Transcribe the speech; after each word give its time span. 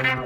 Pelé, 0.00 0.16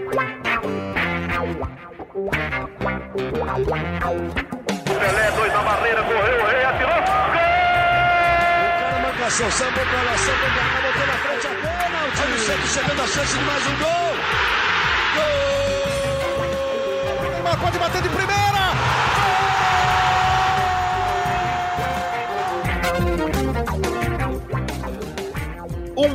dois 5.33 5.53
na 5.53 5.63
barreira, 5.63 6.01
correu, 6.05 6.43
o 6.43 6.47
rei 6.47 6.65
atirou. 6.65 6.95
Gol! 6.95 7.03
O 8.71 8.73
cara 8.79 8.99
marcação, 9.03 9.51
sambou 9.51 9.85
pra 9.85 10.03
lá, 10.03 10.17
sambou 10.17 10.49
pra 10.51 10.63
cá, 10.63 10.81
botou 10.81 11.07
na 11.09 11.15
frente 11.15 11.47
a. 11.49 11.51
Olha 12.23 12.35
o 12.35 12.39
Santos 12.39 12.71
chegando 12.71 13.03
a 13.03 13.07
chance 13.07 13.37
de 13.37 13.45
mais 13.45 13.67
um 13.67 13.77
gol. 13.79 14.15
Gol! 15.17 17.31
Neymar 17.33 17.59
pode 17.59 17.79
bater 17.79 18.03
de 18.03 18.09
primeira. 18.11 18.64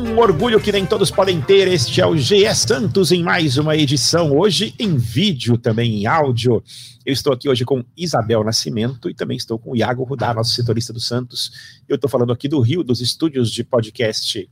Um 0.09 0.17
orgulho 0.17 0.59
que 0.59 0.71
nem 0.71 0.87
todos 0.87 1.11
podem 1.11 1.39
ter. 1.39 1.67
Este 1.67 2.01
é 2.01 2.05
o 2.05 2.17
GE 2.17 2.51
Santos 2.55 3.11
em 3.11 3.21
mais 3.21 3.57
uma 3.57 3.77
edição. 3.77 4.35
Hoje 4.35 4.73
em 4.79 4.97
vídeo, 4.97 5.55
também 5.55 6.01
em 6.01 6.07
áudio. 6.07 6.63
Eu 7.05 7.13
estou 7.13 7.31
aqui 7.31 7.47
hoje 7.47 7.63
com 7.63 7.85
Isabel 7.95 8.43
Nascimento 8.43 9.07
e 9.07 9.13
também 9.13 9.37
estou 9.37 9.59
com 9.59 9.71
o 9.71 9.75
Iago 9.75 10.03
Rudá, 10.03 10.33
nosso 10.33 10.55
setorista 10.55 10.91
do 10.91 10.99
Santos. 10.99 11.51
Eu 11.87 11.95
estou 11.95 12.09
falando 12.09 12.33
aqui 12.33 12.47
do 12.47 12.59
Rio, 12.59 12.83
dos 12.83 13.01
estúdios 13.01 13.51
de 13.51 13.63
podcast 13.63 14.49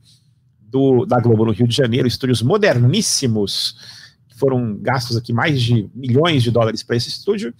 do, 0.60 1.04
da 1.04 1.18
Globo 1.18 1.44
no 1.44 1.50
Rio 1.50 1.66
de 1.66 1.74
Janeiro, 1.74 2.06
estúdios 2.06 2.40
moderníssimos. 2.40 3.74
Foram 4.36 4.78
gastos 4.80 5.16
aqui 5.16 5.32
mais 5.32 5.60
de 5.60 5.90
milhões 5.92 6.44
de 6.44 6.52
dólares 6.52 6.84
para 6.84 6.96
esse 6.96 7.08
estúdio. 7.08 7.52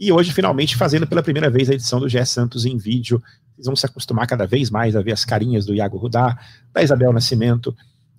E 0.00 0.10
hoje, 0.10 0.32
finalmente, 0.32 0.76
fazendo 0.76 1.06
pela 1.06 1.22
primeira 1.22 1.48
vez 1.48 1.70
a 1.70 1.74
edição 1.74 2.00
do 2.00 2.08
GE 2.08 2.26
Santos 2.26 2.66
em 2.66 2.76
vídeo. 2.76 3.22
Vocês 3.56 3.66
vão 3.66 3.76
se 3.76 3.86
acostumar 3.86 4.26
cada 4.26 4.46
vez 4.46 4.70
mais 4.70 4.94
a 4.94 5.02
ver 5.02 5.12
as 5.12 5.24
carinhas 5.24 5.64
do 5.64 5.74
Iago 5.74 5.96
Rudá, 5.96 6.38
da 6.72 6.82
Isabel 6.82 7.12
Nascimento 7.12 7.74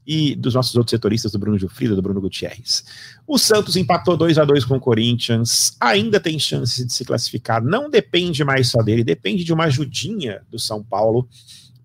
e 0.06 0.36
dos 0.36 0.54
nossos 0.54 0.74
outros 0.76 0.92
setoristas, 0.92 1.34
do 1.34 1.38
Bruno 1.38 1.60
Gilfrida, 1.60 1.96
do 1.96 2.02
Bruno 2.02 2.22
Gutierrez. 2.22 2.86
O 3.28 3.38
Santos 3.38 3.76
empatou 3.76 4.16
2 4.16 4.38
a 4.38 4.46
2 4.46 4.64
com 4.64 4.78
o 4.78 4.80
Corinthians, 4.80 5.76
ainda 5.80 6.20
tem 6.20 6.40
chance 6.40 6.86
de 6.86 6.94
se 6.94 7.04
classificar, 7.04 7.62
não 7.62 7.90
depende 7.90 8.44
mais 8.44 8.70
só 8.70 8.82
dele, 8.82 9.04
depende 9.04 9.44
de 9.44 9.54
uma 9.54 9.66
ajudinha 9.66 10.42
do 10.50 10.58
São 10.58 10.82
Paulo 10.82 11.28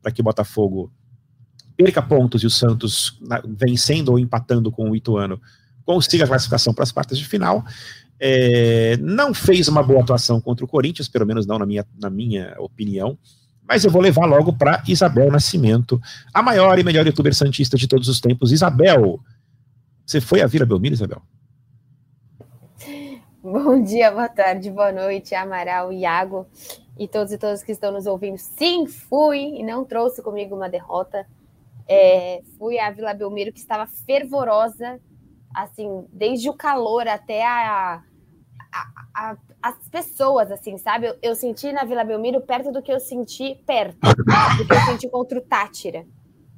para 0.01 0.13
que 0.13 0.21
o 0.21 0.25
Botafogo 0.25 0.93
perca 1.77 2.01
pontos 2.01 2.43
e 2.45 2.47
o 2.47 2.51
Santos, 2.51 3.19
vencendo 3.59 4.11
ou 4.11 4.19
empatando 4.19 4.71
com 4.71 4.89
o 4.89 4.95
Ituano, 4.97 5.41
consiga 5.85 6.25
a 6.25 6.29
classificação 6.29 6.73
para 6.73 6.85
as 6.85 6.93
quartas 6.93 7.19
de 7.19 7.25
final. 7.25 7.65
É, 8.21 8.97
não 8.99 9.35
fez 9.35 9.67
uma 9.67 9.83
boa 9.83 10.01
atuação 10.01 10.41
contra 10.41 10.65
o 10.65 10.69
Corinthians, 10.69 11.09
pelo 11.09 11.27
menos 11.27 11.45
não 11.45 11.59
na 11.59 11.67
minha, 11.67 11.85
na 12.01 12.09
minha 12.09 12.55
opinião. 12.59 13.19
Mas 13.67 13.85
eu 13.85 13.91
vou 13.91 14.03
levar 14.03 14.27
logo 14.27 14.53
para 14.53 14.83
Isabel 14.87 15.31
Nascimento, 15.31 16.01
a 16.33 16.43
maior 16.43 16.79
e 16.79 16.85
melhor 16.85 17.07
youtuber 17.07 17.35
santista 17.35 17.77
de 17.77 17.87
todos 17.87 18.09
os 18.09 18.21
tempos. 18.21 18.53
Isabel, 18.53 19.21
você 20.05 20.21
foi 20.21 20.43
à 20.43 20.47
Vila 20.47 20.67
Belmiro, 20.67 20.95
Isabel? 20.95 21.23
Bom 23.43 23.83
dia, 23.83 24.11
boa 24.11 24.29
tarde, 24.29 24.71
boa 24.71 24.93
noite, 24.93 25.35
Amaral, 25.35 25.93
Iago 25.93 26.47
e 26.99 27.09
todos 27.09 27.33
e 27.33 27.39
todas 27.39 27.63
que 27.63 27.73
estão 27.73 27.91
nos 27.91 28.07
ouvindo. 28.07 28.39
Sim, 28.39 28.87
fui 28.87 29.39
e 29.39 29.63
não 29.65 29.85
trouxe 29.85 30.23
comigo 30.23 30.55
uma 30.55 30.69
derrota. 30.69 31.27
É, 31.89 32.43
fui 32.59 32.79
à 32.79 32.91
Vila 32.91 33.15
Belmiro 33.15 33.53
que 33.53 33.59
estava 33.59 33.87
fervorosa, 33.87 35.01
assim, 35.55 36.07
desde 36.13 36.49
o 36.49 36.55
calor 36.55 37.09
até 37.09 37.45
a, 37.45 38.03
a, 38.73 39.37
as 39.63 39.89
pessoas, 39.89 40.51
assim, 40.51 40.79
sabe? 40.79 41.07
Eu, 41.07 41.17
eu, 41.23 41.35
senti 41.35 41.73
na 41.73 41.85
Vila 41.85 42.05
Belmiro 42.05 42.41
perto 42.41 42.73
do 42.73 42.83
que 42.83 42.93
eu 42.93 42.99
senti 42.99 43.61
perto, 43.67 43.99
do 44.01 44.67
que 44.67 44.73
eu 44.73 44.81
senti 44.81 45.09
contra 45.09 45.39
o 45.39 45.43
Tátira. 45.43 46.07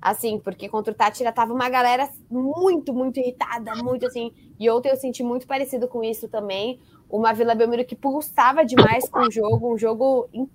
Assim, 0.01 0.39
porque 0.39 0.69
contra 0.69 0.93
o 0.93 0.97
Tátira 0.97 1.33
tava 1.33 1.53
uma 1.53 1.69
galera 1.69 2.09
muito, 2.31 2.93
muito 2.93 3.19
irritada, 3.19 3.75
muito 3.77 4.06
assim. 4.06 4.33
E 4.61 4.71
ontem 4.71 4.91
eu 4.91 4.97
senti 4.97 5.23
muito 5.23 5.47
parecido 5.47 5.89
com 5.89 6.05
isso 6.05 6.29
também. 6.29 6.79
Uma 7.09 7.33
Vila 7.33 7.55
Belmiro 7.55 7.84
que 7.84 7.97
pulsava 7.97 8.65
demais 8.65 9.09
com 9.09 9.21
o 9.21 9.31
jogo, 9.31 9.75
um 9.75 9.78
jogo 9.78 10.28
in, 10.33 10.49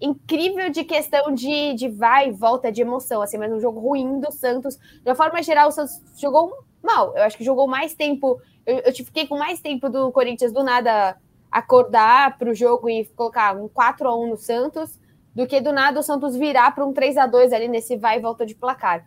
incrível 0.00 0.70
de 0.70 0.84
questão 0.84 1.34
de, 1.34 1.74
de 1.74 1.88
vai 1.88 2.28
e 2.28 2.32
volta, 2.32 2.70
de 2.70 2.80
emoção, 2.80 3.20
assim, 3.20 3.38
mas 3.38 3.52
um 3.52 3.60
jogo 3.60 3.80
ruim 3.80 4.20
do 4.20 4.30
Santos. 4.30 4.76
De 4.76 5.10
uma 5.10 5.16
forma 5.16 5.42
geral, 5.42 5.68
o 5.68 5.72
Santos 5.72 6.00
jogou 6.16 6.52
mal. 6.82 7.16
Eu 7.16 7.22
acho 7.22 7.36
que 7.36 7.44
jogou 7.44 7.66
mais 7.66 7.94
tempo. 7.94 8.40
Eu, 8.66 8.78
eu 8.78 8.92
fiquei 8.92 9.26
com 9.26 9.38
mais 9.38 9.60
tempo 9.60 9.88
do 9.88 10.10
Corinthians 10.12 10.52
do 10.52 10.62
nada 10.62 11.16
acordar 11.50 12.38
para 12.38 12.50
o 12.50 12.54
jogo 12.54 12.88
e 12.88 13.04
colocar 13.16 13.56
um 13.56 13.68
4 13.68 14.08
a 14.08 14.16
1 14.16 14.28
no 14.28 14.36
Santos, 14.36 14.98
do 15.34 15.46
que 15.46 15.60
do 15.60 15.72
nada 15.72 15.98
o 15.98 16.02
Santos 16.02 16.36
virar 16.36 16.74
para 16.74 16.86
um 16.86 16.92
3 16.92 17.16
a 17.16 17.26
2 17.26 17.52
ali 17.52 17.68
nesse 17.68 17.96
vai 17.96 18.18
e 18.18 18.20
volta 18.20 18.46
de 18.46 18.54
placar. 18.54 19.04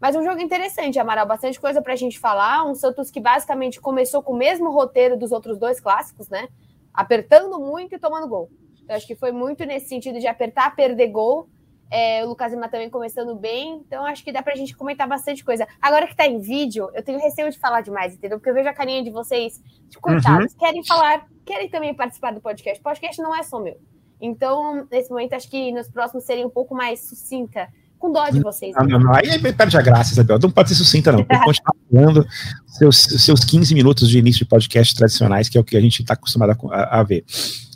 Mas 0.00 0.14
um 0.14 0.22
jogo 0.22 0.40
interessante, 0.40 0.98
Amaral, 0.98 1.26
bastante 1.26 1.58
coisa 1.60 1.82
para 1.82 1.92
a 1.92 1.96
gente 1.96 2.18
falar. 2.18 2.64
Um 2.64 2.74
Santos 2.74 3.10
que 3.10 3.20
basicamente 3.20 3.80
começou 3.80 4.22
com 4.22 4.32
o 4.32 4.36
mesmo 4.36 4.70
roteiro 4.70 5.16
dos 5.16 5.32
outros 5.32 5.58
dois 5.58 5.80
clássicos, 5.80 6.28
né? 6.28 6.48
Apertando 6.94 7.58
muito 7.58 7.94
e 7.94 7.98
tomando 7.98 8.28
gol. 8.28 8.48
Eu 8.88 8.94
acho 8.94 9.06
que 9.06 9.16
foi 9.16 9.32
muito 9.32 9.64
nesse 9.64 9.88
sentido 9.88 10.20
de 10.20 10.26
apertar, 10.26 10.74
perder 10.76 11.08
gol. 11.08 11.48
É, 11.90 12.24
o 12.24 12.28
Lucas 12.28 12.52
Lima 12.52 12.68
também 12.68 12.90
começando 12.90 13.34
bem, 13.34 13.82
então 13.86 14.04
acho 14.04 14.22
que 14.22 14.30
dá 14.30 14.42
pra 14.42 14.54
gente 14.54 14.76
comentar 14.76 15.08
bastante 15.08 15.42
coisa. 15.42 15.66
Agora 15.80 16.06
que 16.06 16.14
tá 16.14 16.26
em 16.26 16.38
vídeo, 16.38 16.90
eu 16.94 17.02
tenho 17.02 17.18
receio 17.18 17.50
de 17.50 17.58
falar 17.58 17.80
demais, 17.80 18.14
entendeu? 18.14 18.38
Porque 18.38 18.50
eu 18.50 18.54
vejo 18.54 18.68
a 18.68 18.74
carinha 18.74 19.02
de 19.02 19.10
vocês 19.10 19.62
de 19.88 19.98
coitados, 19.98 20.52
uhum. 20.52 20.58
querem 20.58 20.84
falar, 20.84 21.26
querem 21.46 21.68
também 21.68 21.94
participar 21.94 22.32
do 22.32 22.40
podcast. 22.40 22.80
O 22.80 22.82
podcast 22.82 23.22
não 23.22 23.34
é 23.34 23.42
só 23.42 23.58
meu. 23.58 23.78
Então, 24.20 24.86
nesse 24.90 25.10
momento, 25.10 25.32
acho 25.32 25.48
que 25.48 25.72
nos 25.72 25.88
próximos 25.88 26.24
seria 26.24 26.46
um 26.46 26.50
pouco 26.50 26.74
mais 26.74 27.00
sucinta, 27.08 27.68
com 27.98 28.12
dó 28.12 28.28
de 28.28 28.40
vocês. 28.40 28.74
Não, 28.76 28.86
não, 28.86 29.00
não. 29.00 29.14
Aí 29.14 29.40
perde 29.52 29.76
a 29.76 29.82
graça, 29.82 30.12
Isabel. 30.12 30.38
Não 30.40 30.50
pode 30.50 30.68
ser 30.68 30.74
sucinta, 30.74 31.10
não. 31.10 31.24
Tem 31.24 31.38
que 31.38 31.44
continuar 31.44 31.74
falando 31.90 32.26
seus, 32.66 32.96
seus 32.96 33.44
15 33.44 33.74
minutos 33.74 34.08
de 34.08 34.18
início 34.18 34.40
de 34.40 34.44
podcast 34.44 34.94
tradicionais, 34.94 35.48
que 35.48 35.56
é 35.56 35.60
o 35.60 35.64
que 35.64 35.76
a 35.76 35.80
gente 35.80 36.02
está 36.02 36.14
acostumado 36.14 36.56
a, 36.70 37.00
a 37.00 37.02
ver. 37.02 37.24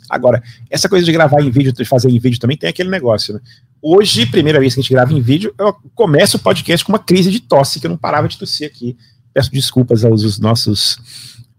Agora, 0.09 0.41
essa 0.69 0.87
coisa 0.87 1.05
de 1.05 1.11
gravar 1.11 1.41
em 1.41 1.49
vídeo, 1.49 1.73
de 1.73 1.85
fazer 1.85 2.09
em 2.09 2.19
vídeo 2.19 2.39
também 2.39 2.57
tem 2.57 2.69
aquele 2.69 2.89
negócio, 2.89 3.33
né? 3.33 3.41
Hoje, 3.85 4.25
primeira 4.25 4.61
vez 4.61 4.73
que 4.73 4.79
a 4.79 4.81
gente 4.81 4.93
grava 4.93 5.11
em 5.11 5.19
vídeo, 5.19 5.53
eu 5.59 5.75
começo 5.93 6.37
o 6.37 6.39
podcast 6.39 6.85
com 6.85 6.93
uma 6.93 6.99
crise 6.99 7.29
de 7.29 7.41
tosse, 7.41 7.81
que 7.81 7.85
eu 7.85 7.89
não 7.89 7.97
parava 7.97 8.29
de 8.29 8.37
tossir 8.37 8.65
aqui. 8.65 8.95
Peço 9.33 9.51
desculpas 9.51 10.05
aos 10.05 10.39
nossos 10.39 10.97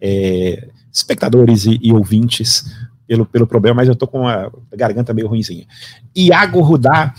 é, 0.00 0.68
espectadores 0.90 1.66
e, 1.66 1.78
e, 1.82 1.92
ouvintes 1.92 2.64
pelo, 3.06 3.26
pelo 3.26 3.46
problema, 3.46 3.76
mas 3.76 3.88
eu 3.88 3.94
tô 3.94 4.06
com 4.06 4.26
a 4.26 4.50
garganta 4.72 5.12
meio 5.12 5.28
ruimzinha. 5.28 5.66
Iago 6.16 6.62
Rudá, 6.62 7.12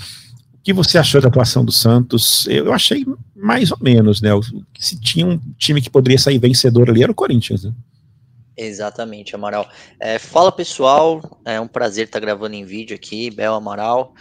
o 0.55 0.63
que 0.63 0.73
você 0.73 0.97
achou 0.97 1.21
da 1.21 1.27
atuação 1.27 1.63
do 1.63 1.71
Santos? 1.71 2.47
Eu 2.47 2.73
achei 2.73 3.05
mais 3.35 3.71
ou 3.71 3.77
menos, 3.79 4.21
né? 4.21 4.31
Se 4.79 4.99
tinha 4.99 5.27
um 5.27 5.39
time 5.55 5.83
que 5.83 5.89
poderia 5.91 6.17
sair 6.17 6.39
vencedor 6.39 6.89
ali, 6.89 7.03
era 7.03 7.11
o 7.11 7.15
Corinthians, 7.15 7.63
né? 7.63 7.71
Exatamente, 8.57 9.35
Amaral. 9.35 9.69
É, 9.99 10.17
fala 10.17 10.51
pessoal, 10.51 11.21
é 11.43 11.59
um 11.59 11.67
prazer 11.67 12.05
estar 12.05 12.21
gravando 12.21 12.55
em 12.55 12.63
vídeo 12.63 12.95
aqui, 12.95 13.29
Bel 13.29 13.53
Amaral. 13.53 14.13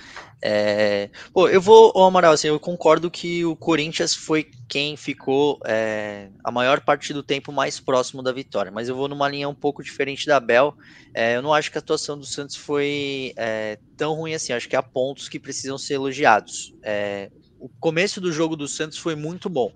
É, 0.43 1.09
pô, 1.33 1.49
eu 1.49 1.61
vou, 1.61 1.93
oh, 1.95 2.03
Amaral, 2.03 2.33
assim, 2.33 2.49
eu 2.49 2.59
concordo 2.59 3.11
que 3.11 3.44
o 3.44 3.55
Corinthians 3.56 4.15
foi 4.15 4.50
quem 4.69 4.97
ficou 4.97 5.59
é, 5.65 6.31
a 6.43 6.50
maior 6.50 6.81
parte 6.81 7.12
do 7.15 7.23
tempo 7.23 7.53
mais 7.53 7.78
próximo 7.78 8.23
da 8.23 8.33
vitória, 8.33 8.73
mas 8.73 8.89
eu 8.89 8.97
vou 8.97 9.09
numa 9.09 9.28
linha 9.28 9.49
um 9.49 9.55
pouco 9.55 9.83
diferente 9.84 10.27
da 10.27 10.41
Bel. 10.41 10.75
É, 11.15 11.37
eu 11.37 11.43
não 11.43 11.55
acho 11.55 11.71
que 11.71 11.78
a 11.78 11.81
atuação 11.81 12.19
do 12.19 12.27
Santos 12.27 12.56
foi 12.56 13.33
é, 13.37 13.78
tão 13.97 14.15
ruim 14.15 14.34
assim, 14.34 14.53
acho 14.53 14.69
que 14.69 14.77
há 14.77 14.83
pontos 14.83 15.28
que 15.28 15.39
precisam 15.39 15.78
ser 15.78 15.94
elogiados. 15.94 16.75
É, 16.83 17.31
o 17.59 17.69
começo 17.81 18.21
do 18.21 18.33
jogo 18.33 18.56
do 18.56 18.67
Santos 18.67 18.99
foi 18.99 19.15
muito 19.15 19.49
bom. 19.49 19.73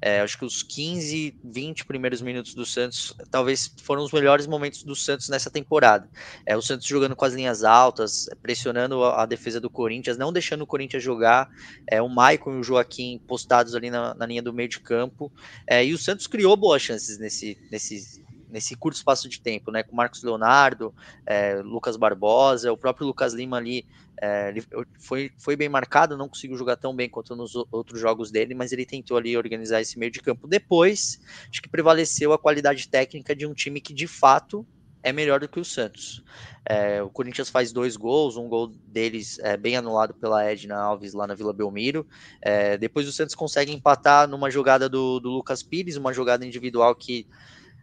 É, 0.00 0.20
acho 0.20 0.38
que 0.38 0.44
os 0.44 0.62
15, 0.62 1.38
20 1.42 1.84
primeiros 1.84 2.20
minutos 2.20 2.54
do 2.54 2.66
Santos 2.66 3.14
talvez 3.30 3.74
foram 3.82 4.02
os 4.02 4.12
melhores 4.12 4.46
momentos 4.46 4.82
do 4.82 4.94
Santos 4.94 5.28
nessa 5.28 5.50
temporada. 5.50 6.08
É, 6.44 6.56
o 6.56 6.62
Santos 6.62 6.86
jogando 6.86 7.16
com 7.16 7.24
as 7.24 7.34
linhas 7.34 7.64
altas, 7.64 8.28
pressionando 8.42 9.02
a, 9.04 9.22
a 9.22 9.26
defesa 9.26 9.60
do 9.60 9.70
Corinthians, 9.70 10.18
não 10.18 10.32
deixando 10.32 10.62
o 10.62 10.66
Corinthians 10.66 11.02
jogar. 11.02 11.48
É, 11.90 12.00
o 12.00 12.08
Maicon 12.08 12.56
e 12.56 12.60
o 12.60 12.62
Joaquim 12.62 13.20
postados 13.26 13.74
ali 13.74 13.90
na, 13.90 14.14
na 14.14 14.26
linha 14.26 14.42
do 14.42 14.52
meio 14.52 14.68
de 14.68 14.80
campo. 14.80 15.32
É, 15.66 15.84
e 15.84 15.92
o 15.92 15.98
Santos 15.98 16.26
criou 16.26 16.56
boas 16.56 16.82
chances 16.82 17.18
nesse, 17.18 17.58
nesse, 17.70 18.23
nesse 18.54 18.76
curto 18.76 18.94
espaço 18.94 19.28
de 19.28 19.40
tempo, 19.40 19.72
né? 19.72 19.82
Com 19.82 19.96
Marcos 19.96 20.22
Leonardo, 20.22 20.94
é, 21.26 21.56
Lucas 21.56 21.96
Barbosa, 21.96 22.72
o 22.72 22.76
próprio 22.76 23.04
Lucas 23.04 23.34
Lima 23.34 23.56
ali 23.56 23.84
é, 24.22 24.48
ele 24.48 24.64
foi, 25.00 25.32
foi 25.36 25.56
bem 25.56 25.68
marcado, 25.68 26.16
não 26.16 26.28
conseguiu 26.28 26.56
jogar 26.56 26.76
tão 26.76 26.94
bem 26.94 27.08
quanto 27.08 27.34
nos 27.34 27.54
outros 27.70 28.00
jogos 28.00 28.30
dele, 28.30 28.54
mas 28.54 28.72
ele 28.72 28.86
tentou 28.86 29.16
ali 29.16 29.36
organizar 29.36 29.80
esse 29.80 29.98
meio 29.98 30.12
de 30.12 30.20
campo. 30.20 30.46
Depois, 30.46 31.20
acho 31.50 31.60
que 31.60 31.68
prevaleceu 31.68 32.32
a 32.32 32.38
qualidade 32.38 32.88
técnica 32.88 33.34
de 33.34 33.44
um 33.44 33.52
time 33.52 33.80
que 33.80 33.92
de 33.92 34.06
fato 34.06 34.64
é 35.02 35.12
melhor 35.12 35.40
do 35.40 35.48
que 35.48 35.60
o 35.60 35.64
Santos. 35.64 36.24
É, 36.64 37.02
o 37.02 37.10
Corinthians 37.10 37.50
faz 37.50 37.72
dois 37.72 37.96
gols, 37.96 38.38
um 38.38 38.48
gol 38.48 38.68
deles 38.86 39.38
é 39.40 39.54
bem 39.54 39.76
anulado 39.76 40.14
pela 40.14 40.42
Edna 40.42 40.76
Alves 40.76 41.12
lá 41.12 41.26
na 41.26 41.34
Vila 41.34 41.52
Belmiro. 41.52 42.06
É, 42.40 42.78
depois 42.78 43.06
o 43.06 43.12
Santos 43.12 43.34
consegue 43.34 43.72
empatar 43.72 44.26
numa 44.26 44.50
jogada 44.50 44.88
do, 44.88 45.20
do 45.20 45.28
Lucas 45.28 45.62
Pires, 45.62 45.96
uma 45.96 46.14
jogada 46.14 46.46
individual 46.46 46.94
que 46.94 47.26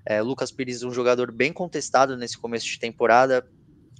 é, 0.05 0.21
Lucas 0.21 0.51
Pires, 0.51 0.83
um 0.83 0.91
jogador 0.91 1.31
bem 1.31 1.53
contestado 1.53 2.17
nesse 2.17 2.37
começo 2.37 2.65
de 2.65 2.79
temporada, 2.79 3.45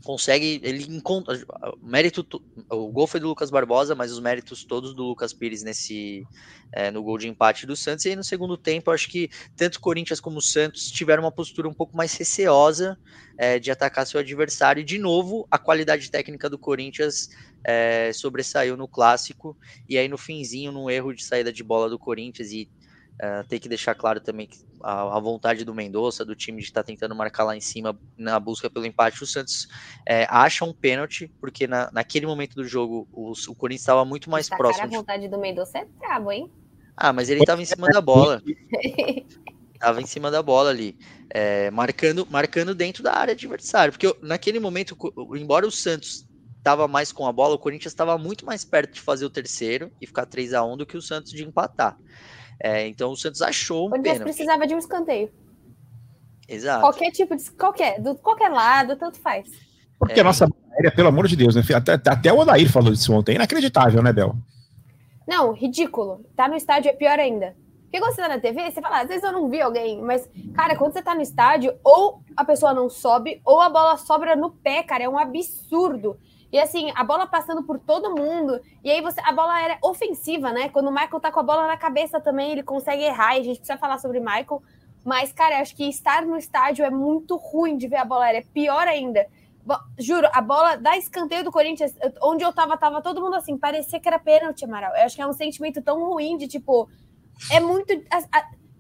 consegue, 0.04 0.60
ele 0.64 0.84
encontra 0.84 1.40
o 1.80 1.86
mérito, 1.86 2.26
o 2.70 2.92
gol 2.92 3.08
foi 3.08 3.20
do 3.20 3.28
Lucas 3.28 3.50
Barbosa, 3.50 3.96
mas 3.96 4.12
os 4.12 4.20
méritos 4.20 4.64
todos 4.64 4.94
do 4.94 5.04
Lucas 5.04 5.34
Pires 5.34 5.64
nesse 5.64 6.24
é, 6.72 6.90
no 6.90 7.04
gol 7.04 7.18
de 7.18 7.28
empate 7.28 7.66
do 7.66 7.76
Santos. 7.76 8.06
E 8.06 8.10
aí 8.10 8.16
no 8.16 8.24
segundo 8.24 8.58
tempo, 8.58 8.92
acho 8.92 9.10
que 9.10 9.30
tanto 9.56 9.80
Corinthians 9.80 10.20
como 10.20 10.38
o 10.38 10.42
Santos 10.42 10.90
tiveram 10.92 11.24
uma 11.24 11.32
postura 11.32 11.68
um 11.68 11.74
pouco 11.74 11.96
mais 11.96 12.14
receosa 12.16 12.98
é, 13.38 13.60
de 13.60 13.72
atacar 13.72 14.06
seu 14.08 14.20
adversário. 14.20 14.82
E 14.82 14.86
de 14.86 14.98
novo, 14.98 15.48
a 15.52 15.58
qualidade 15.58 16.10
técnica 16.10 16.50
do 16.50 16.58
Corinthians 16.58 17.30
é, 17.64 18.12
sobressaiu 18.14 18.76
no 18.76 18.88
clássico. 18.88 19.58
E 19.88 19.98
aí 19.98 20.08
no 20.08 20.18
finzinho, 20.18 20.72
num 20.72 20.90
erro 20.90 21.14
de 21.14 21.24
saída 21.24 21.52
de 21.52 21.64
bola 21.64 21.90
do 21.90 22.00
Corinthians 22.00 22.52
e 22.52 22.70
Uh, 23.14 23.48
tem 23.48 23.60
que 23.60 23.70
deixar 23.70 23.94
claro 23.94 24.20
também 24.20 24.48
que 24.48 24.58
a, 24.84 25.18
a 25.18 25.20
vontade 25.20 25.64
do 25.64 25.76
Mendonça, 25.76 26.26
do 26.26 26.36
time 26.36 26.60
de 26.60 26.66
estar 26.66 26.82
tá 26.82 26.88
tentando 26.88 27.16
marcar 27.16 27.44
lá 27.44 27.56
em 27.56 27.62
cima 27.62 27.98
na 28.18 28.40
busca 28.40 28.70
pelo 28.70 28.86
empate. 28.86 29.24
O 29.24 29.28
Santos 29.28 29.68
é, 30.08 30.26
acha 30.30 30.66
um 30.66 30.74
pênalti, 30.74 31.32
porque 31.40 31.68
na, 31.68 31.90
naquele 31.92 32.26
momento 32.26 32.56
do 32.56 32.66
jogo 32.66 33.08
o, 33.12 33.32
o 33.32 33.56
Corinthians 33.56 33.82
estava 33.82 34.04
muito 34.04 34.30
mais 34.30 34.48
Essa 34.48 34.58
próximo. 34.58 34.84
Cara, 34.84 34.96
a 34.96 35.00
vontade 35.00 35.28
do 35.28 35.38
Mendonça 35.38 35.80
é 35.80 35.86
brabo, 35.86 36.32
hein? 36.32 36.52
Ah, 36.96 37.14
mas 37.14 37.30
ele 37.30 37.42
estava 37.42 37.62
em 37.62 37.66
cima 37.66 37.88
da 37.88 38.02
bola. 38.02 38.42
Tava 39.80 40.00
em 40.00 40.06
cima 40.06 40.30
da 40.30 40.44
bola 40.44 40.70
ali, 40.70 40.96
é, 41.32 41.72
marcando, 41.72 42.28
marcando 42.30 42.76
dentro 42.76 43.02
da 43.02 43.16
área 43.16 43.32
adversária. 43.32 43.92
Porque 43.92 44.16
naquele 44.22 44.60
momento, 44.60 44.96
embora 45.36 45.66
o 45.66 45.72
Santos 45.72 46.24
estava 46.60 46.88
mais 46.88 47.12
com 47.12 47.26
a 47.26 47.32
bola, 47.32 47.56
o 47.56 47.60
Corinthians 47.60 47.92
estava 47.92 48.16
muito 48.16 48.46
mais 48.46 48.64
perto 48.64 48.94
de 48.94 49.02
fazer 49.02 49.26
o 49.26 49.30
terceiro 49.30 49.92
e 50.00 50.06
ficar 50.06 50.28
3 50.28 50.54
a 50.54 50.64
1 50.64 50.78
do 50.78 50.86
que 50.86 50.96
o 50.96 51.02
Santos 51.02 51.32
de 51.32 51.44
empatar. 51.44 51.98
É, 52.64 52.88
então 52.88 53.12
o 53.12 53.16
Santos 53.16 53.42
achou 53.42 53.86
um 53.86 53.96
o 53.96 54.02
pênalti. 54.02 54.22
precisava 54.22 54.68
de 54.68 54.76
um 54.76 54.78
escanteio. 54.78 55.32
Exato. 56.48 56.82
Qualquer 56.82 57.12
tipo 57.12 57.36
de. 57.36 57.50
Qualquer, 57.52 58.00
do 58.00 58.16
qualquer 58.16 58.50
lado, 58.50 58.96
tanto 58.96 59.20
faz. 59.20 59.50
Porque 59.98 60.20
é. 60.20 60.22
a 60.22 60.24
nossa 60.24 60.48
aérea, 60.74 60.92
pelo 60.92 61.08
amor 61.08 61.28
de 61.28 61.36
Deus, 61.36 61.56
né? 61.56 61.64
Até, 61.76 61.94
até 61.94 62.32
o 62.32 62.38
Odair 62.38 62.72
falou 62.72 62.92
disso 62.92 63.14
ontem. 63.14 63.36
Inacreditável, 63.36 64.04
né, 64.04 64.14
Bel? 64.14 64.36
Não, 65.28 65.54
ridículo. 65.54 66.26
Tá 66.36 66.48
no 66.48 66.56
estádio 66.56 66.90
é 66.90 66.94
pior 66.94 67.18
ainda. 67.18 67.56
Porque 67.84 68.00
quando 68.00 68.16
você 68.16 68.22
tá 68.22 68.28
na 68.30 68.40
TV, 68.40 68.72
você 68.72 68.82
fala, 68.82 69.02
às 69.02 69.08
vezes 69.10 69.24
eu 69.24 69.34
não 69.34 69.50
vi 69.50 69.60
alguém, 69.60 70.02
mas, 70.02 70.30
cara, 70.54 70.78
quando 70.78 70.94
você 70.94 71.02
tá 71.02 71.14
no 71.14 71.22
estádio, 71.22 71.74
ou 71.84 72.24
a 72.38 72.46
pessoa 72.46 72.74
não 72.74 72.90
sobe, 72.90 73.42
ou 73.44 73.60
a 73.60 73.70
bola 73.70 73.98
sobra 73.98 74.34
no 74.34 74.50
pé, 74.50 74.82
cara, 74.82 75.04
é 75.04 75.10
um 75.10 75.18
absurdo. 75.18 76.18
E 76.52 76.60
assim, 76.60 76.92
a 76.96 77.04
bola 77.04 77.26
passando 77.26 77.64
por 77.64 77.80
todo 77.80 78.16
mundo. 78.16 78.60
E 78.84 78.92
aí 78.92 79.02
você. 79.02 79.22
A 79.22 79.32
bola 79.32 79.60
era 79.62 79.78
ofensiva, 79.82 80.52
né? 80.52 80.70
Quando 80.70 80.88
o 80.88 80.92
Michael 80.92 81.20
tá 81.20 81.32
com 81.32 81.40
a 81.40 81.44
bola 81.44 81.66
na 81.66 81.78
cabeça 81.78 82.20
também, 82.20 82.52
ele 82.52 82.64
consegue 82.64 83.04
errar. 83.04 83.38
E 83.38 83.40
a 83.40 83.44
gente 83.44 83.58
precisa 83.58 83.78
falar 83.78 83.98
sobre 84.00 84.20
o 84.20 84.22
Michael. 84.22 84.62
Mas, 85.06 85.32
cara, 85.32 85.60
acho 85.60 85.76
que 85.76 85.88
estar 85.88 86.26
no 86.26 86.38
estádio 86.38 86.84
é 86.86 86.90
muito 86.90 87.38
ruim 87.38 87.78
de 87.78 87.88
ver 87.88 87.98
a 87.98 88.06
bola 88.06 88.26
aérea. 88.26 88.40
É 88.40 88.54
pior 88.54 88.88
ainda. 88.88 89.26
Juro, 89.98 90.28
a 90.34 90.42
bola 90.42 90.76
da 90.76 90.98
escanteio 90.98 91.44
do 91.44 91.52
Corinthians, 91.52 91.96
onde 92.22 92.44
eu 92.44 92.52
tava, 92.52 92.78
tava 92.78 93.02
todo 93.02 93.22
mundo 93.22 93.36
assim, 93.36 93.58
parecia 93.58 94.00
que 94.00 94.08
era 94.08 94.20
pênalti, 94.20 94.66
Amaral. 94.66 94.94
Eu 94.96 95.06
acho 95.06 95.16
que 95.16 95.22
é 95.22 95.28
um 95.28 95.34
sentimento 95.34 95.82
tão 95.82 96.04
ruim 96.04 96.36
de 96.38 96.48
tipo. 96.48 96.90
É 97.50 97.60
muito. 97.60 97.94
As, 98.12 98.28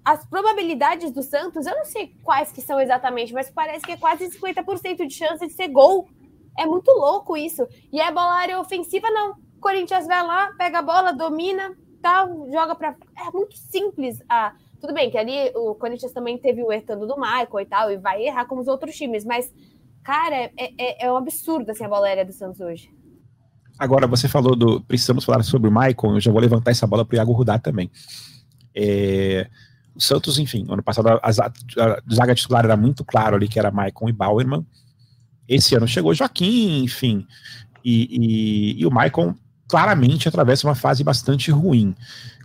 as 0.03 0.25
probabilidades 0.25 1.11
do 1.11 1.21
Santos, 1.21 1.65
eu 1.67 1.75
não 1.75 1.85
sei 1.85 2.15
quais 2.23 2.51
que 2.51 2.61
são 2.61 2.81
exatamente, 2.81 3.33
mas 3.33 3.49
parece 3.49 3.85
que 3.85 3.91
é 3.91 3.97
quase 3.97 4.29
50% 4.29 5.05
de 5.05 5.13
chance 5.13 5.45
de 5.45 5.53
ser 5.53 5.67
gol 5.67 6.09
é 6.57 6.65
muito 6.65 6.91
louco 6.91 7.37
isso. 7.37 7.67
E 7.91 7.99
é 7.99 8.11
bola 8.11 8.33
área 8.33 8.59
ofensiva, 8.59 9.09
não. 9.09 9.35
Corinthians 9.59 10.07
vai 10.07 10.25
lá, 10.25 10.51
pega 10.57 10.79
a 10.79 10.81
bola, 10.81 11.13
domina, 11.13 11.75
tal, 12.01 12.49
joga 12.51 12.75
para. 12.75 12.95
É 13.17 13.31
muito 13.31 13.55
simples. 13.57 14.21
Ah, 14.27 14.53
tudo 14.79 14.93
bem 14.93 15.11
que 15.11 15.17
ali 15.17 15.51
o 15.55 15.75
Corinthians 15.75 16.11
também 16.11 16.37
teve 16.37 16.63
o 16.63 16.71
errando 16.71 17.05
do 17.05 17.15
Michael 17.15 17.59
e 17.59 17.65
tal, 17.65 17.91
e 17.91 17.97
vai 17.97 18.23
errar 18.23 18.45
como 18.45 18.61
os 18.61 18.67
outros 18.67 18.95
times, 18.95 19.23
mas, 19.23 19.53
cara, 20.03 20.35
é, 20.35 20.51
é, 20.57 21.05
é 21.05 21.11
um 21.11 21.15
absurdo 21.15 21.69
assim, 21.69 21.85
a 21.85 21.89
bola 21.89 22.07
aérea 22.07 22.25
do 22.25 22.33
Santos 22.33 22.59
hoje. 22.59 22.89
Agora, 23.77 24.07
você 24.07 24.27
falou 24.27 24.55
do. 24.55 24.81
Precisamos 24.81 25.23
falar 25.23 25.43
sobre 25.43 25.69
o 25.69 25.71
Michael, 25.71 26.15
eu 26.15 26.19
já 26.19 26.31
vou 26.31 26.41
levantar 26.41 26.71
essa 26.71 26.87
bola 26.87 27.05
para 27.05 27.15
o 27.15 27.17
Iago 27.17 27.31
Rudar 27.31 27.59
também. 27.59 27.91
É, 28.75 29.47
o 29.95 30.01
Santos, 30.01 30.39
enfim, 30.39 30.65
ano 30.69 30.81
passado 30.81 31.09
a, 31.09 31.15
a, 31.15 31.29
a 31.29 32.13
zaga 32.13 32.33
titular 32.33 32.65
era 32.65 32.77
muito 32.77 33.03
claro 33.05 33.35
ali 33.35 33.47
que 33.47 33.59
era 33.59 33.71
Michael 33.71 34.09
e 34.09 34.13
Bauerman. 34.13 34.65
Esse 35.51 35.75
ano 35.75 35.85
chegou 35.85 36.13
Joaquim, 36.13 36.81
enfim. 36.81 37.27
E, 37.83 38.75
e, 38.75 38.81
e 38.81 38.85
o 38.85 38.91
Maicon 38.91 39.35
claramente 39.67 40.29
atravessa 40.29 40.65
uma 40.65 40.75
fase 40.75 41.03
bastante 41.03 41.51
ruim. 41.51 41.93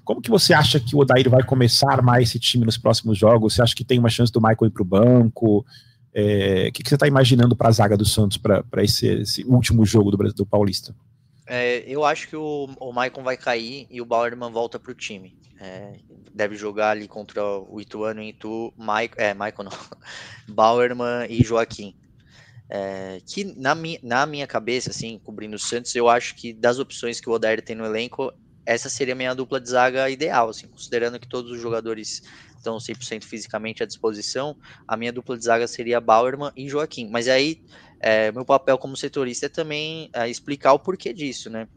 Como 0.04 0.20
que 0.20 0.28
você 0.28 0.52
acha 0.52 0.80
que 0.80 0.96
o 0.96 0.98
Odair 0.98 1.30
vai 1.30 1.44
começar 1.44 1.88
a 1.88 1.94
armar 1.94 2.20
esse 2.20 2.38
time 2.40 2.64
nos 2.64 2.76
próximos 2.76 3.16
jogos? 3.16 3.54
Você 3.54 3.62
acha 3.62 3.76
que 3.76 3.84
tem 3.84 4.00
uma 4.00 4.08
chance 4.08 4.32
do 4.32 4.40
Michael 4.40 4.66
ir 4.66 4.70
para 4.70 4.82
o 4.82 4.84
banco? 4.84 5.64
É, 6.12 6.66
o 6.68 6.72
que, 6.72 6.82
que, 6.82 6.88
você 6.88 6.96
está 6.96 7.06
imaginando 7.06 7.54
para 7.54 7.68
a 7.68 7.72
zaga 7.72 7.96
do 7.96 8.04
Santos 8.04 8.38
para 8.38 8.82
esse, 8.82 9.06
esse, 9.06 9.44
último 9.44 9.84
jogo 9.84 10.10
do, 10.10 10.16
do 10.32 10.46
Paulista? 10.46 10.92
É, 11.46 11.84
eu 11.86 12.04
acho 12.04 12.28
que 12.28 12.34
o, 12.34 12.68
o 12.80 12.92
Maicon 12.92 13.22
vai 13.22 13.36
cair 13.36 13.86
e 13.88 14.00
o 14.00 14.04
Bauerman 14.04 14.50
volta 14.50 14.80
para 14.80 14.90
o 14.90 14.94
time. 14.94 15.38
É, 15.60 15.98
deve 16.34 16.56
jogar 16.56 16.90
ali 16.90 17.06
contra 17.06 17.44
o 17.44 17.80
Ituano 17.80 18.20
e 18.20 18.30
Itu, 18.30 18.72
Mike, 18.76 19.14
é, 19.16 19.32
Maicon 19.32 19.62
não, 19.62 19.72
Bauerman 20.48 21.26
e 21.28 21.44
Joaquim. 21.44 21.94
É, 22.68 23.20
que 23.24 23.44
na 23.44 23.74
minha, 23.74 23.98
na 24.02 24.26
minha 24.26 24.46
cabeça, 24.46 24.90
assim, 24.90 25.20
cobrindo 25.22 25.56
o 25.56 25.58
Santos, 25.58 25.94
eu 25.94 26.08
acho 26.08 26.34
que 26.34 26.52
das 26.52 26.78
opções 26.78 27.20
que 27.20 27.28
o 27.28 27.32
Odair 27.32 27.62
tem 27.62 27.76
no 27.76 27.84
elenco, 27.84 28.32
essa 28.64 28.88
seria 28.88 29.14
a 29.14 29.16
minha 29.16 29.34
dupla 29.34 29.60
de 29.60 29.70
zaga 29.70 30.10
ideal, 30.10 30.48
assim, 30.48 30.66
considerando 30.66 31.20
que 31.20 31.28
todos 31.28 31.52
os 31.52 31.60
jogadores 31.60 32.22
estão 32.56 32.78
100% 32.78 33.22
fisicamente 33.24 33.82
à 33.82 33.86
disposição, 33.86 34.56
a 34.88 34.96
minha 34.96 35.12
dupla 35.12 35.38
de 35.38 35.44
zaga 35.44 35.68
seria 35.68 36.00
Bauerman 36.00 36.50
e 36.56 36.68
Joaquim. 36.68 37.08
Mas 37.08 37.28
aí, 37.28 37.62
é, 38.00 38.32
meu 38.32 38.44
papel 38.44 38.76
como 38.76 38.96
setorista 38.96 39.46
é 39.46 39.48
também 39.48 40.10
é, 40.12 40.28
explicar 40.28 40.72
o 40.72 40.78
porquê 40.78 41.12
disso, 41.12 41.48
né? 41.48 41.68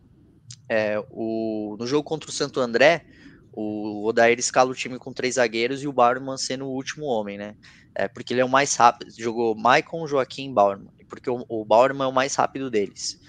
É, 0.67 0.99
o, 1.11 1.75
no 1.79 1.85
jogo 1.85 2.03
contra 2.03 2.29
o 2.29 2.33
Santo 2.33 2.59
André, 2.59 3.05
o 3.53 4.05
Odair 4.05 4.39
escala 4.39 4.69
o 4.71 4.75
time 4.75 4.97
com 4.97 5.11
três 5.11 5.35
zagueiros 5.35 5.83
e 5.83 5.87
o 5.87 5.93
Bauerman 5.93 6.37
sendo 6.37 6.65
o 6.65 6.73
último 6.73 7.05
homem, 7.05 7.37
né? 7.37 7.55
É, 7.95 8.07
porque 8.07 8.33
ele 8.33 8.41
é 8.41 8.45
o 8.45 8.49
mais 8.49 8.75
rápido. 8.75 9.11
Jogou 9.17 9.55
Maicon, 9.55 10.07
Joaquim 10.07 10.53
Bauerman. 10.53 10.91
Porque 11.09 11.29
o, 11.29 11.43
o 11.49 11.65
Bauerman 11.65 12.05
é 12.05 12.09
o 12.09 12.13
mais 12.13 12.35
rápido 12.35 12.69
deles. 12.69 13.19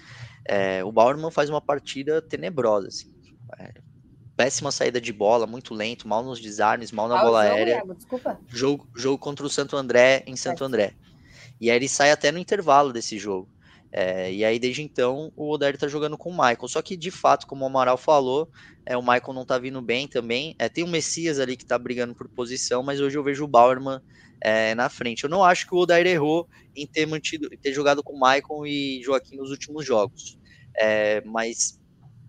É, 0.45 0.83
o 0.83 0.91
Bauerman 0.91 1.31
faz 1.31 1.49
uma 1.49 1.61
partida 1.61 2.21
tenebrosa, 2.21 2.87
assim. 2.87 3.13
É, 3.59 3.73
péssima 4.35 4.71
saída 4.71 4.99
de 4.99 5.13
bola, 5.13 5.45
muito 5.45 5.73
lento, 5.73 6.07
mal 6.07 6.23
nos 6.23 6.39
desarmes, 6.39 6.91
mal 6.91 7.07
na 7.07 7.19
ah, 7.19 7.23
bola 7.23 7.41
aérea. 7.41 7.83
Jogo, 8.47 8.87
jogo 8.95 9.17
contra 9.17 9.45
o 9.45 9.49
Santo 9.49 9.75
André 9.77 10.23
em 10.25 10.35
Santo 10.35 10.63
André. 10.63 10.93
E 11.59 11.69
aí 11.69 11.75
ele 11.75 11.87
sai 11.87 12.11
até 12.11 12.31
no 12.31 12.39
intervalo 12.39 12.91
desse 12.91 13.19
jogo. 13.19 13.47
É, 13.93 14.31
e 14.31 14.45
aí, 14.45 14.57
desde 14.57 14.81
então, 14.81 15.31
o 15.35 15.51
Odair 15.51 15.77
tá 15.77 15.87
jogando 15.87 16.17
com 16.17 16.29
o 16.29 16.33
Michael. 16.33 16.67
Só 16.67 16.81
que, 16.81 16.95
de 16.95 17.11
fato, 17.11 17.45
como 17.45 17.63
o 17.63 17.67
Amaral 17.67 17.97
falou, 17.97 18.49
é, 18.85 18.95
o 18.95 19.01
Michael 19.01 19.33
não 19.33 19.45
tá 19.45 19.57
vindo 19.59 19.81
bem 19.81 20.07
também. 20.07 20.55
É, 20.57 20.69
tem 20.69 20.83
o 20.83 20.87
Messias 20.87 21.39
ali 21.39 21.57
que 21.57 21.65
tá 21.65 21.77
brigando 21.77 22.15
por 22.15 22.29
posição, 22.29 22.81
mas 22.81 23.01
hoje 23.01 23.17
eu 23.17 23.23
vejo 23.23 23.43
o 23.43 23.47
Bauerman 23.47 23.99
é, 24.41 24.73
na 24.75 24.89
frente. 24.89 25.23
Eu 25.23 25.29
não 25.29 25.43
acho 25.43 25.67
que 25.67 25.75
o 25.75 25.79
Odair 25.79 26.07
errou 26.07 26.47
em 26.75 26.87
ter 26.87 27.05
mantido, 27.05 27.49
em 27.51 27.57
ter 27.57 27.73
jogado 27.73 28.01
com 28.01 28.13
Michael 28.13 28.65
e 28.65 29.01
Joaquim 29.03 29.35
nos 29.37 29.51
últimos 29.51 29.85
jogos. 29.85 30.37
É, 30.77 31.21
mas 31.25 31.79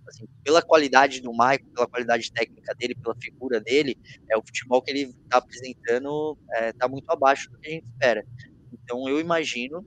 assim, 0.08 0.26
pela 0.42 0.60
qualidade 0.60 1.20
do 1.20 1.30
Michael, 1.30 1.64
pela 1.74 1.86
qualidade 1.86 2.32
técnica 2.32 2.74
dele, 2.74 2.94
pela 2.94 3.14
figura 3.14 3.60
dele, 3.60 3.96
é 4.30 4.36
o 4.36 4.42
futebol 4.42 4.82
que 4.82 4.90
ele 4.90 5.02
está 5.24 5.38
apresentando 5.38 6.36
é, 6.54 6.72
muito 6.88 7.08
abaixo 7.10 7.50
do 7.50 7.58
que 7.58 7.68
a 7.68 7.70
gente 7.70 7.86
espera. 7.86 8.24
Então 8.72 9.08
eu 9.08 9.20
imagino, 9.20 9.86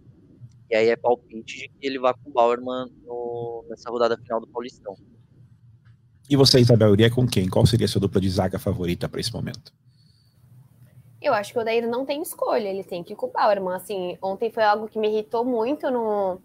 e 0.69 0.75
aí 0.75 0.89
é 0.89 0.95
palpite 0.95 1.57
de 1.57 1.67
que 1.69 1.87
ele 1.87 1.99
vá 1.99 2.13
com 2.13 2.29
o 2.29 2.33
Bauerman 2.33 2.87
no, 3.05 3.65
nessa 3.69 3.89
rodada 3.89 4.17
final 4.17 4.39
do 4.39 4.47
Paulistão. 4.47 4.95
E 6.29 6.35
você, 6.35 6.59
Isabel, 6.59 6.93
iria 6.93 7.11
com 7.11 7.27
quem? 7.27 7.47
Qual 7.47 7.65
seria 7.65 7.85
a 7.85 7.87
sua 7.87 8.01
dupla 8.01 8.19
de 8.19 8.29
zaga 8.29 8.57
favorita 8.57 9.07
para 9.07 9.19
esse 9.19 9.31
momento? 9.31 9.71
Eu 11.21 11.33
acho 11.33 11.51
que 11.51 11.57
o 11.57 11.61
Odair 11.61 11.87
não 11.87 12.05
tem 12.05 12.21
escolha, 12.21 12.67
ele 12.67 12.83
tem 12.83 13.03
que 13.03 13.13
ir 13.13 13.15
com 13.15 13.27
o 13.27 13.31
Bauerman. 13.31 13.75
Assim, 13.75 14.17
ontem 14.21 14.51
foi 14.51 14.63
algo 14.63 14.87
que 14.87 14.97
me 14.97 15.07
irritou 15.07 15.45
muito 15.45 15.89
no, 15.91 16.39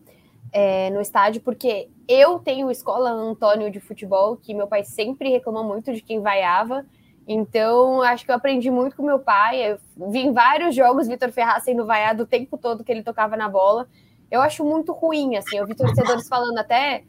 é, 0.53 0.91
no 0.91 1.01
estádio, 1.01 1.41
porque 1.41 1.89
eu 2.07 2.39
tenho 2.39 2.71
escola 2.71 3.11
Antônio 3.11 3.71
de 3.71 3.81
futebol, 3.81 4.37
que 4.37 4.55
meu 4.55 4.67
pai 4.67 4.85
sempre 4.85 5.31
reclamou 5.31 5.65
muito 5.65 5.93
de 5.93 6.03
quem 6.03 6.21
vaiava. 6.21 6.85
Então, 7.27 8.03
acho 8.03 8.25
que 8.25 8.31
eu 8.31 8.35
aprendi 8.35 8.71
muito 8.71 8.97
com 8.97 9.03
meu 9.03 9.19
pai. 9.19 9.73
Eu 9.73 9.79
vi 10.11 10.21
em 10.21 10.33
vários 10.33 10.75
jogos 10.75 11.09
Vitor 11.09 11.31
Ferraz 11.31 11.65
sendo 11.65 11.87
vaiado 11.87 12.25
o 12.25 12.27
tempo 12.27 12.59
todo 12.59 12.83
que 12.83 12.91
ele 12.91 13.03
tocava 13.03 13.37
na 13.37 13.49
bola. 13.49 13.89
Eu 14.31 14.41
acho 14.41 14.65
muito 14.65 14.93
ruim, 14.93 15.37
assim. 15.37 15.57
Eu 15.57 15.67
vi 15.67 15.75
torcedores 15.75 16.29
falando 16.29 16.59
até 16.59 17.05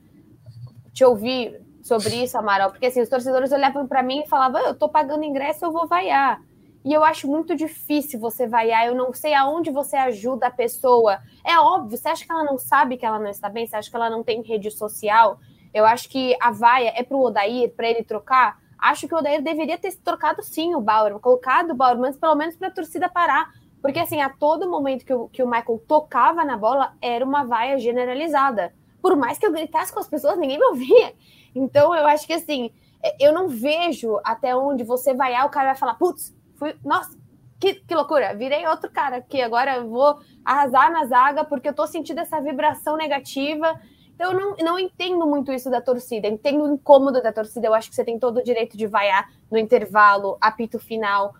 te 0.93 1.05
ouvir 1.05 1.61
sobre 1.83 2.15
isso, 2.23 2.37
Amaral, 2.37 2.71
porque 2.71 2.85
assim, 2.85 3.01
os 3.01 3.09
torcedores 3.09 3.51
olhavam 3.51 3.87
para 3.87 4.03
mim 4.03 4.21
e 4.21 4.27
falavam: 4.27 4.61
eu 4.61 4.75
tô 4.75 4.89
pagando 4.89 5.23
ingresso, 5.23 5.65
eu 5.65 5.71
vou 5.71 5.87
vaiar. 5.87 6.41
E 6.83 6.91
eu 6.91 7.03
acho 7.03 7.27
muito 7.27 7.55
difícil 7.55 8.19
você 8.19 8.47
vaiar. 8.47 8.87
Eu 8.87 8.95
não 8.95 9.13
sei 9.13 9.33
aonde 9.35 9.69
você 9.69 9.95
ajuda 9.95 10.47
a 10.47 10.51
pessoa. 10.51 11.19
É 11.45 11.57
óbvio, 11.59 11.95
você 11.95 12.09
acha 12.09 12.25
que 12.25 12.31
ela 12.31 12.43
não 12.43 12.57
sabe 12.57 12.97
que 12.97 13.05
ela 13.05 13.19
não 13.19 13.29
está 13.29 13.49
bem? 13.49 13.67
Você 13.67 13.75
acha 13.75 13.89
que 13.89 13.95
ela 13.95 14.09
não 14.09 14.23
tem 14.23 14.41
rede 14.41 14.71
social? 14.71 15.39
Eu 15.73 15.85
acho 15.85 16.09
que 16.09 16.35
a 16.41 16.51
vaia 16.51 16.91
é 16.95 17.03
para 17.03 17.15
o 17.15 17.21
Odair, 17.21 17.71
para 17.75 17.87
ele 17.87 18.03
trocar. 18.03 18.59
Acho 18.79 19.07
que 19.07 19.13
o 19.13 19.17
Odair 19.19 19.43
deveria 19.43 19.77
ter 19.77 19.95
trocado 19.97 20.41
sim 20.41 20.73
o 20.73 20.81
Bauer, 20.81 21.17
colocado 21.19 21.71
o 21.71 21.75
Bauer, 21.75 21.99
mas 21.99 22.17
pelo 22.17 22.35
menos 22.35 22.55
para 22.55 22.69
a 22.69 22.71
torcida 22.71 23.07
parar. 23.07 23.51
Porque, 23.81 23.99
assim, 23.99 24.21
a 24.21 24.29
todo 24.29 24.69
momento 24.69 25.05
que 25.05 25.13
o, 25.13 25.27
que 25.27 25.41
o 25.41 25.47
Michael 25.47 25.83
tocava 25.87 26.45
na 26.45 26.55
bola, 26.55 26.93
era 27.01 27.25
uma 27.25 27.43
vaia 27.43 27.79
generalizada. 27.79 28.73
Por 29.01 29.15
mais 29.15 29.37
que 29.37 29.45
eu 29.45 29.51
gritasse 29.51 29.91
com 29.91 29.99
as 29.99 30.07
pessoas, 30.07 30.37
ninguém 30.37 30.59
me 30.59 30.65
ouvia. 30.65 31.13
Então, 31.53 31.93
eu 31.95 32.05
acho 32.07 32.25
que, 32.27 32.33
assim, 32.33 32.71
é, 33.03 33.15
eu 33.19 33.33
não 33.33 33.47
vejo 33.47 34.19
até 34.23 34.55
onde 34.55 34.83
você 34.83 35.13
vaiar, 35.13 35.45
o 35.45 35.49
cara 35.49 35.67
vai 35.67 35.75
falar, 35.75 35.95
putz, 35.95 36.33
fui, 36.55 36.75
nossa, 36.85 37.17
que, 37.59 37.75
que 37.75 37.93
loucura, 37.95 38.35
virei 38.35 38.65
outro 38.67 38.89
cara 38.89 39.17
aqui, 39.17 39.41
agora 39.41 39.75
eu 39.77 39.89
vou 39.89 40.19
arrasar 40.43 40.91
na 40.91 41.05
zaga 41.05 41.43
porque 41.43 41.69
eu 41.69 41.73
tô 41.73 41.85
sentindo 41.85 42.19
essa 42.19 42.39
vibração 42.39 42.95
negativa. 42.95 43.79
Então, 44.15 44.31
eu 44.31 44.39
não, 44.39 44.55
não 44.57 44.79
entendo 44.79 45.25
muito 45.25 45.51
isso 45.51 45.69
da 45.69 45.81
torcida, 45.81 46.27
entendo 46.27 46.63
o 46.63 46.73
incômodo 46.73 47.21
da 47.21 47.33
torcida. 47.33 47.67
Eu 47.67 47.73
acho 47.73 47.89
que 47.89 47.95
você 47.95 48.05
tem 48.05 48.19
todo 48.19 48.37
o 48.37 48.43
direito 48.43 48.77
de 48.77 48.85
vaiar 48.85 49.31
no 49.49 49.57
intervalo, 49.57 50.37
apito 50.39 50.79
final, 50.79 51.33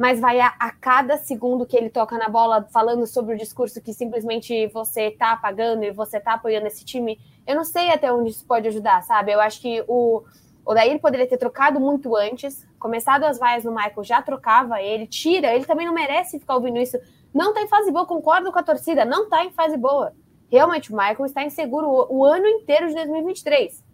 mas 0.00 0.18
vai 0.18 0.40
a, 0.40 0.54
a, 0.58 0.72
cada 0.72 1.18
segundo 1.18 1.66
que 1.66 1.76
ele 1.76 1.90
toca 1.90 2.16
na 2.16 2.26
bola, 2.26 2.66
falando 2.72 3.06
sobre 3.06 3.34
o 3.34 3.38
discurso 3.38 3.82
que 3.82 3.92
simplesmente 3.92 4.66
você 4.68 5.08
está 5.08 5.32
apagando 5.32 5.84
e 5.84 5.90
você 5.90 6.16
está 6.16 6.32
apoiando 6.32 6.66
esse 6.66 6.86
time. 6.86 7.20
Eu 7.46 7.54
não 7.54 7.64
sei 7.64 7.90
até 7.90 8.10
onde 8.10 8.30
isso 8.30 8.46
pode 8.46 8.66
ajudar, 8.66 9.02
sabe? 9.02 9.30
Eu 9.30 9.42
acho 9.42 9.60
que 9.60 9.84
o, 9.86 10.22
o 10.64 10.72
Daí 10.72 10.98
poderia 10.98 11.28
ter 11.28 11.36
trocado 11.36 11.78
muito 11.78 12.16
antes, 12.16 12.66
começado 12.78 13.24
as 13.24 13.38
vaias 13.38 13.62
no 13.62 13.74
Michael, 13.74 14.02
já 14.02 14.22
trocava 14.22 14.80
ele, 14.80 15.06
tira, 15.06 15.54
ele 15.54 15.66
também 15.66 15.84
não 15.84 15.92
merece 15.92 16.38
ficar 16.38 16.54
ouvindo 16.54 16.78
isso. 16.78 16.98
Não 17.34 17.52
tá 17.52 17.60
em 17.60 17.68
fase 17.68 17.92
boa, 17.92 18.06
concordo 18.06 18.50
com 18.50 18.58
a 18.58 18.62
torcida, 18.62 19.04
não 19.04 19.28
tá 19.28 19.44
em 19.44 19.50
fase 19.50 19.76
boa. 19.76 20.14
Realmente, 20.50 20.90
o 20.90 20.96
Michael 20.96 21.26
está 21.26 21.44
inseguro 21.44 21.86
o, 21.86 22.20
o 22.20 22.24
ano 22.24 22.46
inteiro 22.46 22.88
de 22.88 22.94
2023. 22.94 23.84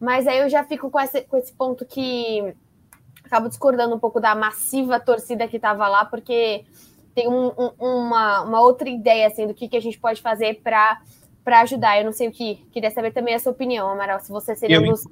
Mas 0.00 0.26
aí 0.26 0.38
eu 0.38 0.48
já 0.48 0.64
fico 0.64 0.90
com 0.90 0.98
esse, 0.98 1.20
com 1.20 1.36
esse 1.36 1.52
ponto 1.52 1.84
que 1.84 2.54
acabo 3.34 3.48
discordando 3.48 3.96
um 3.96 3.98
pouco 3.98 4.20
da 4.20 4.34
massiva 4.34 5.00
torcida 5.00 5.48
que 5.48 5.56
estava 5.56 5.88
lá, 5.88 6.04
porque 6.04 6.64
tem 7.14 7.28
um, 7.28 7.48
um, 7.48 7.70
uma, 7.80 8.42
uma 8.42 8.60
outra 8.60 8.88
ideia 8.88 9.26
assim, 9.26 9.46
do 9.46 9.54
que, 9.54 9.68
que 9.68 9.76
a 9.76 9.80
gente 9.80 9.98
pode 9.98 10.22
fazer 10.22 10.60
para 10.62 11.00
ajudar. 11.60 11.98
Eu 11.98 12.04
não 12.04 12.12
sei 12.12 12.28
o 12.28 12.32
que. 12.32 12.56
Queria 12.72 12.90
saber 12.92 13.12
também 13.12 13.34
a 13.34 13.38
sua 13.40 13.50
opinião, 13.50 13.88
Amaral, 13.88 14.20
se 14.20 14.30
você 14.30 14.54
seria 14.54 14.76
eu, 14.76 14.82
um 14.82 14.90
dos 14.90 15.02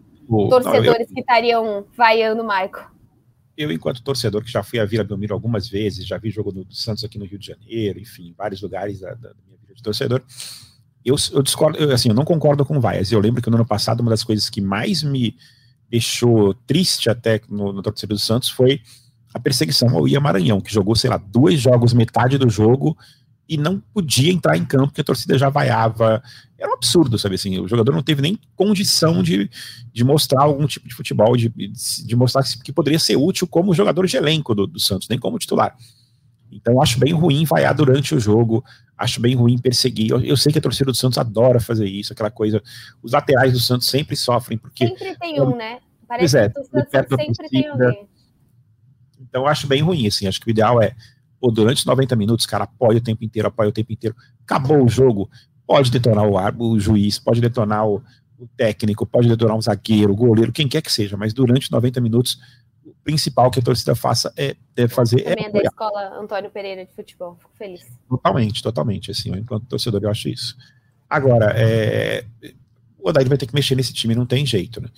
torcedores 0.49 1.09
eu, 1.09 1.15
que 1.15 1.21
estariam 1.21 1.85
vaiando 1.97 2.43
o 2.43 2.47
Michael. 2.47 2.93
Eu, 3.57 3.73
enquanto 3.73 4.03
torcedor, 4.03 4.43
que 4.43 4.51
já 4.51 4.63
fui 4.63 4.79
à 4.79 4.85
Vila 4.85 5.05
Belmiro 5.05 5.35
algumas 5.35 5.69
vezes, 5.69 6.07
já 6.07 6.17
vi 6.17 6.31
jogo 6.31 6.53
do, 6.53 6.67
Santos 6.73 7.05
aqui 7.05 7.19
no 7.19 7.27
Rio 7.27 7.39
de 7.39 7.47
Janeiro, 7.47 7.99
enfim, 7.99 8.29
em 8.29 8.33
vários 8.33 8.63
lugares 8.63 9.01
da, 9.01 9.15
da 9.15 9.33
minha 9.45 9.59
vida 9.59 9.75
de 9.75 9.83
torcedor. 9.83 10.23
Eu, 11.05 11.17
eu 11.33 11.43
discordo, 11.43 11.77
eu, 11.77 11.91
assim, 11.91 12.09
eu 12.09 12.15
não 12.15 12.25
concordo 12.25 12.65
com 12.65 12.81
vaias. 12.81 13.11
Eu 13.11 13.21
lembro 13.21 13.43
que 13.43 13.51
no 13.51 13.57
ano 13.57 13.67
passado 13.67 14.01
uma 14.01 14.11
das 14.11 14.23
coisas 14.23 14.49
que 14.49 14.61
mais 14.61 15.03
me 15.03 15.37
deixou 15.93 16.55
triste 16.67 17.11
até 17.11 17.39
no, 17.51 17.71
no 17.71 17.83
torcedor 17.83 18.17
do 18.17 18.21
Santos 18.21 18.49
foi 18.49 18.81
a 19.35 19.39
perseguição 19.39 19.91
ao 19.91 20.09
Ia 20.09 20.21
Maranhão, 20.21 20.61
que 20.61 20.73
jogou, 20.73 20.97
sei 20.97 21.11
lá, 21.11 21.19
dois 21.19 21.61
jogos, 21.61 21.93
metade 21.93 22.39
do 22.39 22.49
jogo, 22.49 22.97
e 23.49 23.59
não 23.59 23.79
podia 23.93 24.33
entrar 24.33 24.57
em 24.57 24.65
campo, 24.65 24.87
porque 24.87 25.03
a 25.03 25.05
torcida 25.05 25.37
já 25.37 25.51
vaiava. 25.51 26.23
Era 26.59 26.71
um 26.71 26.75
absurdo, 26.75 27.19
sabe 27.19 27.35
assim? 27.35 27.59
O 27.59 27.69
jogador 27.69 27.93
não 27.93 28.03
teve 28.03 28.23
nem 28.23 28.39
condição 28.57 29.23
de, 29.23 29.51
de 29.93 30.05
mostrar 30.05 30.43
algum 30.43 30.67
tipo 30.67 30.89
de 30.89 30.95
futebol, 30.95 31.37
de, 31.37 31.51
de 31.51 32.17
mostrar 32.17 32.43
que 32.43 32.73
poderia 32.73 32.99
ser 32.99 33.17
útil 33.17 33.47
como 33.47 33.75
jogador 33.75 34.07
de 34.07 34.17
elenco 34.17 34.55
do, 34.55 34.67
do 34.67 34.81
Santos, 34.81 35.09
nem 35.09 35.19
como 35.19 35.39
titular. 35.39 35.77
Então, 36.53 36.81
acho 36.83 36.99
bem 36.99 37.13
ruim 37.13 37.45
vaiar 37.45 37.75
durante 37.75 38.15
o 38.15 38.21
jogo, 38.21 38.65
acho 38.97 39.21
bem 39.21 39.35
ruim 39.35 39.59
perseguir. 39.59 40.11
Eu, 40.11 40.21
eu, 40.21 40.37
sei 40.37 40.53
que 40.53 40.59
a 40.59 40.63
torcida 40.63 40.91
do 40.91 40.97
Santos 40.97 41.19
adora 41.19 41.59
fazer 41.59 41.87
isso, 41.87 42.13
aquela 42.13 42.31
coisa. 42.31 42.63
Os 43.03 43.13
laterais 43.13 43.53
do 43.53 43.59
Santos 43.59 43.89
sempre 43.89 44.15
sofrem, 44.17 44.59
porque. 44.59 44.87
Sempre 44.89 45.17
tem 45.19 45.41
um, 45.41 45.57
né? 45.57 45.79
Parece 46.07 46.39
é, 46.39 46.49
que 46.51 46.61
o 46.61 46.65
Santos 46.65 47.17
sempre 47.17 47.49
tem 47.49 47.67
alguém. 47.67 48.07
Então, 49.21 49.47
acho 49.47 49.67
bem 49.67 49.81
ruim, 49.81 50.07
assim. 50.07 50.27
Acho 50.27 50.41
que 50.41 50.49
o 50.49 50.51
ideal 50.51 50.81
é, 50.83 50.95
pô, 51.41 51.51
durante 51.51 51.87
90 51.87 52.15
minutos, 52.17 52.45
cara, 52.45 52.65
apoia 52.65 52.99
o 52.99 53.03
tempo 53.03 53.25
inteiro, 53.25 53.49
apoia 53.49 53.71
o 53.71 53.73
tempo 53.73 53.93
inteiro. 53.93 54.15
Acabou 54.45 54.85
o 54.85 54.89
jogo, 54.89 55.31
pode 55.67 55.91
detonar 55.91 56.27
o, 56.27 56.37
árbitro, 56.37 56.67
o 56.67 56.79
juiz, 56.79 57.19
pode 57.19 57.41
detonar 57.41 57.89
o, 57.89 58.03
o 58.39 58.47
técnico, 58.57 59.07
pode 59.07 59.29
detonar 59.29 59.57
um 59.57 59.63
zagueiro, 59.63 60.13
o 60.13 60.17
goleiro, 60.17 60.53
quem 60.53 60.69
quer 60.69 60.83
que 60.83 60.93
seja, 60.93 61.17
mas 61.17 61.33
durante 61.33 61.73
90 61.73 62.01
minutos 62.01 62.39
principal 63.05 63.51
que 63.51 63.59
a 63.59 63.63
torcida 63.63 63.95
faça 63.95 64.33
é 64.37 64.57
deve 64.75 64.95
fazer 64.95 65.23
Também 65.23 65.45
é, 65.45 65.49
é 65.49 65.53
da 65.53 65.63
escola 65.63 66.19
Antônio 66.19 66.51
Pereira 66.51 66.85
de 66.85 66.93
futebol, 66.93 67.37
fico 67.39 67.51
feliz. 67.57 67.87
Totalmente, 68.09 68.63
totalmente, 68.63 69.11
assim, 69.11 69.31
enquanto 69.31 69.67
torcedor 69.67 70.03
eu 70.03 70.11
acho 70.11 70.29
isso. 70.29 70.57
Agora, 71.09 71.53
é, 71.57 72.25
o 72.99 73.09
Odair 73.11 73.29
vai 73.29 73.37
ter 73.37 73.47
que 73.47 73.55
mexer 73.55 73.75
nesse 73.75 73.93
time, 73.93 74.15
não 74.15 74.25
tem 74.25 74.47
jeito, 74.47 74.81
né? 74.81 74.89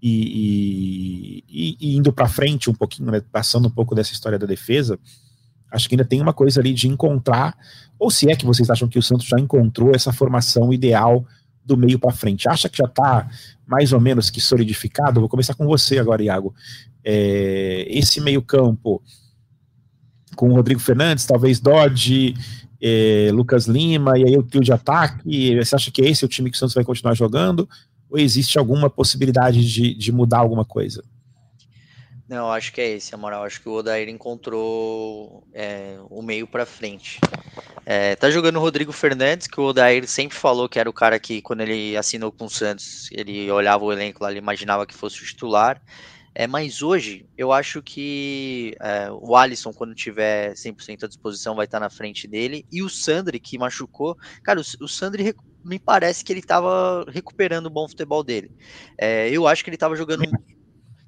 E, 0.00 1.44
e, 1.48 1.76
e 1.80 1.96
indo 1.96 2.12
para 2.12 2.28
frente 2.28 2.70
um 2.70 2.74
pouquinho, 2.74 3.10
né, 3.10 3.20
passando 3.32 3.66
um 3.66 3.70
pouco 3.70 3.94
dessa 3.94 4.12
história 4.12 4.38
da 4.38 4.46
defesa, 4.46 4.98
acho 5.70 5.88
que 5.88 5.94
ainda 5.94 6.04
tem 6.04 6.22
uma 6.22 6.32
coisa 6.32 6.60
ali 6.60 6.72
de 6.72 6.88
encontrar, 6.88 7.58
ou 7.98 8.10
se 8.10 8.30
é 8.30 8.36
que 8.36 8.46
vocês 8.46 8.70
acham 8.70 8.88
que 8.88 8.98
o 8.98 9.02
Santos 9.02 9.26
já 9.26 9.38
encontrou 9.38 9.94
essa 9.94 10.12
formação 10.12 10.72
ideal 10.72 11.26
do 11.68 11.76
meio 11.76 11.98
para 11.98 12.10
frente. 12.10 12.48
Acha 12.48 12.68
que 12.68 12.78
já 12.78 12.86
está 12.86 13.28
mais 13.66 13.92
ou 13.92 14.00
menos 14.00 14.30
que 14.30 14.40
solidificado? 14.40 15.20
Vou 15.20 15.28
começar 15.28 15.54
com 15.54 15.66
você 15.66 15.98
agora, 15.98 16.22
Iago 16.22 16.54
é, 17.10 17.86
esse 17.88 18.20
meio-campo 18.20 19.02
com 20.36 20.50
o 20.50 20.54
Rodrigo 20.54 20.78
Fernandes, 20.78 21.24
talvez 21.24 21.58
Dodge, 21.58 22.34
é, 22.80 23.30
Lucas 23.32 23.66
Lima, 23.66 24.18
e 24.18 24.24
aí 24.24 24.36
o 24.36 24.42
trio 24.42 24.62
de 24.62 24.72
ataque. 24.72 25.56
Você 25.56 25.74
acha 25.74 25.90
que 25.90 26.02
esse 26.02 26.22
é 26.22 26.26
o 26.26 26.28
time 26.28 26.50
que 26.50 26.56
o 26.56 26.58
Santos 26.58 26.74
vai 26.74 26.84
continuar 26.84 27.14
jogando? 27.14 27.66
Ou 28.10 28.18
existe 28.18 28.58
alguma 28.58 28.90
possibilidade 28.90 29.66
de, 29.72 29.94
de 29.94 30.12
mudar 30.12 30.38
alguma 30.38 30.66
coisa? 30.66 31.02
Não, 32.28 32.52
acho 32.52 32.74
que 32.74 32.80
é 32.80 32.96
esse, 32.96 33.14
a 33.14 33.18
moral. 33.18 33.44
Acho 33.44 33.62
que 33.62 33.70
o 33.70 33.72
Odair 33.72 34.10
encontrou 34.10 35.42
é, 35.54 35.96
o 36.10 36.20
meio 36.20 36.46
para 36.46 36.66
frente. 36.66 37.18
É, 37.90 38.14
tá 38.16 38.30
jogando 38.30 38.56
o 38.56 38.60
Rodrigo 38.60 38.92
Fernandes, 38.92 39.46
que 39.46 39.58
o 39.58 39.64
Odair 39.64 40.06
sempre 40.06 40.36
falou 40.36 40.68
que 40.68 40.78
era 40.78 40.90
o 40.90 40.92
cara 40.92 41.18
que, 41.18 41.40
quando 41.40 41.62
ele 41.62 41.96
assinou 41.96 42.30
com 42.30 42.44
o 42.44 42.50
Santos, 42.50 43.08
ele 43.10 43.50
olhava 43.50 43.82
o 43.82 43.90
elenco 43.90 44.22
lá, 44.22 44.30
ele 44.30 44.38
imaginava 44.38 44.86
que 44.86 44.92
fosse 44.92 45.22
o 45.22 45.24
titular. 45.24 45.80
É, 46.34 46.46
mas 46.46 46.82
hoje, 46.82 47.24
eu 47.34 47.50
acho 47.50 47.82
que 47.82 48.76
é, 48.78 49.08
o 49.10 49.34
Alisson, 49.34 49.72
quando 49.72 49.94
tiver 49.94 50.52
100% 50.52 51.04
à 51.04 51.08
disposição, 51.08 51.54
vai 51.54 51.64
estar 51.64 51.80
na 51.80 51.88
frente 51.88 52.28
dele. 52.28 52.66
E 52.70 52.82
o 52.82 52.90
Sandri, 52.90 53.40
que 53.40 53.56
machucou. 53.56 54.18
Cara, 54.42 54.60
o, 54.60 54.84
o 54.84 54.86
Sandri 54.86 55.34
me 55.64 55.78
parece 55.78 56.22
que 56.22 56.30
ele 56.30 56.40
estava 56.40 57.06
recuperando 57.08 57.66
o 57.66 57.70
bom 57.70 57.88
futebol 57.88 58.22
dele. 58.22 58.50
É, 58.98 59.30
eu 59.30 59.46
acho 59.46 59.64
que 59.64 59.70
ele 59.70 59.76
estava 59.76 59.96
jogando 59.96 60.24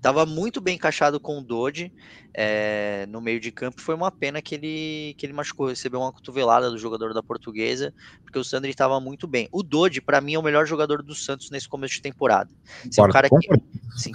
Tava 0.01 0.25
muito 0.25 0.61
bem 0.61 0.77
encaixado 0.77 1.21
com 1.21 1.39
o 1.39 1.43
Dodge 1.43 1.93
é, 2.33 3.07
no 3.09 3.21
meio 3.21 3.39
de 3.39 3.53
campo. 3.53 3.81
Foi 3.81 3.95
uma 3.95 4.11
pena 4.11 4.41
que 4.41 4.55
ele, 4.55 5.15
que 5.19 5.27
ele 5.27 5.33
machucou, 5.33 5.69
recebeu 5.69 6.01
uma 6.01 6.13
cotovelada 6.13 6.71
do 6.71 6.79
jogador 6.79 7.13
da 7.13 7.23
Portuguesa, 7.23 7.93
porque 8.23 8.39
o 8.39 8.45
Sandri 8.45 8.71
estava 8.71 8.99
muito 8.99 9.27
bem. 9.27 9.49
O 9.53 9.63
Dodge, 9.63 10.01
para 10.01 10.21
mim, 10.21 10.35
é 10.35 10.39
o 10.39 10.43
melhor 10.43 10.67
jogador 10.67 11.03
do 11.03 11.15
Santos 11.15 11.51
nesse 11.51 11.69
começo 11.69 11.95
de 11.95 12.03
temporada. 12.03 12.51
Assim, 12.89 13.03
um 13.03 13.09
cara 13.09 13.29
que, 13.29 13.49
assim, 13.95 14.13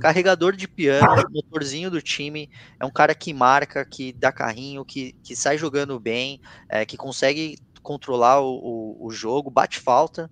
carregador 0.00 0.56
de 0.56 0.66
piano, 0.66 1.24
motorzinho 1.30 1.90
do 1.90 2.00
time, 2.00 2.48
é 2.80 2.86
um 2.86 2.90
cara 2.90 3.14
que 3.14 3.34
marca, 3.34 3.84
que 3.84 4.12
dá 4.12 4.32
carrinho, 4.32 4.84
que, 4.84 5.14
que 5.22 5.36
sai 5.36 5.58
jogando 5.58 6.00
bem, 6.00 6.40
é, 6.68 6.86
que 6.86 6.96
consegue 6.96 7.58
controlar 7.82 8.40
o, 8.40 8.54
o, 8.54 9.06
o 9.06 9.10
jogo, 9.10 9.50
bate 9.50 9.78
falta. 9.78 10.30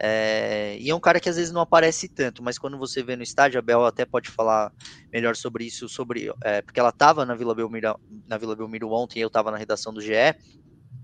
É, 0.00 0.76
e 0.80 0.90
é 0.90 0.94
um 0.94 1.00
cara 1.00 1.20
que 1.20 1.28
às 1.28 1.36
vezes 1.36 1.52
não 1.52 1.60
aparece 1.60 2.08
tanto, 2.08 2.42
mas 2.42 2.58
quando 2.58 2.76
você 2.76 3.02
vê 3.02 3.14
no 3.14 3.22
estádio, 3.22 3.58
a 3.58 3.62
Bel 3.62 3.84
até 3.84 4.04
pode 4.04 4.28
falar 4.28 4.72
melhor 5.12 5.36
sobre 5.36 5.64
isso, 5.64 5.88
sobre 5.88 6.32
é, 6.42 6.62
porque 6.62 6.80
ela 6.80 6.88
estava 6.88 7.24
na 7.24 7.34
Vila 7.34 7.54
Belmiro, 7.54 7.96
na 8.26 8.36
Vila 8.36 8.56
Belmiro 8.56 8.90
ontem, 8.90 9.20
eu 9.20 9.28
estava 9.28 9.50
na 9.50 9.56
redação 9.56 9.94
do 9.94 10.00
GE, 10.00 10.34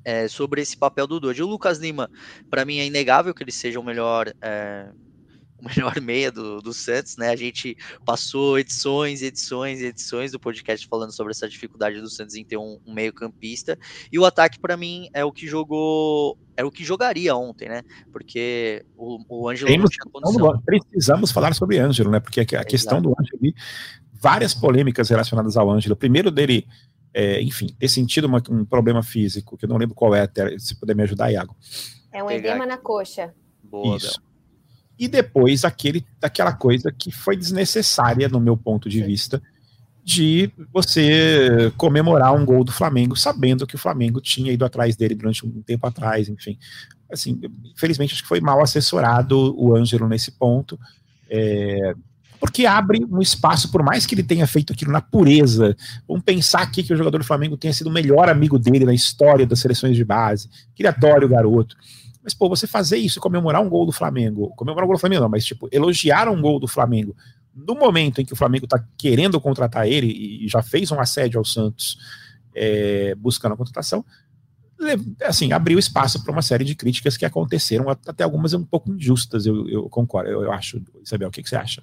é, 0.04 0.28
sobre 0.28 0.62
esse 0.62 0.76
papel 0.76 1.06
do 1.06 1.20
Dodge. 1.20 1.42
O 1.42 1.46
Lucas 1.46 1.78
Lima, 1.78 2.10
para 2.48 2.64
mim 2.64 2.78
é 2.78 2.86
inegável 2.86 3.34
que 3.34 3.42
ele 3.42 3.52
seja 3.52 3.78
o 3.78 3.84
melhor 3.84 4.32
é, 4.42 4.90
o 5.60 5.68
melhor 5.68 5.94
meia 6.00 6.32
do, 6.32 6.60
do 6.60 6.72
Santos, 6.72 7.16
né? 7.16 7.28
A 7.28 7.36
gente 7.36 7.76
passou 8.04 8.58
edições, 8.58 9.22
edições, 9.22 9.80
edições 9.80 10.32
do 10.32 10.40
podcast 10.40 10.86
falando 10.88 11.12
sobre 11.12 11.32
essa 11.32 11.48
dificuldade 11.48 12.00
do 12.00 12.08
Santos 12.08 12.34
em 12.34 12.44
ter 12.44 12.56
um, 12.56 12.80
um 12.86 12.92
meio-campista. 12.92 13.78
E 14.10 14.18
o 14.18 14.24
ataque, 14.24 14.58
para 14.58 14.76
mim, 14.76 15.08
é 15.12 15.24
o 15.24 15.32
que 15.32 15.46
jogou. 15.46 16.38
É 16.56 16.64
o 16.64 16.70
que 16.70 16.84
jogaria 16.84 17.34
ontem, 17.34 17.68
né? 17.68 17.82
Porque 18.12 18.84
o, 18.96 19.18
o 19.28 19.48
Ângelo 19.48 19.70
não 19.70 19.86
tinha 19.86 20.04
condição. 20.10 20.62
Precisamos 20.64 21.30
falar 21.30 21.54
sobre 21.54 21.78
Ângelo, 21.78 22.10
né? 22.10 22.20
Porque 22.20 22.40
a, 22.40 22.60
a 22.60 22.64
questão 22.64 23.00
do 23.00 23.10
Ângelo 23.10 23.38
ali, 23.40 23.54
várias 24.12 24.52
polêmicas 24.52 25.08
relacionadas 25.08 25.56
ao 25.56 25.70
Ângelo. 25.70 25.96
Primeiro 25.96 26.30
dele. 26.30 26.66
É, 27.12 27.42
enfim, 27.42 27.66
ter 27.76 27.88
sentido 27.88 28.26
uma, 28.28 28.40
um 28.48 28.64
problema 28.64 29.02
físico, 29.02 29.56
que 29.56 29.64
eu 29.64 29.68
não 29.68 29.76
lembro 29.76 29.96
qual 29.96 30.14
é, 30.14 30.20
até, 30.20 30.56
se 30.60 30.78
puder 30.78 30.94
me 30.94 31.02
ajudar, 31.02 31.32
Iago. 31.32 31.56
É 32.12 32.22
um 32.22 32.30
edema 32.30 32.64
na 32.64 32.76
coxa. 32.78 33.34
Boa, 33.64 33.96
Isso 33.96 34.22
e 35.00 35.08
depois 35.08 35.64
aquele, 35.64 36.04
daquela 36.20 36.52
coisa 36.52 36.92
que 36.92 37.10
foi 37.10 37.34
desnecessária, 37.34 38.28
no 38.28 38.38
meu 38.38 38.54
ponto 38.54 38.86
de 38.86 39.02
vista, 39.02 39.42
de 40.04 40.50
você 40.70 41.72
comemorar 41.78 42.34
um 42.34 42.44
gol 42.44 42.62
do 42.62 42.70
Flamengo, 42.70 43.16
sabendo 43.16 43.66
que 43.66 43.76
o 43.76 43.78
Flamengo 43.78 44.20
tinha 44.20 44.52
ido 44.52 44.62
atrás 44.62 44.96
dele 44.96 45.14
durante 45.14 45.46
um 45.46 45.62
tempo 45.62 45.86
atrás, 45.86 46.28
enfim. 46.28 46.58
Assim, 47.10 47.40
infelizmente, 47.74 48.12
acho 48.12 48.22
que 48.22 48.28
foi 48.28 48.42
mal 48.42 48.62
assessorado 48.62 49.58
o 49.58 49.74
Ângelo 49.74 50.06
nesse 50.06 50.32
ponto. 50.32 50.78
É, 51.30 51.94
porque 52.38 52.66
abre 52.66 53.02
um 53.10 53.22
espaço, 53.22 53.70
por 53.70 53.82
mais 53.82 54.04
que 54.04 54.14
ele 54.14 54.22
tenha 54.22 54.46
feito 54.46 54.70
aquilo 54.70 54.92
na 54.92 55.00
pureza. 55.00 55.74
Vamos 56.06 56.24
pensar 56.24 56.60
aqui 56.60 56.82
que 56.82 56.92
o 56.92 56.96
jogador 56.96 57.18
do 57.18 57.24
Flamengo 57.24 57.56
tenha 57.56 57.72
sido 57.72 57.86
o 57.86 57.92
melhor 57.92 58.28
amigo 58.28 58.58
dele 58.58 58.84
na 58.84 58.92
história 58.92 59.46
das 59.46 59.60
seleções 59.60 59.96
de 59.96 60.04
base, 60.04 60.50
que 60.74 60.82
ele 60.82 60.88
adore 60.88 61.24
o 61.24 61.28
garoto. 61.28 61.74
Mas, 62.22 62.34
pô, 62.34 62.48
você 62.48 62.66
fazer 62.66 62.98
isso, 62.98 63.20
comemorar 63.20 63.62
um 63.62 63.68
gol 63.68 63.86
do 63.86 63.92
Flamengo, 63.92 64.50
comemorar 64.56 64.84
um 64.84 64.88
gol 64.88 64.96
do 64.96 65.00
Flamengo, 65.00 65.22
não, 65.22 65.28
mas, 65.28 65.44
tipo, 65.44 65.68
elogiar 65.72 66.28
um 66.28 66.40
gol 66.40 66.60
do 66.60 66.68
Flamengo 66.68 67.16
no 67.54 67.74
momento 67.74 68.20
em 68.20 68.24
que 68.24 68.32
o 68.32 68.36
Flamengo 68.36 68.64
está 68.64 68.82
querendo 68.96 69.40
contratar 69.40 69.86
ele 69.86 70.06
e 70.44 70.48
já 70.48 70.62
fez 70.62 70.90
um 70.90 71.00
assédio 71.00 71.38
ao 71.38 71.44
Santos 71.44 71.98
é, 72.54 73.14
buscando 73.16 73.52
a 73.52 73.56
contratação, 73.56 74.04
assim, 75.22 75.52
abriu 75.52 75.78
espaço 75.78 76.22
para 76.22 76.32
uma 76.32 76.42
série 76.42 76.64
de 76.64 76.74
críticas 76.74 77.16
que 77.16 77.26
aconteceram, 77.26 77.88
até 77.90 78.24
algumas 78.24 78.54
um 78.54 78.64
pouco 78.64 78.90
injustas, 78.90 79.46
eu, 79.46 79.68
eu 79.68 79.88
concordo, 79.88 80.30
eu, 80.30 80.42
eu, 80.44 80.52
acho. 80.52 80.82
Isabel, 81.02 81.28
o 81.28 81.30
que, 81.30 81.42
que, 81.42 81.48
você 81.48 81.56
acha? 81.56 81.82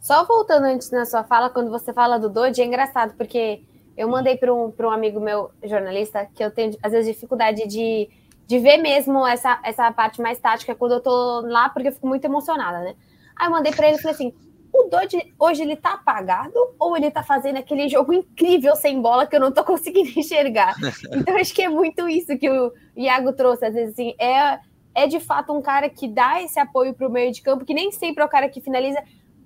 Só 0.00 0.24
voltando 0.24 0.64
antes 0.64 0.90
na 0.90 1.04
sua 1.04 1.24
fala, 1.24 1.50
quando 1.50 1.70
você 1.70 1.92
fala 1.92 2.18
do 2.18 2.28
Dodge, 2.28 2.62
é 2.62 2.64
engraçado, 2.64 3.14
porque 3.16 3.62
eu 3.96 4.08
mandei 4.08 4.36
para 4.36 4.54
um, 4.54 4.72
um 4.78 4.90
amigo 4.90 5.20
meu, 5.20 5.50
jornalista, 5.64 6.26
que 6.34 6.42
eu 6.42 6.50
tenho, 6.50 6.76
às 6.82 6.92
vezes, 6.92 7.12
dificuldade 7.12 7.66
de, 7.66 8.08
de 8.48 8.58
ver 8.58 8.78
mesmo 8.78 9.26
essa, 9.26 9.60
essa 9.62 9.92
parte 9.92 10.22
mais 10.22 10.38
tática 10.40 10.74
quando 10.74 10.92
eu 10.92 11.00
tô 11.00 11.42
lá, 11.42 11.68
porque 11.68 11.88
eu 11.88 11.92
fico 11.92 12.08
muito 12.08 12.24
emocionada, 12.24 12.80
né? 12.80 12.96
Aí 13.36 13.46
eu 13.46 13.50
mandei 13.50 13.72
para 13.72 13.88
ele 13.88 13.98
e 13.98 14.00
falei 14.00 14.14
assim: 14.14 14.34
o 14.72 14.84
Dodge 14.84 15.34
hoje 15.38 15.60
ele 15.60 15.76
tá 15.76 15.92
apagado 15.92 16.54
ou 16.78 16.96
ele 16.96 17.10
tá 17.10 17.22
fazendo 17.22 17.58
aquele 17.58 17.90
jogo 17.90 18.10
incrível 18.10 18.74
sem 18.74 19.02
bola 19.02 19.26
que 19.26 19.36
eu 19.36 19.40
não 19.40 19.52
tô 19.52 19.62
conseguindo 19.64 20.18
enxergar? 20.18 20.74
Então 21.12 21.36
acho 21.36 21.54
que 21.54 21.60
é 21.60 21.68
muito 21.68 22.08
isso 22.08 22.38
que 22.38 22.48
o 22.48 22.72
Iago 22.96 23.34
trouxe, 23.34 23.66
às 23.66 23.74
vezes 23.74 23.92
assim, 23.92 24.14
é, 24.18 24.58
é 24.94 25.06
de 25.06 25.20
fato 25.20 25.52
um 25.52 25.60
cara 25.60 25.90
que 25.90 26.08
dá 26.08 26.42
esse 26.42 26.58
apoio 26.58 26.94
pro 26.94 27.10
meio 27.10 27.30
de 27.30 27.42
campo, 27.42 27.66
que 27.66 27.74
nem 27.74 27.92
sempre 27.92 28.22
é 28.22 28.26
o 28.26 28.30
cara 28.30 28.48
que 28.48 28.62
finaliza. 28.62 29.02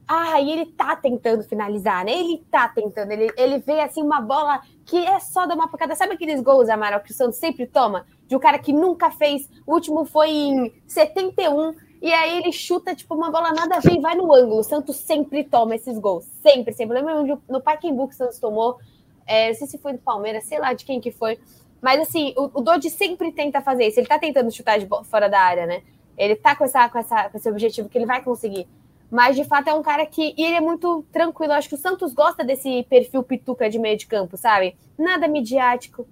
Ah, 0.07 0.41
e 0.41 0.51
ele 0.51 0.67
tá 0.67 0.95
tentando 0.95 1.43
finalizar, 1.43 2.05
né? 2.05 2.13
Ele 2.13 2.45
tá 2.51 2.69
tentando, 2.69 3.11
ele, 3.13 3.33
ele 3.37 3.59
vê 3.59 3.81
assim 3.81 4.03
uma 4.03 4.21
bola 4.21 4.61
que 4.85 4.97
é 4.97 5.19
só 5.21 5.47
dar 5.47 5.55
uma 5.55 5.69
pancada. 5.69 5.95
Sabe 5.95 6.15
aqueles 6.15 6.41
gols, 6.41 6.69
Amaral, 6.69 7.01
que 7.01 7.13
o 7.13 7.15
Santos 7.15 7.39
sempre 7.39 7.67
toma? 7.67 8.05
De 8.33 8.37
um 8.37 8.41
cara 8.41 8.59
que 8.59 8.73
nunca 8.73 9.11
fez. 9.11 9.47
O 9.67 9.75
último 9.75 10.07
foi 10.07 10.31
em 10.31 10.73
71 10.87 11.75
e 12.01 12.11
aí 12.11 12.39
ele 12.39 12.51
chuta, 12.51 12.95
tipo, 12.95 13.15
uma 13.15 13.31
bola 13.31 13.53
nada 13.53 13.77
a 13.77 13.79
ver 13.79 13.93
e 13.93 14.01
vai 14.01 14.15
no 14.15 14.33
ângulo. 14.33 14.61
O 14.61 14.65
Santos 14.65 14.97
sempre 14.97 15.45
toma 15.45 15.75
esses 15.75 15.99
gols. 15.99 16.25
Sempre, 16.43 16.73
sempre. 16.73 16.99
Lembra 16.99 17.39
no 17.47 17.61
Pacaembu 17.61 18.09
que 18.09 18.15
o 18.15 18.17
Santos 18.17 18.39
tomou? 18.39 18.79
É, 19.27 19.49
não 19.49 19.55
sei 19.55 19.67
se 19.67 19.77
foi 19.77 19.93
do 19.93 19.99
Palmeiras, 19.99 20.45
sei 20.45 20.59
lá 20.59 20.73
de 20.73 20.83
quem 20.87 20.99
que 20.99 21.11
foi. 21.11 21.39
Mas 21.83 22.01
assim, 22.01 22.33
o, 22.39 22.51
o 22.59 22.89
sempre 22.89 23.33
tenta 23.33 23.61
fazer 23.61 23.87
isso. 23.87 24.01
Ele 24.01 24.07
tá 24.07 24.19
tentando 24.19 24.51
chutar 24.51 24.79
de 24.79 24.89
fora 25.05 25.29
da 25.29 25.39
área, 25.39 25.67
né? 25.67 25.83
Ele 26.17 26.35
tá 26.35 26.57
com, 26.57 26.65
essa, 26.65 26.89
com, 26.89 26.99
essa, 26.99 27.29
com 27.29 27.37
esse 27.37 27.51
objetivo 27.51 27.91
que 27.91 27.99
ele 27.99 28.07
vai 28.07 28.23
conseguir. 28.23 28.67
Mas 29.11 29.37
de 29.37 29.45
fato 29.45 29.69
é 29.69 29.75
um 29.75 29.83
cara 29.83 30.07
que. 30.07 30.33
E 30.39 30.43
ele 30.43 30.55
é 30.55 30.61
muito 30.63 31.05
tranquilo. 31.13 31.53
acho 31.53 31.69
que 31.69 31.75
o 31.75 31.79
Santos 31.79 32.15
gosta 32.15 32.43
desse 32.43 32.83
perfil 32.85 33.23
pituca 33.23 33.69
de 33.69 33.79
meio 33.79 33.99
de 33.99 34.07
campo, 34.07 34.39
sabe? 34.39 34.75
Nada 34.99 35.29
midiático. 35.29 36.09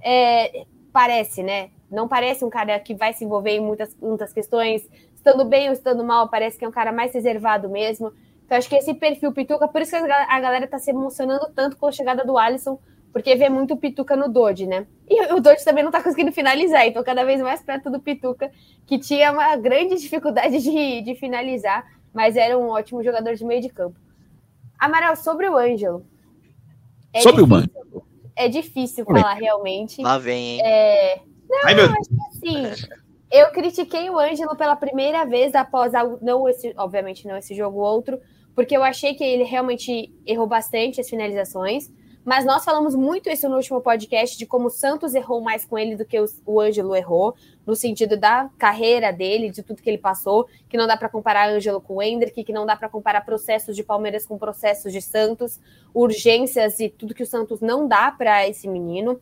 É, 0.00 0.64
parece, 0.94 1.42
né? 1.42 1.70
Não 1.90 2.06
parece 2.06 2.44
um 2.44 2.48
cara 2.48 2.78
que 2.78 2.94
vai 2.94 3.12
se 3.12 3.24
envolver 3.24 3.50
em 3.50 3.60
muitas, 3.60 3.96
muitas 4.00 4.32
questões 4.32 4.88
estando 5.12 5.44
bem 5.44 5.66
ou 5.66 5.72
estando 5.72 6.04
mal, 6.04 6.28
parece 6.28 6.56
que 6.56 6.64
é 6.64 6.68
um 6.68 6.72
cara 6.72 6.92
mais 6.92 7.12
reservado 7.12 7.68
mesmo. 7.68 8.12
Então, 8.46 8.56
acho 8.56 8.68
que 8.68 8.76
esse 8.76 8.94
perfil 8.94 9.32
Pituca, 9.32 9.66
por 9.66 9.82
isso 9.82 9.90
que 9.90 9.96
a 9.96 10.40
galera 10.40 10.68
tá 10.68 10.78
se 10.78 10.90
emocionando 10.90 11.50
tanto 11.52 11.76
com 11.76 11.86
a 11.86 11.92
chegada 11.92 12.24
do 12.24 12.38
Alisson, 12.38 12.78
porque 13.12 13.34
vê 13.34 13.48
muito 13.48 13.76
Pituca 13.76 14.14
no 14.14 14.28
Dodge, 14.28 14.66
né? 14.66 14.86
E 15.08 15.32
o 15.32 15.40
Dodge 15.40 15.64
também 15.64 15.82
não 15.82 15.90
tá 15.90 16.00
conseguindo 16.00 16.30
finalizar, 16.30 16.86
então 16.86 17.02
cada 17.02 17.24
vez 17.24 17.40
mais 17.40 17.60
perto 17.60 17.90
do 17.90 17.98
Pituca, 17.98 18.52
que 18.86 18.96
tinha 18.98 19.32
uma 19.32 19.56
grande 19.56 19.96
dificuldade 19.96 20.60
de, 20.62 21.00
de 21.00 21.14
finalizar, 21.16 21.84
mas 22.12 22.36
era 22.36 22.56
um 22.56 22.68
ótimo 22.68 23.02
jogador 23.02 23.34
de 23.34 23.44
meio 23.44 23.60
de 23.60 23.68
campo. 23.68 23.98
Amaral, 24.78 25.16
sobre 25.16 25.48
o 25.48 25.56
Ângelo. 25.56 26.06
É 27.12 27.20
sobre 27.20 27.42
difícil, 27.42 27.52
o 27.52 27.58
Ângelo. 27.58 28.06
É 28.36 28.48
difícil 28.48 29.04
falar 29.04 29.34
realmente. 29.34 30.02
Lá 30.02 30.18
vem, 30.18 30.56
hein? 30.56 30.62
É... 30.64 31.20
Não, 31.48 31.60
Ai, 31.64 31.74
meu... 31.74 31.84
acho 31.84 32.08
que 32.08 32.46
assim. 32.46 32.86
Eu 33.30 33.50
critiquei 33.50 34.08
o 34.10 34.18
Ângelo 34.18 34.56
pela 34.56 34.76
primeira 34.76 35.24
vez 35.24 35.54
após 35.54 35.92
não 36.22 36.48
esse, 36.48 36.72
obviamente 36.76 37.26
não 37.26 37.36
esse 37.36 37.54
jogo 37.54 37.80
outro, 37.80 38.20
porque 38.54 38.76
eu 38.76 38.84
achei 38.84 39.14
que 39.14 39.24
ele 39.24 39.42
realmente 39.42 40.12
errou 40.24 40.46
bastante 40.46 41.00
as 41.00 41.08
finalizações. 41.08 41.90
Mas 42.24 42.44
nós 42.44 42.64
falamos 42.64 42.94
muito 42.94 43.28
isso 43.28 43.48
no 43.48 43.56
último 43.56 43.80
podcast 43.82 44.38
de 44.38 44.46
como 44.46 44.68
o 44.68 44.70
Santos 44.70 45.14
errou 45.14 45.42
mais 45.42 45.64
com 45.64 45.78
ele 45.78 45.94
do 45.94 46.06
que 46.06 46.18
o 46.46 46.60
Ângelo 46.60 46.96
errou, 46.96 47.34
no 47.66 47.74
sentido 47.74 48.16
da 48.16 48.50
carreira 48.58 49.12
dele, 49.12 49.50
de 49.50 49.62
tudo 49.62 49.82
que 49.82 49.88
ele 49.88 49.98
passou, 49.98 50.46
que 50.68 50.76
não 50.76 50.86
dá 50.86 50.96
para 50.96 51.08
comparar 51.08 51.48
Ângelo 51.48 51.80
com 51.80 52.02
Hendrick, 52.02 52.44
que 52.44 52.52
não 52.52 52.66
dá 52.66 52.76
para 52.76 52.88
comparar 52.88 53.22
processos 53.22 53.74
de 53.74 53.82
Palmeiras 53.82 54.26
com 54.26 54.38
processos 54.38 54.92
de 54.92 55.00
Santos, 55.00 55.60
urgências 55.94 56.80
e 56.80 56.88
tudo 56.88 57.14
que 57.14 57.22
o 57.22 57.26
Santos 57.26 57.60
não 57.60 57.88
dá 57.88 58.10
para 58.10 58.48
esse 58.48 58.68
menino. 58.68 59.20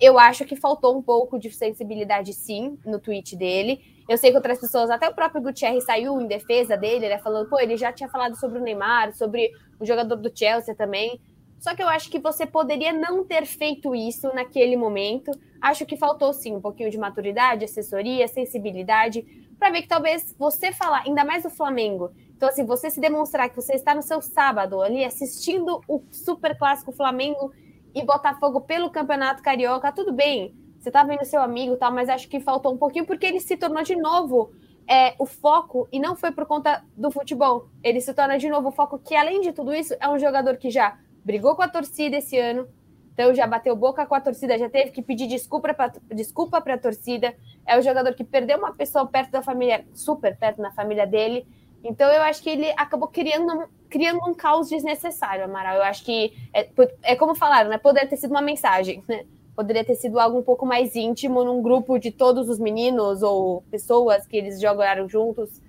Eu 0.00 0.18
acho 0.18 0.44
que 0.44 0.54
faltou 0.54 0.96
um 0.96 1.02
pouco 1.02 1.38
de 1.38 1.50
sensibilidade, 1.50 2.32
sim, 2.32 2.78
no 2.84 3.00
tweet 3.00 3.34
dele. 3.34 3.80
Eu 4.08 4.16
sei 4.16 4.30
que 4.30 4.36
outras 4.36 4.60
pessoas, 4.60 4.90
até 4.90 5.08
o 5.08 5.14
próprio 5.14 5.42
Gutierrez 5.42 5.84
saiu 5.84 6.20
em 6.20 6.26
defesa 6.26 6.76
dele, 6.76 7.08
né? 7.08 7.18
Falando, 7.18 7.48
pô, 7.48 7.58
ele 7.58 7.76
já 7.76 7.92
tinha 7.92 8.08
falado 8.08 8.36
sobre 8.36 8.58
o 8.58 8.62
Neymar, 8.62 9.12
sobre 9.12 9.50
o 9.78 9.84
jogador 9.84 10.16
do 10.16 10.30
Chelsea 10.32 10.74
também. 10.74 11.20
Só 11.58 11.74
que 11.74 11.82
eu 11.82 11.88
acho 11.88 12.10
que 12.10 12.18
você 12.18 12.46
poderia 12.46 12.92
não 12.92 13.24
ter 13.24 13.44
feito 13.46 13.94
isso 13.94 14.32
naquele 14.34 14.76
momento. 14.76 15.32
Acho 15.60 15.84
que 15.84 15.96
faltou, 15.96 16.32
sim, 16.32 16.54
um 16.54 16.60
pouquinho 16.60 16.90
de 16.90 16.98
maturidade, 16.98 17.64
assessoria, 17.64 18.28
sensibilidade, 18.28 19.26
para 19.58 19.70
ver 19.70 19.82
que 19.82 19.88
talvez 19.88 20.34
você 20.38 20.72
falar, 20.72 21.02
ainda 21.04 21.24
mais 21.24 21.44
o 21.44 21.50
Flamengo. 21.50 22.12
Então, 22.36 22.48
assim, 22.48 22.64
você 22.64 22.88
se 22.88 23.00
demonstrar 23.00 23.50
que 23.50 23.56
você 23.56 23.74
está 23.74 23.94
no 23.94 24.02
seu 24.02 24.22
sábado 24.22 24.80
ali 24.80 25.04
assistindo 25.04 25.80
o 25.88 26.00
super 26.12 26.56
clássico 26.56 26.92
Flamengo 26.92 27.52
e 27.92 28.04
Botafogo 28.04 28.60
pelo 28.60 28.90
Campeonato 28.90 29.42
Carioca, 29.42 29.90
tudo 29.90 30.12
bem. 30.12 30.54
Você 30.78 30.92
tá 30.92 31.02
vendo 31.02 31.24
seu 31.24 31.42
amigo 31.42 31.76
tal, 31.76 31.92
mas 31.92 32.08
acho 32.08 32.28
que 32.28 32.38
faltou 32.38 32.72
um 32.72 32.78
pouquinho 32.78 33.04
porque 33.04 33.26
ele 33.26 33.40
se 33.40 33.56
tornou 33.56 33.82
de 33.82 33.96
novo 33.96 34.52
é, 34.86 35.16
o 35.18 35.26
foco 35.26 35.88
e 35.90 35.98
não 35.98 36.14
foi 36.14 36.30
por 36.30 36.46
conta 36.46 36.84
do 36.96 37.10
futebol. 37.10 37.68
Ele 37.82 38.00
se 38.00 38.14
torna 38.14 38.38
de 38.38 38.48
novo 38.48 38.68
o 38.68 38.72
foco 38.72 38.98
que, 39.00 39.16
além 39.16 39.40
de 39.40 39.52
tudo 39.52 39.74
isso, 39.74 39.94
é 39.98 40.08
um 40.08 40.18
jogador 40.18 40.56
que 40.56 40.70
já 40.70 40.96
brigou 41.28 41.54
com 41.54 41.60
a 41.60 41.68
torcida 41.68 42.16
esse 42.16 42.38
ano, 42.38 42.66
então 43.12 43.34
já 43.34 43.46
bateu 43.46 43.76
boca 43.76 44.06
com 44.06 44.14
a 44.14 44.20
torcida, 44.20 44.58
já 44.58 44.70
teve 44.70 44.92
que 44.92 45.02
pedir 45.02 45.26
desculpa 45.26 45.74
para 45.74 45.92
desculpa 46.14 46.56
a 46.56 46.78
torcida. 46.78 47.34
É 47.66 47.78
o 47.78 47.82
jogador 47.82 48.14
que 48.14 48.24
perdeu 48.24 48.56
uma 48.56 48.72
pessoa 48.72 49.06
perto 49.06 49.30
da 49.30 49.42
família, 49.42 49.84
super 49.92 50.34
perto 50.38 50.62
na 50.62 50.70
família 50.70 51.06
dele. 51.06 51.46
Então 51.84 52.10
eu 52.10 52.22
acho 52.22 52.42
que 52.42 52.48
ele 52.48 52.70
acabou 52.78 53.08
criando, 53.08 53.68
criando 53.90 54.20
um 54.26 54.32
caos 54.32 54.70
desnecessário, 54.70 55.44
Amaral. 55.44 55.76
Eu 55.76 55.82
acho 55.82 56.02
que 56.02 56.32
é, 56.54 56.70
é 57.02 57.14
como 57.14 57.34
falaram, 57.34 57.68
né? 57.68 57.76
Poderia 57.76 58.08
ter 58.08 58.16
sido 58.16 58.30
uma 58.30 58.40
mensagem, 58.40 59.04
né? 59.06 59.24
Poderia 59.54 59.84
ter 59.84 59.96
sido 59.96 60.18
algo 60.18 60.38
um 60.38 60.42
pouco 60.42 60.64
mais 60.64 60.96
íntimo 60.96 61.44
num 61.44 61.60
grupo 61.60 61.98
de 61.98 62.10
todos 62.10 62.48
os 62.48 62.58
meninos 62.58 63.22
ou 63.22 63.62
pessoas 63.70 64.26
que 64.26 64.36
eles 64.36 64.60
jogaram 64.60 65.08
juntos. 65.08 65.60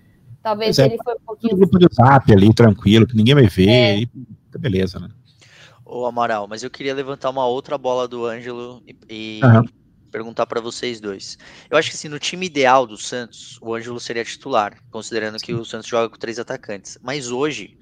Talvez 0.41 0.79
é, 0.79 0.85
ele 0.85 0.97
foi 1.03 1.15
um 1.15 1.25
pouquinho. 1.25 1.55
Um 1.55 1.59
grupo 1.59 1.79
de 1.79 1.87
zap 1.93 2.31
ali, 2.31 2.53
tranquilo, 2.53 3.05
que 3.05 3.17
ninguém 3.17 3.35
vai 3.35 3.47
ver. 3.47 3.69
É. 3.69 3.99
E, 3.99 4.09
beleza, 4.57 4.99
né? 4.99 5.09
Ô 5.91 6.05
Amaral, 6.05 6.47
mas 6.47 6.61
eu 6.61 6.69
queria 6.69 6.93
levantar 6.93 7.29
uma 7.29 7.47
outra 7.47 7.77
bola 7.77 8.07
do 8.07 8.25
Ângelo 8.25 8.83
e, 8.87 8.95
e 9.09 9.41
uhum 9.43 9.65
perguntar 10.09 10.45
para 10.45 10.59
vocês 10.59 10.99
dois. 10.99 11.37
Eu 11.69 11.77
acho 11.77 11.89
que 11.89 11.95
assim, 11.95 12.09
no 12.09 12.19
time 12.19 12.45
ideal 12.45 12.85
do 12.85 12.97
Santos, 12.97 13.57
o 13.61 13.73
Ângelo 13.73 13.99
seria 13.99 14.25
titular, 14.25 14.77
considerando 14.91 15.37
que 15.37 15.53
o 15.53 15.63
Santos 15.63 15.87
joga 15.87 16.09
com 16.09 16.17
três 16.17 16.39
atacantes. 16.39 16.97
Mas 17.01 17.31
hoje 17.31 17.77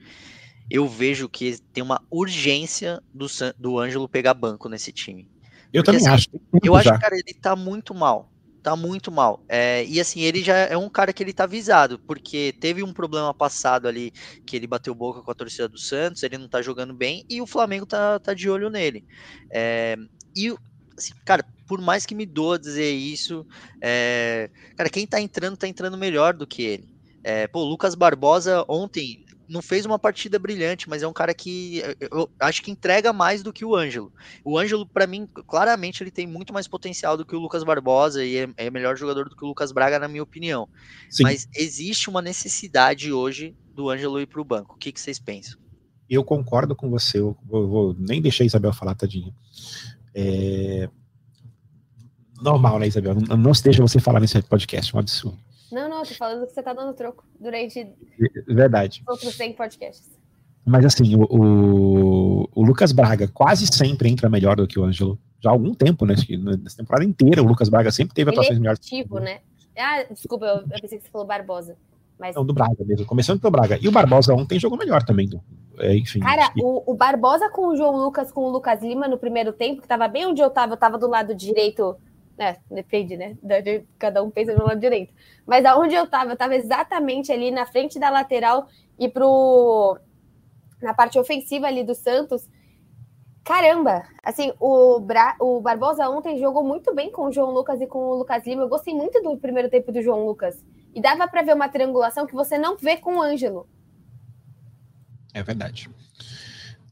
eu 0.70 0.88
vejo 0.88 1.30
que 1.30 1.58
tem 1.74 1.84
uma 1.84 2.02
urgência 2.12 3.02
do, 3.14 3.28
do 3.58 3.80
Ângelo 3.80 4.08
pegar 4.08 4.34
banco 4.34 4.70
nesse 4.70 4.92
time. 4.92 5.30
Eu 5.74 5.84
Porque, 5.84 5.98
também 5.98 6.14
assim, 6.14 6.30
acho. 6.30 6.30
Eu 6.64 6.76
acho 6.76 6.92
que, 6.92 7.00
cara, 7.00 7.16
ele 7.16 7.34
tá 7.34 7.56
muito 7.56 7.94
mal. 7.94 8.32
Tá 8.68 8.76
muito 8.76 9.10
mal. 9.14 9.46
É, 9.48 9.86
e 9.86 9.98
assim, 9.98 10.20
ele 10.24 10.44
já 10.44 10.58
é 10.58 10.76
um 10.76 10.90
cara 10.90 11.14
que 11.14 11.24
ele 11.24 11.32
tá 11.32 11.46
avisado, 11.46 11.98
porque 12.06 12.54
teve 12.60 12.84
um 12.84 12.92
problema 12.92 13.34
passado 13.34 13.88
ali 13.88 14.12
que 14.46 14.58
ele 14.58 14.68
bateu 14.68 14.94
boca 14.94 15.24
com 15.24 15.32
a 15.32 15.34
torcida 15.34 15.70
do 15.70 15.78
Santos, 15.80 16.22
ele 16.22 16.38
não 16.38 16.50
tá 16.50 16.62
jogando 16.62 16.94
bem, 16.94 17.24
e 17.30 17.42
o 17.42 17.48
Flamengo 17.48 17.86
tá, 17.86 18.20
tá 18.20 18.34
de 18.34 18.50
olho 18.50 18.70
nele. 18.70 19.06
É, 19.54 19.96
e, 20.36 20.50
assim, 20.98 21.14
cara, 21.26 21.46
por 21.66 21.80
mais 21.80 22.06
que 22.06 22.14
me 22.14 22.26
doa 22.26 22.60
dizer 22.60 22.92
isso, 22.92 23.46
é, 23.82 24.50
cara, 24.76 24.90
quem 24.90 25.08
tá 25.08 25.22
entrando, 25.22 25.56
tá 25.56 25.66
entrando 25.66 25.98
melhor 25.98 26.34
do 26.34 26.46
que 26.46 26.62
ele. 26.64 26.90
É, 27.24 27.48
pô, 27.48 27.64
Lucas 27.64 27.96
Barbosa 27.96 28.66
ontem 28.68 29.24
não 29.48 29.62
fez 29.62 29.86
uma 29.86 29.98
partida 29.98 30.38
brilhante, 30.38 30.90
mas 30.90 31.04
é 31.04 31.08
um 31.08 31.14
cara 31.14 31.34
que 31.34 31.82
eu 32.12 32.30
acho 32.40 32.62
que 32.62 32.72
entrega 32.72 33.14
mais 33.14 33.42
do 33.42 33.54
que 33.54 33.64
o 33.64 33.76
Ângelo. 33.76 34.12
O 34.44 34.58
Ângelo, 34.58 34.86
para 34.86 35.08
mim, 35.08 35.28
claramente 35.48 36.04
ele 36.04 36.12
tem 36.12 36.28
muito 36.28 36.54
mais 36.54 36.68
potencial 36.68 37.16
do 37.16 37.26
que 37.26 37.36
o 37.36 37.40
Lucas 37.40 37.64
Barbosa 37.64 38.24
e 38.24 38.38
é, 38.38 38.50
é 38.58 38.70
melhor 38.70 38.98
jogador 38.98 39.30
do 39.30 39.36
que 39.36 39.44
o 39.44 39.48
Lucas 39.48 39.72
Braga, 39.72 40.00
na 40.00 40.08
minha 40.08 40.24
opinião. 40.24 40.68
Sim. 41.10 41.24
Mas 41.24 41.48
existe 41.56 42.10
uma 42.10 42.22
necessidade 42.22 43.12
hoje 43.12 43.56
do 43.74 43.90
Ângelo 43.90 44.20
ir 44.20 44.28
para 44.28 44.42
o 44.42 44.46
banco. 44.46 44.76
O 44.76 44.78
que, 44.78 44.92
que 44.92 45.00
vocês 45.00 45.20
pensam? 45.20 45.60
Eu 46.10 46.24
concordo 46.24 46.76
com 46.76 46.90
você. 46.90 47.20
Eu 47.20 47.38
vou, 47.46 47.68
vou 47.68 47.96
nem 47.98 48.22
deixar 48.22 48.44
a 48.44 48.48
Isabel 48.48 48.74
falar, 48.74 48.96
tadinha. 48.96 49.34
É, 50.14 50.90
normal, 52.42 52.80
né, 52.80 52.88
Isabel? 52.88 53.16
Não, 53.16 53.38
não 53.38 53.54
se 53.54 53.64
deixa 53.64 53.82
você 53.82 54.00
falar 54.00 54.20
nesse 54.20 54.42
podcast, 54.42 54.94
é 54.94 54.98
um 54.98 55.00
absurdo. 55.00 55.47
Não, 55.72 55.90
não, 55.90 56.04
tô 56.04 56.14
falando 56.16 56.46
que 56.48 56.54
você 56.54 56.64
tá 56.64 56.74
dando 56.74 56.94
troco 56.94 57.24
durante 57.40 57.88
Verdade. 58.48 59.04
outros 59.08 59.36
100 59.36 59.54
podcasts. 59.54 60.18
Mas 60.66 60.86
assim, 60.86 61.16
o, 61.16 61.24
o, 61.30 62.50
o 62.56 62.64
Lucas 62.64 62.92
Braga 62.92 63.28
quase 63.28 63.66
sempre 63.68 64.10
entra 64.10 64.30
melhor 64.30 64.56
do 64.58 64.68
que 64.68 64.80
o 64.80 64.84
Ângelo. 64.84 65.18
Já 65.40 65.50
há 65.50 65.54
algum 65.54 65.74
tempo, 65.74 66.06
né? 66.06 66.16
Nessa 66.64 66.78
temporada 66.78 67.06
inteira 67.06 67.42
o 67.44 67.46
Lucas 67.48 67.70
Braga 67.70 67.92
sempre 67.92 68.14
teve 68.14 68.30
Ele 68.32 68.36
atuações 68.38 68.58
é 68.58 68.60
melhores. 68.60 68.80
ativo, 68.80 69.20
né? 69.20 69.40
Ah, 69.78 70.04
desculpa, 70.12 70.46
eu, 70.46 70.56
eu 70.62 70.82
pensei 70.82 70.98
que 70.98 71.06
você 71.06 71.12
falou 71.12 71.28
Barbosa. 71.28 71.78
Mas, 72.20 72.36
Não, 72.36 72.44
do 72.44 72.54
Braga 72.54 72.84
mesmo. 72.84 73.06
Começando 73.06 73.40
pelo 73.40 73.52
Braga. 73.52 73.78
E 73.80 73.88
o 73.88 73.92
Barbosa 73.92 74.34
ontem 74.34 74.60
jogou 74.60 74.78
melhor 74.78 75.04
também. 75.04 75.28
do- 75.30 75.40
é, 75.78 75.96
enfim. 75.96 76.20
cara, 76.20 76.52
que- 76.52 76.64
o, 76.64 76.82
o 76.88 76.96
Barbosa 76.96 77.48
com 77.52 77.68
o 77.68 77.76
João 77.78 77.96
Lucas, 77.96 78.32
com 78.32 78.42
o 78.42 78.50
Lucas 78.50 78.82
Lima 78.82 79.08
no 79.08 79.18
primeiro 79.20 79.54
tempo, 79.54 79.82
que 79.84 79.88
tava 79.88 80.08
bem 80.08 80.26
onde 80.26 80.42
eu 80.42 80.50
tava, 80.50 80.74
eu 80.74 80.78
tava 80.78 80.98
do 80.98 81.08
lado 81.08 81.36
direito. 81.36 81.96
É, 82.38 82.56
depende, 82.70 83.18
né? 83.18 83.36
Cada 83.98 84.22
um 84.22 84.30
pensa 84.30 84.54
no 84.54 84.66
lado 84.66 84.80
direito. 84.80 85.14
Mas 85.46 85.66
aonde 85.66 85.96
eu 85.96 86.06
tava, 86.08 86.32
eu 86.32 86.38
tava 86.38 86.56
exatamente 86.56 87.32
ali 87.32 87.50
na 87.50 87.66
frente 87.66 88.00
da 88.00 88.10
lateral 88.10 88.68
e 89.00 89.10
pro. 89.10 89.98
na 90.82 90.94
parte 90.94 91.18
ofensiva 91.18 91.68
ali 91.68 91.84
do 91.84 91.96
Santos. 91.96 92.48
Caramba, 93.44 94.04
assim, 94.22 94.54
o, 94.60 95.00
Bra... 95.00 95.36
o 95.40 95.62
Barbosa 95.62 96.10
ontem 96.10 96.38
jogou 96.38 96.64
muito 96.64 96.94
bem 96.94 97.10
com 97.10 97.24
o 97.24 97.32
João 97.32 97.52
Lucas 97.52 97.80
e 97.82 97.88
com 97.88 98.00
o 98.00 98.16
Lucas 98.16 98.46
Lima. 98.46 98.64
Eu 98.64 98.70
gostei 98.70 98.94
muito 98.94 99.22
do 99.22 99.38
primeiro 99.38 99.70
tempo 99.70 99.92
do 99.92 100.02
João 100.02 100.26
Lucas. 100.26 100.64
E 100.94 101.02
dava 101.02 101.28
para 101.28 101.42
ver 101.42 101.56
uma 101.56 101.70
triangulação 101.70 102.28
que 102.28 102.36
você 102.36 102.58
não 102.58 102.76
vê 102.78 102.98
com 102.98 103.18
o 103.18 103.22
Ângelo. 103.22 103.68
É 105.34 105.42
verdade. 105.42 105.90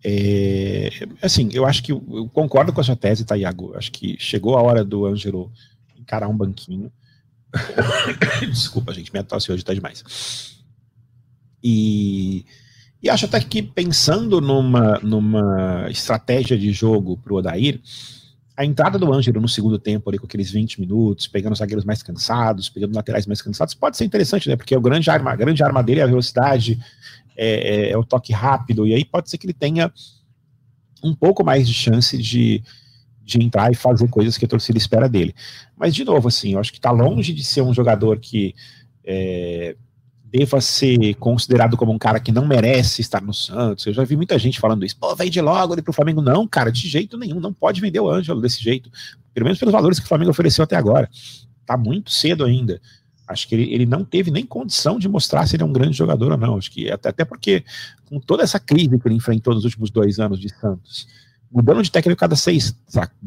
É, 0.07 0.89
assim, 1.19 1.49
eu 1.51 1.65
acho 1.65 1.81
que 1.81 1.91
eu, 1.91 2.29
concordo 2.31 2.71
com 2.71 2.79
a 2.79 2.83
sua 2.83 2.95
tese, 2.95 3.25
tá, 3.25 3.35
Iago? 3.35 3.75
Acho 3.75 3.91
que 3.91 4.15
chegou 4.19 4.55
a 4.55 4.61
hora 4.61 4.85
do 4.85 5.03
Ângelo 5.03 5.51
encarar 5.97 6.27
um 6.27 6.37
banquinho. 6.37 6.91
Desculpa, 8.47 8.93
gente, 8.93 9.11
minha 9.11 9.23
tosse 9.23 9.51
hoje 9.51 9.65
tá 9.65 9.73
demais. 9.73 10.59
E, 11.63 12.45
e 13.01 13.09
acho 13.09 13.25
até 13.25 13.39
que 13.39 13.63
pensando 13.63 14.39
numa, 14.39 14.99
numa 14.99 15.87
estratégia 15.89 16.55
de 16.55 16.71
jogo 16.71 17.17
pro 17.17 17.37
Odair, 17.37 17.81
a 18.55 18.63
entrada 18.63 18.99
do 18.99 19.11
Ângelo 19.11 19.41
no 19.41 19.49
segundo 19.49 19.79
tempo, 19.79 20.07
ali 20.07 20.19
com 20.19 20.27
aqueles 20.27 20.51
20 20.51 20.81
minutos, 20.81 21.25
pegando 21.25 21.53
os 21.53 21.59
zagueiros 21.59 21.83
mais 21.83 22.03
cansados, 22.03 22.69
pegando 22.69 22.93
laterais 22.93 23.25
mais 23.25 23.41
cansados, 23.41 23.73
pode 23.73 23.97
ser 23.97 24.05
interessante, 24.05 24.47
né? 24.47 24.55
Porque 24.55 24.77
o 24.77 24.81
grande 24.81 25.09
arma, 25.09 25.31
a 25.31 25.35
grande 25.35 25.63
arma 25.63 25.81
dele 25.81 26.01
é 26.01 26.03
a 26.03 26.07
velocidade, 26.07 26.79
é, 27.35 27.87
é- 27.87 27.89
é 27.91 27.97
o 27.97 28.03
toque 28.03 28.31
rápido, 28.33 28.85
e 28.87 28.93
aí 28.93 29.03
pode 29.05 29.29
ser 29.29 29.37
que 29.37 29.45
ele 29.45 29.53
tenha 29.53 29.91
um 31.03 31.13
pouco 31.13 31.43
mais 31.43 31.67
de 31.67 31.73
chance 31.73 32.17
de, 32.17 32.63
de 33.23 33.41
entrar 33.43 33.71
e 33.71 33.75
fazer 33.75 34.07
coisas 34.07 34.37
que 34.37 34.45
a 34.45 34.47
torcida 34.47 34.77
espera 34.77 35.07
dele. 35.07 35.35
Mas, 35.77 35.93
de 35.93 36.03
novo, 36.03 36.27
assim, 36.27 36.53
eu 36.53 36.59
acho 36.59 36.71
que 36.71 36.79
está 36.79 36.91
longe 36.91 37.33
de 37.33 37.43
ser 37.43 37.61
um 37.61 37.73
jogador 37.73 38.19
que 38.19 38.55
é, 39.03 39.75
deva 40.23 40.59
ser 40.59 41.13
considerado 41.15 41.77
como 41.77 41.91
um 41.91 41.97
cara 41.97 42.19
que 42.19 42.31
não 42.31 42.45
merece 42.45 43.01
estar 43.01 43.21
no 43.21 43.33
Santos. 43.33 43.85
Eu 43.85 43.93
já 43.93 44.03
vi 44.03 44.15
muita 44.15 44.37
gente 44.39 44.59
falando 44.59 44.83
isso. 44.85 44.97
Pô, 44.97 45.15
vende 45.15 45.39
logo 45.39 45.73
ele 45.73 45.81
pro 45.81 45.93
Flamengo. 45.93 46.21
Não, 46.21 46.47
cara, 46.47 46.71
de 46.71 46.87
jeito 46.89 47.17
nenhum. 47.17 47.39
Não 47.39 47.53
pode 47.53 47.79
vender 47.79 47.99
o 47.99 48.09
Ângelo 48.09 48.41
desse 48.41 48.61
jeito. 48.61 48.89
Pelo 49.33 49.45
menos 49.45 49.59
pelos 49.59 49.71
valores 49.71 49.99
que 49.99 50.05
o 50.05 50.09
Flamengo 50.09 50.31
ofereceu 50.31 50.63
até 50.63 50.75
agora. 50.75 51.09
Tá 51.65 51.77
muito 51.77 52.11
cedo 52.11 52.43
ainda. 52.43 52.81
Acho 53.27 53.47
que 53.47 53.55
ele, 53.55 53.73
ele 53.73 53.85
não 53.85 54.03
teve 54.03 54.29
nem 54.29 54.45
condição 54.45 54.99
de 54.99 55.09
mostrar 55.09 55.47
se 55.47 55.55
ele 55.55 55.63
é 55.63 55.65
um 55.65 55.73
grande 55.73 55.97
jogador 55.97 56.31
ou 56.31 56.37
não. 56.37 56.57
Acho 56.57 56.71
que 56.71 56.91
até, 56.91 57.09
até 57.09 57.25
porque, 57.25 57.63
com 58.05 58.19
toda 58.19 58.43
essa 58.43 58.59
crise 58.59 58.99
que 58.99 59.07
ele 59.07 59.15
enfrentou 59.15 59.53
nos 59.53 59.63
últimos 59.63 59.89
dois 59.89 60.19
anos 60.19 60.39
de 60.39 60.49
Santos, 60.49 61.07
mudando 61.51 61.81
de 61.81 61.91
técnico 61.91 62.19
cada 62.19 62.35
seis, 62.35 62.75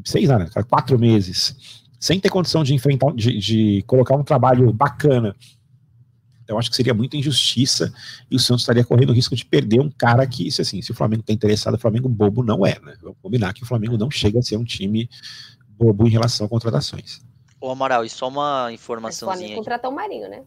seis 0.05 0.31
anos, 0.31 0.51
cada 0.51 0.67
quatro 0.67 0.99
meses, 0.99 1.83
sem 1.99 2.21
ter 2.21 2.29
condição 2.29 2.63
de 2.63 2.75
enfrentar, 2.75 3.13
de, 3.13 3.39
de 3.39 3.85
colocar 3.87 4.17
um 4.17 4.23
trabalho 4.23 4.73
bacana. 4.73 5.35
Eu 6.47 6.59
acho 6.59 6.71
que 6.71 6.77
seria 6.77 6.95
muita 6.95 7.17
injustiça 7.17 7.93
e 8.31 8.37
o 8.37 8.39
Santos 8.39 8.63
estaria 8.63 8.85
correndo 8.85 9.11
o 9.11 9.13
risco 9.13 9.37
de 9.37 9.45
perder 9.45 9.81
um 9.81 9.91
cara 9.91 10.27
que, 10.27 10.51
se 10.51 10.63
assim, 10.63 10.81
se 10.81 10.91
o 10.91 10.95
Flamengo 10.95 11.21
está 11.21 11.33
interessado, 11.33 11.75
o 11.75 11.79
Flamengo 11.79 12.09
bobo 12.09 12.43
não 12.43 12.65
é, 12.65 12.79
né? 12.81 12.95
Vamos 13.03 13.19
combinar 13.21 13.53
que 13.53 13.63
o 13.63 13.67
Flamengo 13.67 13.99
não 13.99 14.11
chega 14.11 14.39
a 14.39 14.43
ser 14.43 14.57
um 14.57 14.65
time 14.65 15.11
bobo 15.69 16.07
em 16.07 16.11
relação 16.11 16.47
a 16.47 16.49
contratações. 16.49 17.21
Ô 17.61 17.71
Amaral, 17.71 18.05
e 18.05 18.09
só 18.09 18.29
uma 18.29 18.65
Mas 18.65 18.75
informaçãozinha 18.75 19.49
aqui. 19.49 19.57
contratou 19.57 19.91
o 19.91 19.95
Marinho, 19.95 20.29
né? 20.29 20.45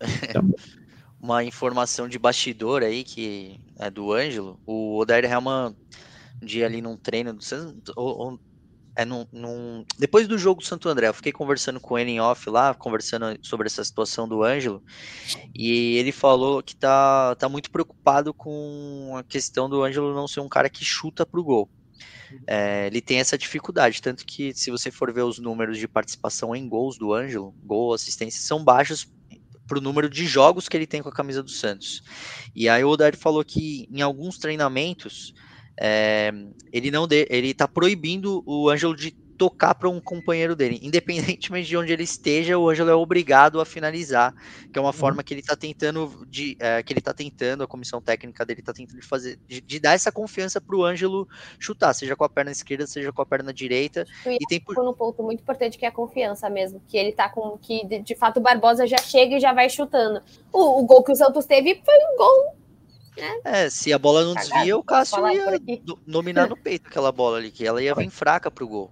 uma 1.20 1.44
informação 1.44 2.08
de 2.08 2.18
bastidor 2.18 2.82
aí, 2.82 3.04
que 3.04 3.58
é 3.78 3.90
do 3.90 4.12
Ângelo, 4.12 4.58
o 4.66 4.98
Odair 4.98 5.24
Helman, 5.24 5.76
um 6.42 6.46
dia 6.46 6.66
ali 6.66 6.80
num 6.82 6.96
treino 6.96 7.36
ou- 7.96 8.18
ou- 8.18 8.40
é 8.94 9.04
num, 9.06 9.26
num- 9.32 9.84
depois 9.98 10.28
do 10.28 10.36
jogo 10.36 10.60
do 10.60 10.66
Santo 10.66 10.88
André, 10.88 11.08
eu 11.08 11.14
fiquei 11.14 11.32
conversando 11.32 11.80
com 11.80 11.98
ele 11.98 12.10
em 12.10 12.20
off 12.20 12.50
lá, 12.50 12.74
conversando 12.74 13.38
sobre 13.42 13.66
essa 13.66 13.82
situação 13.82 14.28
do 14.28 14.42
Ângelo, 14.42 14.82
e 15.54 15.96
ele 15.96 16.12
falou 16.12 16.62
que 16.62 16.76
tá, 16.76 17.34
tá 17.36 17.48
muito 17.48 17.70
preocupado 17.70 18.34
com 18.34 19.14
a 19.16 19.22
questão 19.24 19.68
do 19.68 19.82
Ângelo 19.82 20.14
não 20.14 20.28
ser 20.28 20.40
um 20.40 20.48
cara 20.48 20.68
que 20.68 20.84
chuta 20.84 21.24
pro 21.24 21.42
gol. 21.42 21.70
É, 22.46 22.86
ele 22.86 23.00
tem 23.00 23.18
essa 23.18 23.38
dificuldade, 23.38 24.02
tanto 24.02 24.24
que 24.24 24.52
se 24.54 24.70
você 24.70 24.90
for 24.90 25.12
ver 25.12 25.22
os 25.22 25.38
números 25.38 25.78
de 25.78 25.88
participação 25.88 26.54
em 26.54 26.68
gols 26.68 26.98
do 26.98 27.12
Ângelo, 27.12 27.54
gol, 27.62 27.94
assistência, 27.94 28.40
são 28.40 28.62
baixos 28.62 29.08
para 29.66 29.78
o 29.78 29.80
número 29.80 30.08
de 30.08 30.26
jogos 30.26 30.68
que 30.68 30.76
ele 30.76 30.86
tem 30.86 31.02
com 31.02 31.08
a 31.08 31.12
camisa 31.12 31.42
do 31.42 31.50
Santos. 31.50 32.02
E 32.54 32.68
aí 32.68 32.84
o 32.84 32.88
Odair 32.88 33.16
falou 33.16 33.44
que 33.44 33.88
em 33.90 34.02
alguns 34.02 34.38
treinamentos 34.38 35.32
é, 35.80 36.32
ele 36.72 36.90
não 36.90 37.06
de, 37.06 37.26
ele 37.30 37.54
tá 37.54 37.66
proibindo 37.66 38.42
o 38.46 38.68
Ângelo 38.68 38.94
de 38.94 39.14
tocar 39.42 39.74
para 39.74 39.88
um 39.88 40.00
companheiro 40.00 40.54
dele, 40.54 40.78
independentemente 40.80 41.68
de 41.68 41.76
onde 41.76 41.92
ele 41.92 42.04
esteja, 42.04 42.56
o 42.56 42.70
Ângelo 42.70 42.90
é 42.90 42.94
obrigado 42.94 43.60
a 43.60 43.64
finalizar, 43.64 44.32
que 44.72 44.78
é 44.78 44.82
uma 44.82 44.92
forma 44.92 45.20
que 45.24 45.34
ele 45.34 45.42
tá 45.42 45.56
tentando 45.56 46.24
de 46.28 46.56
é, 46.60 46.80
que 46.80 46.92
ele 46.92 47.00
tá 47.00 47.12
tentando, 47.12 47.64
a 47.64 47.66
comissão 47.66 48.00
técnica 48.00 48.46
dele 48.46 48.62
tá 48.62 48.72
tentando 48.72 49.00
de 49.00 49.06
fazer 49.06 49.40
de, 49.48 49.60
de 49.60 49.80
dar 49.80 49.94
essa 49.94 50.12
confiança 50.12 50.60
para 50.60 50.76
o 50.76 50.84
Ângelo 50.84 51.28
chutar, 51.58 51.92
seja 51.92 52.14
com 52.14 52.22
a 52.22 52.28
perna 52.28 52.52
esquerda, 52.52 52.86
seja 52.86 53.12
com 53.12 53.20
a 53.20 53.26
perna 53.26 53.52
direita, 53.52 54.06
e 54.24 54.46
tem 54.46 54.60
por 54.60 54.78
um 54.78 54.94
ponto 54.94 55.24
muito 55.24 55.40
importante 55.40 55.76
que 55.76 55.84
é 55.84 55.88
a 55.88 55.92
confiança 55.92 56.48
mesmo. 56.48 56.80
Que 56.86 56.96
ele 56.96 57.10
tá 57.10 57.28
com. 57.28 57.58
Que 57.58 57.84
de, 57.84 57.98
de 57.98 58.14
fato 58.14 58.36
o 58.36 58.40
Barbosa 58.40 58.86
já 58.86 58.98
chega 58.98 59.36
e 59.36 59.40
já 59.40 59.52
vai 59.52 59.68
chutando. 59.68 60.22
O, 60.52 60.80
o 60.80 60.86
gol 60.86 61.02
que 61.02 61.10
o 61.10 61.16
Santos 61.16 61.46
teve 61.46 61.82
foi 61.84 61.98
um 62.12 62.16
gol. 62.16 62.56
É, 63.44 63.68
se 63.68 63.92
a 63.92 63.98
bola 63.98 64.24
não 64.24 64.34
Cagado, 64.34 64.54
desvia, 64.54 64.76
o 64.76 64.82
Cássio 64.82 65.28
ia 65.28 65.60
dominar 66.06 66.48
no 66.48 66.56
peito 66.56 66.88
aquela 66.88 67.12
bola 67.12 67.38
ali, 67.38 67.50
que 67.50 67.66
ela 67.66 67.82
ia 67.82 67.94
vir 67.94 68.08
fraca 68.08 68.50
pro 68.50 68.66
gol. 68.66 68.90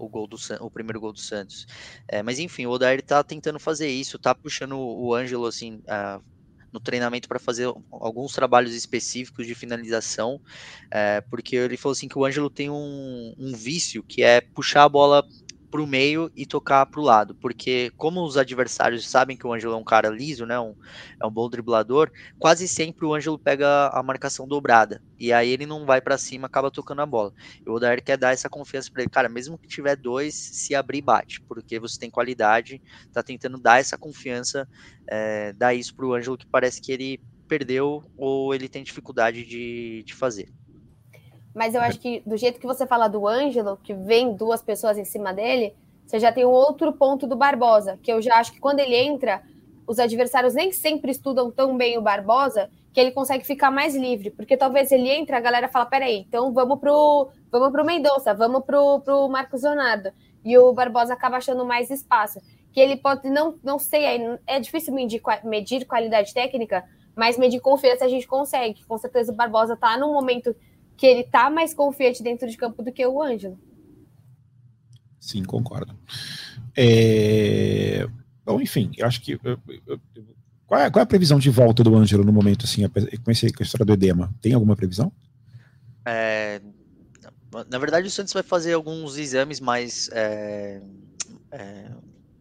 O 0.00 0.08
gol 0.08 0.26
do 0.26 0.36
o 0.60 0.70
primeiro 0.70 1.00
gol 1.00 1.12
do 1.12 1.20
Santos. 1.20 1.66
É, 2.08 2.22
mas 2.22 2.38
enfim, 2.38 2.66
o 2.66 2.70
Odair 2.70 3.02
tá 3.02 3.22
tentando 3.22 3.58
fazer 3.60 3.88
isso, 3.88 4.18
tá 4.18 4.34
puxando 4.34 4.78
o 4.78 5.14
Ângelo 5.14 5.46
assim 5.46 5.82
ah, 5.86 6.20
no 6.72 6.80
treinamento 6.80 7.28
para 7.28 7.38
fazer 7.38 7.72
alguns 7.90 8.32
trabalhos 8.32 8.74
específicos 8.74 9.46
de 9.46 9.54
finalização, 9.54 10.40
é, 10.90 11.20
porque 11.22 11.56
ele 11.56 11.76
falou 11.76 11.92
assim 11.92 12.08
que 12.08 12.18
o 12.18 12.24
Ângelo 12.24 12.48
tem 12.48 12.70
um, 12.70 13.34
um 13.38 13.52
vício 13.54 14.02
que 14.02 14.22
é 14.22 14.40
puxar 14.40 14.84
a 14.84 14.88
bola 14.88 15.24
pro 15.70 15.86
meio 15.86 16.30
e 16.34 16.44
tocar 16.46 16.84
pro 16.86 17.02
lado, 17.02 17.34
porque 17.40 17.90
como 17.96 18.24
os 18.24 18.36
adversários 18.36 19.08
sabem 19.08 19.36
que 19.36 19.46
o 19.46 19.52
Ângelo 19.52 19.74
é 19.74 19.76
um 19.76 19.84
cara 19.84 20.08
liso, 20.10 20.44
né, 20.44 20.58
um, 20.58 20.74
é 21.20 21.26
um 21.26 21.30
bom 21.30 21.48
driblador, 21.48 22.10
quase 22.38 22.66
sempre 22.68 23.06
o 23.06 23.14
Ângelo 23.14 23.38
pega 23.38 23.88
a 23.88 24.02
marcação 24.02 24.46
dobrada. 24.46 25.02
E 25.18 25.32
aí 25.32 25.50
ele 25.50 25.66
não 25.66 25.84
vai 25.84 26.00
para 26.00 26.16
cima, 26.18 26.46
acaba 26.46 26.70
tocando 26.70 27.02
a 27.02 27.06
bola. 27.06 27.32
E 27.66 27.70
o 27.70 27.74
Odair 27.74 28.02
quer 28.02 28.16
dar 28.16 28.32
essa 28.32 28.48
confiança 28.48 28.88
para 28.92 29.02
ele. 29.02 29.10
Cara, 29.10 29.28
mesmo 29.28 29.58
que 29.58 29.68
tiver 29.68 29.94
dois, 29.96 30.34
se 30.34 30.74
abrir, 30.74 31.02
bate. 31.02 31.42
Porque 31.46 31.78
você 31.78 31.98
tem 31.98 32.10
qualidade, 32.10 32.80
tá 33.12 33.22
tentando 33.22 33.58
dar 33.60 33.80
essa 33.80 33.98
confiança, 33.98 34.66
é, 35.08 35.52
dar 35.52 35.74
isso 35.74 35.94
pro 35.94 36.14
Ângelo 36.14 36.38
que 36.38 36.46
parece 36.50 36.80
que 36.80 36.90
ele 36.92 37.20
perdeu 37.46 38.02
ou 38.16 38.54
ele 38.54 38.68
tem 38.68 38.82
dificuldade 38.82 39.44
de, 39.44 40.02
de 40.06 40.14
fazer. 40.14 40.48
Mas 41.54 41.74
eu 41.74 41.80
acho 41.80 41.98
que 41.98 42.22
do 42.24 42.36
jeito 42.36 42.60
que 42.60 42.66
você 42.66 42.86
fala 42.86 43.08
do 43.08 43.26
Ângelo, 43.26 43.76
que 43.82 43.92
vem 43.92 44.34
duas 44.34 44.62
pessoas 44.62 44.96
em 44.96 45.04
cima 45.04 45.32
dele, 45.32 45.74
você 46.06 46.18
já 46.18 46.32
tem 46.32 46.44
um 46.44 46.50
outro 46.50 46.92
ponto 46.92 47.26
do 47.26 47.36
Barbosa, 47.36 47.98
que 48.02 48.12
eu 48.12 48.20
já 48.20 48.36
acho 48.36 48.52
que 48.52 48.60
quando 48.60 48.80
ele 48.80 48.96
entra, 48.96 49.42
os 49.86 49.98
adversários 49.98 50.54
nem 50.54 50.72
sempre 50.72 51.10
estudam 51.10 51.50
tão 51.50 51.76
bem 51.76 51.98
o 51.98 52.02
Barbosa 52.02 52.70
que 52.92 53.00
ele 53.00 53.12
consegue 53.12 53.44
ficar 53.44 53.70
mais 53.70 53.94
livre, 53.94 54.30
porque 54.30 54.56
talvez 54.56 54.90
ele 54.90 55.08
entre, 55.08 55.34
a 55.36 55.40
galera 55.40 55.68
fala, 55.68 55.86
peraí, 55.86 56.24
então 56.28 56.52
vamos 56.52 56.80
pro, 56.80 57.28
vamos 57.50 57.70
pro 57.70 57.84
Mendonça, 57.84 58.34
vamos 58.34 58.64
pro, 58.64 59.00
pro 59.00 59.28
Marcos 59.28 59.62
Leonardo, 59.62 60.10
e 60.44 60.58
o 60.58 60.72
Barbosa 60.72 61.12
acaba 61.14 61.36
achando 61.36 61.64
mais 61.64 61.90
espaço, 61.90 62.40
que 62.72 62.80
ele 62.80 62.96
pode, 62.96 63.28
não, 63.30 63.56
não 63.62 63.78
sei, 63.78 64.04
é- 64.04 64.38
é 64.46 64.60
difícil 64.60 64.92
medir, 64.92 65.22
medir 65.44 65.84
qualidade 65.86 66.34
técnica, 66.34 66.84
mas 67.14 67.38
medir 67.38 67.60
confiança 67.60 68.04
a 68.04 68.08
gente 68.08 68.26
consegue, 68.26 68.84
com 68.84 68.98
certeza 68.98 69.30
o 69.32 69.36
Barbosa 69.36 69.76
tá 69.76 69.96
num 69.96 70.12
momento 70.12 70.54
que 71.00 71.06
ele 71.06 71.24
tá 71.24 71.48
mais 71.48 71.72
confiante 71.72 72.22
dentro 72.22 72.46
de 72.46 72.58
campo 72.58 72.82
do 72.82 72.92
que 72.92 73.04
o 73.06 73.22
Ângelo. 73.22 73.58
Sim, 75.18 75.42
concordo. 75.42 75.96
É, 76.76 78.06
Bom, 78.44 78.60
enfim, 78.60 78.90
eu 78.98 79.06
acho 79.06 79.22
que. 79.22 79.38
Qual 80.66 80.80
é, 80.80 80.90
qual 80.90 81.00
é 81.00 81.02
a 81.02 81.06
previsão 81.06 81.38
de 81.38 81.48
volta 81.48 81.82
do 81.82 81.96
Ângelo 81.96 82.22
no 82.22 82.32
momento, 82.32 82.66
assim, 82.66 82.86
com, 82.88 83.30
esse, 83.30 83.50
com 83.50 83.62
a 83.62 83.64
história 83.64 83.86
do 83.86 83.92
edema? 83.94 84.32
Tem 84.42 84.52
alguma 84.52 84.76
previsão? 84.76 85.10
É, 86.04 86.60
na 87.70 87.78
verdade, 87.78 88.06
o 88.06 88.10
Santos 88.10 88.32
vai 88.32 88.42
fazer 88.42 88.74
alguns 88.74 89.16
exames 89.16 89.58
mais. 89.58 90.10
é, 90.12 90.82
é, 91.50 91.90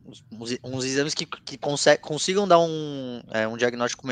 uns, 0.06 0.58
uns 0.64 0.84
exames 0.84 1.14
que, 1.14 1.26
que 1.26 1.58
consigam 2.02 2.48
dar 2.48 2.60
um, 2.60 3.22
é, 3.30 3.48
um 3.48 3.56
diagnóstico 3.56 4.06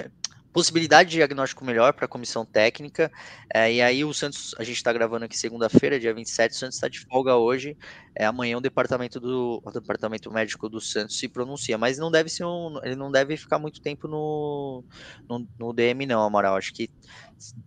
possibilidade 0.57 1.11
de 1.11 1.17
diagnóstico 1.17 1.63
melhor 1.63 1.93
para 1.93 2.05
a 2.05 2.07
comissão 2.07 2.43
técnica. 2.43 3.11
É, 3.53 3.71
e 3.71 3.79
aí 3.79 4.03
o 4.03 4.11
Santos, 4.11 4.55
a 4.57 4.63
gente 4.63 4.77
está 4.77 4.91
gravando 4.91 5.23
aqui 5.25 5.37
segunda-feira, 5.37 5.99
dia 5.99 6.11
27, 6.11 6.51
o 6.51 6.55
Santos 6.55 6.77
está 6.77 6.87
de 6.87 6.99
folga 7.01 7.35
hoje. 7.35 7.77
É, 8.15 8.25
amanhã 8.25 8.57
o 8.57 8.61
departamento 8.61 9.19
do 9.19 9.61
o 9.63 9.71
departamento 9.71 10.33
médico 10.33 10.67
do 10.67 10.81
Santos 10.81 11.19
se 11.19 11.27
pronuncia, 11.27 11.77
mas 11.77 11.99
não 11.99 12.09
deve 12.09 12.27
ser 12.27 12.43
um, 12.43 12.79
ele 12.83 12.95
não 12.95 13.11
deve 13.11 13.37
ficar 13.37 13.59
muito 13.59 13.79
tempo 13.79 14.07
no, 14.07 14.83
no, 15.29 15.47
no 15.59 15.73
DM 15.73 16.07
não, 16.07 16.23
Amaral. 16.23 16.55
Acho 16.55 16.73
que 16.73 16.89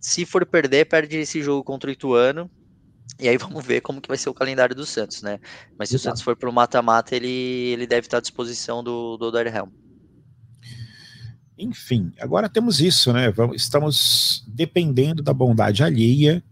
se 0.01 0.25
for 0.25 0.45
perder, 0.45 0.83
perde 0.83 1.15
esse 1.15 1.41
jogo 1.41 1.63
contra 1.63 1.89
o 1.89 1.93
Ituano. 1.93 2.51
E 3.21 3.29
aí 3.29 3.37
vamos 3.39 3.65
ver 3.65 3.79
como 3.79 4.01
que 4.01 4.09
vai 4.09 4.17
ser 4.17 4.29
o 4.29 4.33
calendário 4.33 4.75
do 4.75 4.85
Santos, 4.85 5.21
né? 5.21 5.39
Mas 5.79 5.87
se 5.87 5.95
Exato. 5.95 5.95
o 5.95 6.09
Santos 6.09 6.23
for 6.23 6.35
para 6.35 6.49
o 6.49 6.53
mata-mata, 6.53 7.15
ele, 7.15 7.71
ele 7.71 7.87
deve 7.87 8.07
estar 8.07 8.17
à 8.17 8.21
disposição 8.21 8.83
do, 8.83 9.15
do 9.15 9.27
Oderhelm. 9.27 9.69
Enfim, 11.61 12.11
agora 12.19 12.49
temos 12.49 12.81
isso, 12.81 13.13
né? 13.13 13.29
Vamos, 13.29 13.55
estamos 13.55 14.43
dependendo 14.47 15.21
da 15.21 15.31
bondade 15.31 15.83
alheia. 15.83 16.43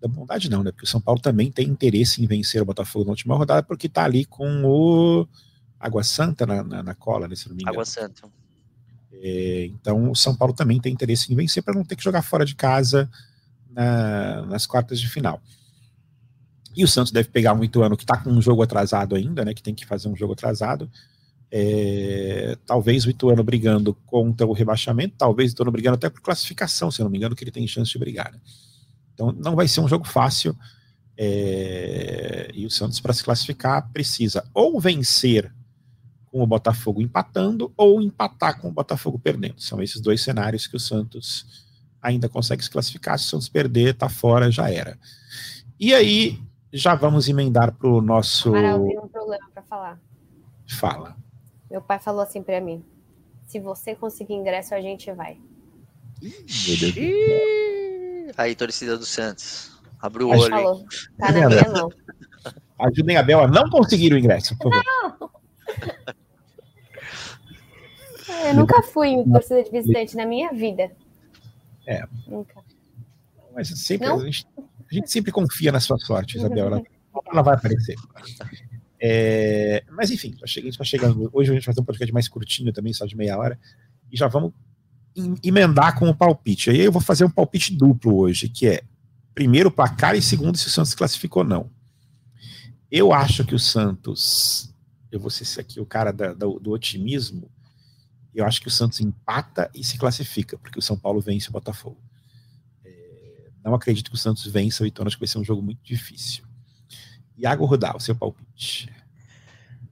Da 0.00 0.08
bondade 0.08 0.48
não, 0.48 0.62
né? 0.62 0.72
Porque 0.72 0.86
o 0.86 0.88
São 0.88 1.00
Paulo 1.00 1.20
também 1.20 1.52
tem 1.52 1.68
interesse 1.68 2.22
em 2.22 2.26
vencer 2.26 2.62
o 2.62 2.64
Botafogo 2.64 3.04
na 3.04 3.10
última 3.10 3.36
rodada, 3.36 3.62
porque 3.62 3.86
está 3.86 4.04
ali 4.04 4.24
com 4.24 4.64
o 4.64 5.28
Água 5.78 6.02
Santa 6.02 6.46
na, 6.46 6.64
na, 6.64 6.82
na 6.82 6.94
cola, 6.94 7.28
né, 7.28 7.36
se 7.36 7.48
não 7.48 7.54
me 7.54 7.62
engano. 7.62 7.74
Água 7.74 7.84
Santa. 7.84 8.28
É, 9.12 9.66
então 9.66 10.10
o 10.10 10.16
São 10.16 10.34
Paulo 10.34 10.54
também 10.54 10.80
tem 10.80 10.90
interesse 10.90 11.30
em 11.30 11.36
vencer 11.36 11.62
para 11.62 11.74
não 11.74 11.84
ter 11.84 11.94
que 11.94 12.02
jogar 12.02 12.22
fora 12.22 12.46
de 12.46 12.54
casa 12.54 13.10
na, 13.70 14.46
nas 14.46 14.66
quartas 14.66 14.98
de 14.98 15.08
final. 15.08 15.42
E 16.74 16.82
o 16.82 16.88
Santos 16.88 17.12
deve 17.12 17.28
pegar 17.28 17.52
um 17.52 17.62
Ituano 17.62 17.94
que 17.96 18.04
está 18.04 18.16
com 18.16 18.30
um 18.30 18.40
jogo 18.40 18.62
atrasado 18.62 19.14
ainda, 19.14 19.44
né? 19.44 19.52
Que 19.52 19.62
tem 19.62 19.74
que 19.74 19.84
fazer 19.84 20.08
um 20.08 20.16
jogo 20.16 20.32
atrasado. 20.32 20.90
É, 21.52 22.56
talvez 22.64 23.04
o 23.04 23.10
Ituano 23.10 23.42
brigando 23.42 23.94
contra 24.06 24.46
o 24.46 24.52
rebaixamento, 24.52 25.16
talvez 25.18 25.50
o 25.50 25.54
Ituano 25.54 25.72
brigando 25.72 25.96
até 25.96 26.08
por 26.08 26.20
classificação, 26.20 26.90
se 26.90 27.00
eu 27.00 27.04
não 27.04 27.10
me 27.10 27.18
engano, 27.18 27.34
que 27.34 27.42
ele 27.42 27.50
tem 27.50 27.66
chance 27.66 27.90
de 27.90 27.98
brigar. 27.98 28.32
Né? 28.32 28.38
Então 29.14 29.32
não 29.32 29.56
vai 29.56 29.66
ser 29.66 29.80
um 29.80 29.88
jogo 29.88 30.06
fácil. 30.06 30.56
É, 31.16 32.50
e 32.54 32.64
o 32.64 32.70
Santos, 32.70 33.00
para 33.00 33.12
se 33.12 33.22
classificar, 33.22 33.90
precisa 33.92 34.44
ou 34.54 34.80
vencer 34.80 35.52
com 36.30 36.42
o 36.42 36.46
Botafogo 36.46 37.02
empatando, 37.02 37.72
ou 37.76 38.00
empatar 38.00 38.60
com 38.60 38.68
o 38.68 38.72
Botafogo 38.72 39.18
perdendo. 39.18 39.60
São 39.60 39.82
esses 39.82 40.00
dois 40.00 40.22
cenários 40.22 40.66
que 40.66 40.76
o 40.76 40.80
Santos 40.80 41.66
ainda 42.00 42.28
consegue 42.28 42.62
se 42.62 42.70
classificar. 42.70 43.18
Se 43.18 43.26
o 43.26 43.28
Santos 43.28 43.48
perder, 43.48 43.94
tá 43.94 44.08
fora, 44.08 44.50
já 44.50 44.70
era. 44.70 44.96
E 45.78 45.92
aí, 45.92 46.38
já 46.72 46.94
vamos 46.94 47.28
emendar 47.28 47.72
para 47.72 47.88
o 47.88 48.00
nosso. 48.00 48.50
Amaral, 48.50 48.86
tem 48.86 48.98
um 48.98 49.08
problema 49.08 49.50
para 49.52 49.62
falar. 49.64 50.00
Fala. 50.68 51.16
Meu 51.70 51.80
pai 51.80 51.98
falou 51.98 52.22
assim 52.22 52.42
para 52.42 52.60
mim: 52.60 52.84
se 53.46 53.60
você 53.60 53.94
conseguir 53.94 54.34
ingresso, 54.34 54.74
a 54.74 54.80
gente 54.80 55.12
vai. 55.12 55.38
Aí, 58.36 58.54
torcida 58.54 58.98
do 58.98 59.06
Santos. 59.06 59.78
Abre 60.00 60.24
o 60.24 60.28
olho. 60.28 60.50
Falou. 60.50 60.84
Tá 61.18 61.32
na 61.32 61.48
minha 61.48 61.70
mão. 61.70 61.90
Ajudem 62.78 63.16
a 63.16 63.22
Bel 63.22 63.40
a 63.40 63.48
não 63.48 63.68
conseguir 63.68 64.12
o 64.12 64.18
ingresso, 64.18 64.56
por 64.58 64.72
favor. 64.72 64.84
Não. 65.20 65.30
Eu 68.46 68.54
nunca 68.54 68.82
fui 68.82 69.08
em 69.08 69.30
torcida 69.30 69.62
de 69.62 69.70
visitante 69.70 70.16
na 70.16 70.24
minha 70.24 70.50
vida. 70.52 70.90
É. 71.86 72.04
Nunca. 72.26 72.62
Mas 73.54 73.68
sempre, 73.68 74.06
a 74.06 74.16
gente, 74.18 74.46
a, 74.56 74.94
gente, 74.94 75.10
sempre 75.10 75.32
confia 75.32 75.70
na 75.72 75.80
sua 75.80 75.98
sorte, 75.98 76.38
Isabel. 76.38 76.66
Ela, 76.66 76.82
ela 77.30 77.42
vai 77.42 77.54
aparecer. 77.54 77.96
É, 79.02 79.82
mas 79.90 80.10
enfim, 80.10 80.36
a 80.42 80.46
gente 80.46 80.68
está 80.68 80.84
chegando. 80.84 81.30
Hoje 81.32 81.50
a 81.50 81.54
gente 81.54 81.64
vai 81.64 81.74
fazer 81.74 81.80
um 81.80 81.84
podcast 81.84 82.12
mais 82.12 82.28
curtinho 82.28 82.72
também, 82.72 82.92
só 82.92 83.06
de 83.06 83.16
meia 83.16 83.38
hora. 83.38 83.58
E 84.12 84.16
já 84.16 84.28
vamos 84.28 84.52
emendar 85.42 85.98
com 85.98 86.08
o 86.08 86.14
palpite. 86.14 86.70
Aí 86.70 86.80
eu 86.80 86.92
vou 86.92 87.00
fazer 87.00 87.24
um 87.24 87.30
palpite 87.30 87.74
duplo 87.74 88.18
hoje, 88.18 88.48
que 88.48 88.66
é 88.66 88.82
primeiro 89.34 89.70
placar 89.70 90.14
e 90.14 90.22
segundo 90.22 90.58
se 90.58 90.66
o 90.66 90.70
Santos 90.70 90.94
classificou 90.94 91.42
ou 91.42 91.48
não. 91.48 91.70
Eu 92.90 93.12
acho 93.12 93.44
que 93.44 93.54
o 93.54 93.58
Santos, 93.58 94.74
eu 95.10 95.18
vou 95.18 95.30
ser 95.30 95.60
aqui 95.60 95.80
o 95.80 95.86
cara 95.86 96.12
da, 96.12 96.34
da, 96.34 96.46
do 96.46 96.70
otimismo, 96.72 97.50
eu 98.34 98.44
acho 98.44 98.60
que 98.60 98.68
o 98.68 98.70
Santos 98.70 99.00
empata 99.00 99.70
e 99.74 99.82
se 99.82 99.96
classifica, 99.96 100.58
porque 100.58 100.78
o 100.78 100.82
São 100.82 100.98
Paulo 100.98 101.20
vence 101.20 101.48
o 101.48 101.52
Botafogo. 101.52 102.00
É, 102.84 103.50
não 103.64 103.74
acredito 103.74 104.10
que 104.10 104.16
o 104.16 104.18
Santos 104.18 104.46
vença 104.46 104.84
o 104.84 104.86
Ituano, 104.86 105.08
acho 105.08 105.16
que 105.16 105.20
vai 105.20 105.28
ser 105.28 105.38
um 105.38 105.44
jogo 105.44 105.62
muito 105.62 105.82
difícil. 105.82 106.44
Iago 107.40 107.64
Rudal, 107.64 107.98
seu 107.98 108.14
palpite. 108.14 108.92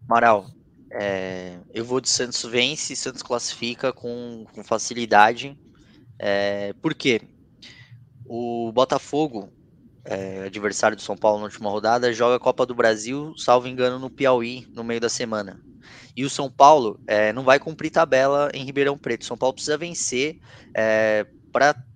Amaral, 0.07 0.47
é, 0.91 1.59
eu 1.73 1.85
vou 1.85 2.01
de 2.01 2.09
Santos 2.09 2.43
vence, 2.45 2.95
Santos 2.95 3.23
classifica 3.23 3.93
com, 3.93 4.45
com 4.53 4.63
facilidade. 4.63 5.59
É, 6.19 6.75
por 6.83 6.95
quê? 6.95 7.23
O 8.27 8.71
Botafogo, 8.73 9.51
é, 10.05 10.45
adversário 10.45 10.97
do 10.97 11.03
São 11.03 11.17
Paulo 11.17 11.39
na 11.39 11.45
última 11.45 11.71
rodada, 11.71 12.13
joga 12.13 12.37
a 12.37 12.41
Copa 12.41 12.67
do 12.67 12.75
Brasil, 12.75 13.33
salvo 13.39 13.67
engano, 13.67 13.99
no 13.99 14.11
Piauí, 14.11 14.67
no 14.75 14.85
meio 14.85 15.01
da 15.01 15.09
semana. 15.09 15.61
E 16.15 16.25
o 16.25 16.31
São 16.31 16.51
Paulo 16.51 17.01
é, 17.07 17.33
não 17.33 17.45
vai 17.45 17.59
cumprir 17.59 17.91
tabela 17.91 18.51
em 18.53 18.65
Ribeirão 18.65 18.99
Preto. 18.99 19.23
O 19.23 19.27
São 19.27 19.39
Paulo 19.39 19.55
precisa 19.55 19.79
vencer 19.79 20.39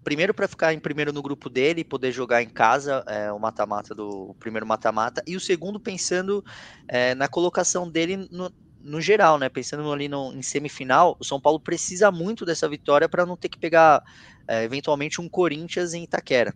primeiro 0.04 0.34
para 0.34 0.48
ficar 0.48 0.72
em 0.72 0.78
primeiro 0.78 1.12
no 1.12 1.22
grupo 1.22 1.48
dele, 1.48 1.84
poder 1.84 2.12
jogar 2.12 2.42
em 2.42 2.48
casa 2.48 3.04
é, 3.06 3.32
o 3.32 3.38
mata-mata 3.38 3.94
do 3.94 4.30
o 4.30 4.34
primeiro 4.34 4.66
mata-mata, 4.66 5.22
e 5.26 5.36
o 5.36 5.40
segundo 5.40 5.78
pensando 5.78 6.44
é, 6.88 7.14
na 7.14 7.28
colocação 7.28 7.90
dele 7.90 8.28
no, 8.30 8.52
no 8.80 9.00
geral, 9.00 9.38
né? 9.38 9.48
Pensando 9.48 9.90
ali 9.92 10.08
no, 10.08 10.32
em 10.32 10.42
semifinal, 10.42 11.16
o 11.20 11.24
São 11.24 11.40
Paulo 11.40 11.60
precisa 11.60 12.10
muito 12.10 12.44
dessa 12.44 12.68
vitória 12.68 13.08
para 13.08 13.24
não 13.24 13.36
ter 13.36 13.48
que 13.48 13.58
pegar 13.58 14.02
é, 14.46 14.64
eventualmente 14.64 15.20
um 15.20 15.28
Corinthians 15.28 15.94
em 15.94 16.04
Itaquera. 16.04 16.54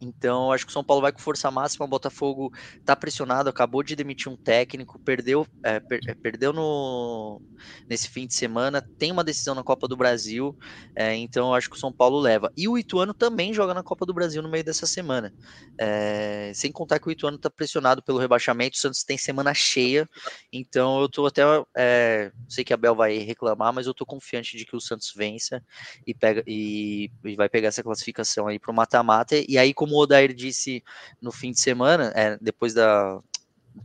Então, 0.00 0.52
acho 0.52 0.64
que 0.64 0.70
o 0.70 0.72
São 0.72 0.84
Paulo 0.84 1.02
vai 1.02 1.12
com 1.12 1.18
força 1.18 1.50
máxima. 1.50 1.84
O 1.84 1.88
Botafogo 1.88 2.52
está 2.78 2.94
pressionado, 2.94 3.48
acabou 3.48 3.82
de 3.82 3.96
demitir 3.96 4.30
um 4.30 4.36
técnico, 4.36 4.98
perdeu, 4.98 5.46
é, 5.62 5.80
per, 5.80 6.00
é, 6.06 6.14
perdeu 6.14 6.52
no, 6.52 7.40
nesse 7.88 8.08
fim 8.08 8.26
de 8.26 8.34
semana, 8.34 8.86
tem 8.98 9.10
uma 9.10 9.24
decisão 9.24 9.54
na 9.54 9.62
Copa 9.62 9.88
do 9.88 9.96
Brasil, 9.96 10.56
é, 10.94 11.14
então 11.14 11.54
acho 11.54 11.70
que 11.70 11.76
o 11.76 11.78
São 11.78 11.92
Paulo 11.92 12.18
leva. 12.18 12.52
E 12.56 12.68
o 12.68 12.76
Ituano 12.76 13.14
também 13.14 13.54
joga 13.54 13.72
na 13.72 13.82
Copa 13.82 14.04
do 14.04 14.12
Brasil 14.14 14.42
no 14.42 14.50
meio 14.50 14.64
dessa 14.64 14.86
semana. 14.86 15.32
É, 15.78 16.52
sem 16.54 16.70
contar 16.70 16.98
que 16.98 17.08
o 17.08 17.10
Ituano 17.10 17.36
está 17.36 17.48
pressionado 17.48 18.02
pelo 18.02 18.18
rebaixamento, 18.18 18.76
o 18.76 18.80
Santos 18.80 19.02
tem 19.02 19.16
semana 19.16 19.54
cheia, 19.54 20.08
então 20.52 21.00
eu 21.00 21.06
estou 21.06 21.26
até. 21.26 21.42
É, 21.76 22.30
sei 22.48 22.64
que 22.64 22.74
a 22.74 22.76
Bel 22.76 22.94
vai 22.94 23.18
reclamar, 23.18 23.72
mas 23.72 23.86
eu 23.86 23.92
estou 23.92 24.06
confiante 24.06 24.56
de 24.56 24.64
que 24.64 24.76
o 24.76 24.80
Santos 24.80 25.12
vença 25.14 25.62
e, 26.06 26.14
pega, 26.14 26.42
e, 26.46 27.10
e 27.24 27.36
vai 27.36 27.48
pegar 27.48 27.68
essa 27.68 27.82
classificação 27.82 28.46
aí 28.46 28.58
para 28.58 28.70
o 28.70 28.74
mata-mata. 28.74 29.36
E 29.48 29.56
aí, 29.58 29.72
com 29.72 29.85
como 29.86 29.94
o 29.94 30.02
Odair 30.02 30.34
disse 30.34 30.82
no 31.22 31.30
fim 31.30 31.52
de 31.52 31.60
semana, 31.60 32.12
é, 32.14 32.36
depois 32.40 32.74
da 32.74 33.20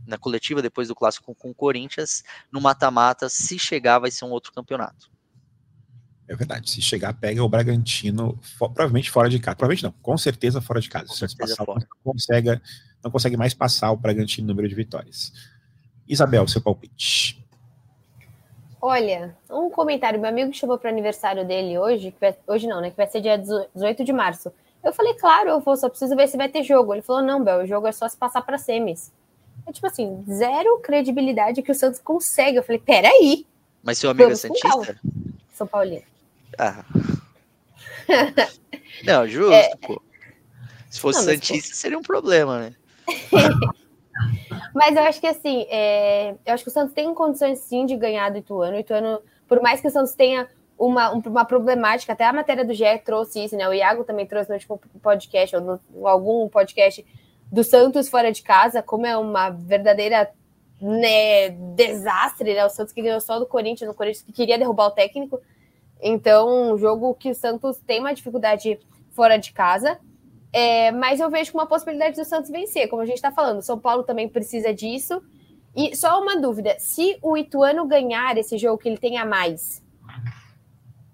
na 0.06 0.16
coletiva, 0.16 0.62
depois 0.62 0.88
do 0.88 0.94
clássico 0.94 1.34
com 1.34 1.50
o 1.50 1.54
Corinthians, 1.54 2.24
no 2.50 2.62
mata-mata, 2.62 3.28
se 3.28 3.58
chegar, 3.58 3.98
vai 3.98 4.10
ser 4.10 4.24
um 4.24 4.30
outro 4.30 4.50
campeonato. 4.50 5.10
É 6.26 6.34
verdade. 6.34 6.70
Se 6.70 6.80
chegar, 6.80 7.12
pega 7.12 7.44
o 7.44 7.48
Bragantino, 7.48 8.40
provavelmente 8.58 9.10
fora 9.10 9.28
de 9.28 9.38
casa. 9.38 9.54
Provavelmente 9.54 9.84
não, 9.84 9.92
com 9.92 10.16
certeza 10.16 10.62
fora 10.62 10.80
de 10.80 10.88
casa. 10.88 11.08
Com 11.08 11.14
se 11.14 11.36
passar, 11.36 11.64
fora. 11.64 11.80
Não, 11.80 12.12
consegue, 12.12 12.60
não 13.04 13.10
consegue 13.10 13.36
mais 13.36 13.52
passar 13.52 13.92
o 13.92 13.96
Bragantino 13.96 14.46
no 14.46 14.54
número 14.54 14.66
de 14.66 14.74
vitórias. 14.74 15.30
Isabel, 16.08 16.48
seu 16.48 16.62
palpite. 16.62 17.44
Olha, 18.80 19.36
um 19.50 19.68
comentário. 19.68 20.18
Meu 20.18 20.30
amigo 20.30 20.54
chamou 20.54 20.78
para 20.78 20.88
o 20.88 20.92
aniversário 20.92 21.46
dele 21.46 21.78
hoje, 21.78 22.14
vai, 22.18 22.34
hoje 22.46 22.66
não, 22.66 22.80
né? 22.80 22.90
Que 22.90 22.96
vai 22.96 23.06
ser 23.06 23.20
dia 23.20 23.36
18 23.36 24.02
de 24.02 24.12
março. 24.12 24.50
Eu 24.82 24.92
falei, 24.92 25.14
claro, 25.14 25.50
eu 25.50 25.60
vou, 25.60 25.76
só 25.76 25.88
preciso 25.88 26.16
ver 26.16 26.26
se 26.28 26.36
vai 26.36 26.48
ter 26.48 26.62
jogo. 26.62 26.92
Ele 26.92 27.02
falou, 27.02 27.22
não, 27.22 27.42
Bel, 27.42 27.60
o 27.60 27.66
jogo 27.66 27.86
é 27.86 27.92
só 27.92 28.08
se 28.08 28.16
passar 28.16 28.42
para 28.42 28.58
semis. 28.58 29.12
É 29.66 29.72
tipo 29.72 29.86
assim, 29.86 30.24
zero 30.28 30.80
credibilidade 30.80 31.62
que 31.62 31.70
o 31.70 31.74
Santos 31.74 32.00
consegue. 32.00 32.58
Eu 32.58 32.64
falei, 32.64 32.80
peraí. 32.80 33.46
Mas 33.82 33.98
seu 33.98 34.10
amigo 34.10 34.30
é 34.30 34.34
Santista? 34.34 35.00
São 35.52 35.66
Paulino. 35.66 36.02
Ah. 36.58 36.84
não, 39.04 39.26
justo, 39.28 39.52
é... 39.52 39.76
pô. 39.76 40.02
Se 40.90 41.00
fosse 41.00 41.20
não, 41.20 41.32
Santista, 41.32 41.70
pô... 41.70 41.76
seria 41.76 41.98
um 41.98 42.02
problema, 42.02 42.58
né? 42.58 42.74
mas 44.74 44.96
eu 44.96 45.02
acho 45.02 45.20
que 45.20 45.26
assim, 45.26 45.64
é... 45.70 46.34
eu 46.44 46.54
acho 46.54 46.64
que 46.64 46.70
o 46.70 46.72
Santos 46.72 46.92
tem 46.92 47.12
condições 47.14 47.60
sim 47.60 47.86
de 47.86 47.96
ganhar 47.96 48.30
do 48.30 48.38
Ituano. 48.38 48.76
O 48.76 48.80
Ituano, 48.80 49.22
por 49.46 49.62
mais 49.62 49.80
que 49.80 49.86
o 49.86 49.90
Santos 49.90 50.14
tenha 50.14 50.48
uma, 50.86 51.10
uma 51.12 51.44
problemática, 51.44 52.12
até 52.12 52.24
a 52.24 52.32
matéria 52.32 52.64
do 52.64 52.74
GE 52.74 52.98
trouxe 53.04 53.44
isso, 53.44 53.56
né? 53.56 53.68
O 53.68 53.72
Iago 53.72 54.02
também 54.02 54.26
trouxe 54.26 54.48
no 54.50 54.56
último 54.56 54.80
podcast, 55.00 55.54
ou 55.54 55.62
no, 55.62 56.08
algum 56.08 56.48
podcast 56.48 57.06
do 57.50 57.62
Santos 57.62 58.08
fora 58.08 58.32
de 58.32 58.42
casa, 58.42 58.82
como 58.82 59.06
é 59.06 59.16
uma 59.16 59.50
verdadeira 59.50 60.32
né, 60.80 61.50
desastre, 61.76 62.54
né? 62.54 62.66
O 62.66 62.70
Santos 62.70 62.92
que 62.92 63.00
ganhou 63.00 63.20
só 63.20 63.38
do 63.38 63.46
Corinthians, 63.46 63.88
o 63.88 63.94
Corinthians 63.94 64.24
que 64.24 64.32
queria 64.32 64.58
derrubar 64.58 64.86
o 64.86 64.90
técnico. 64.90 65.40
Então, 66.00 66.72
um 66.72 66.76
jogo 66.76 67.14
que 67.14 67.30
o 67.30 67.34
Santos 67.34 67.76
tem 67.86 68.00
uma 68.00 68.12
dificuldade 68.12 68.80
fora 69.12 69.36
de 69.36 69.52
casa. 69.52 70.00
É, 70.52 70.90
mas 70.90 71.20
eu 71.20 71.30
vejo 71.30 71.52
uma 71.54 71.64
possibilidade 71.64 72.16
do 72.16 72.24
Santos 72.24 72.50
vencer, 72.50 72.88
como 72.88 73.00
a 73.00 73.06
gente 73.06 73.16
está 73.16 73.30
falando. 73.30 73.58
O 73.58 73.62
São 73.62 73.78
Paulo 73.78 74.02
também 74.02 74.28
precisa 74.28 74.74
disso. 74.74 75.22
E 75.76 75.96
só 75.96 76.20
uma 76.20 76.40
dúvida: 76.40 76.76
se 76.80 77.16
o 77.22 77.36
Ituano 77.36 77.86
ganhar 77.86 78.36
esse 78.36 78.58
jogo 78.58 78.78
que 78.78 78.88
ele 78.88 78.98
tem 78.98 79.16
a 79.16 79.24
mais, 79.24 79.80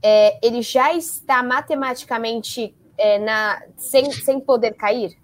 é, 0.03 0.39
ele 0.47 0.63
já 0.63 0.93
está 0.95 1.43
matematicamente 1.43 2.75
é, 2.97 3.19
na, 3.19 3.63
sem, 3.77 4.11
sem 4.13 4.41
poder 4.41 4.75
cair? 4.75 5.17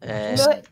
É, 0.00 0.34
Eu 0.34 0.62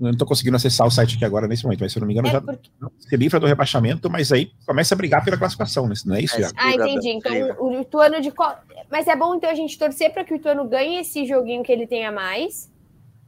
não 0.00 0.10
estou 0.10 0.26
conseguindo 0.26 0.56
acessar 0.56 0.86
o 0.86 0.90
site 0.90 1.14
aqui 1.16 1.24
agora 1.24 1.46
nesse 1.46 1.64
momento, 1.64 1.80
mas 1.80 1.92
se 1.92 1.98
eu 1.98 2.00
não 2.00 2.06
me 2.08 2.12
engano, 2.14 2.28
é 2.28 2.32
já 2.32 2.40
porque- 2.40 2.68
se 2.98 3.16
livra 3.16 3.38
do 3.40 3.46
rebaixamento, 3.46 4.10
mas 4.10 4.32
aí 4.32 4.52
começa 4.66 4.94
a 4.94 4.96
brigar 4.98 5.24
pela 5.24 5.38
classificação, 5.38 5.86
né? 5.86 5.94
não 6.04 6.16
é 6.16 6.20
isso, 6.20 6.36
É, 6.36 6.40
Iago? 6.40 6.54
Ah, 6.58 6.72
entendi. 6.74 7.10
Então, 7.10 7.32
o 7.60 7.80
Ituano 7.80 8.20
de. 8.20 8.30
qual- 8.30 8.58
Mas 8.90 9.06
é 9.06 9.14
bom 9.16 9.34
então 9.36 9.48
a 9.48 9.54
gente 9.54 9.78
torcer 9.78 10.12
para 10.12 10.24
que 10.24 10.34
o 10.34 10.36
Ituano 10.36 10.68
ganhe 10.68 10.98
esse 11.00 11.24
joguinho 11.26 11.62
que 11.62 11.70
ele 11.72 11.86
tenha 11.86 12.10
mais, 12.12 12.70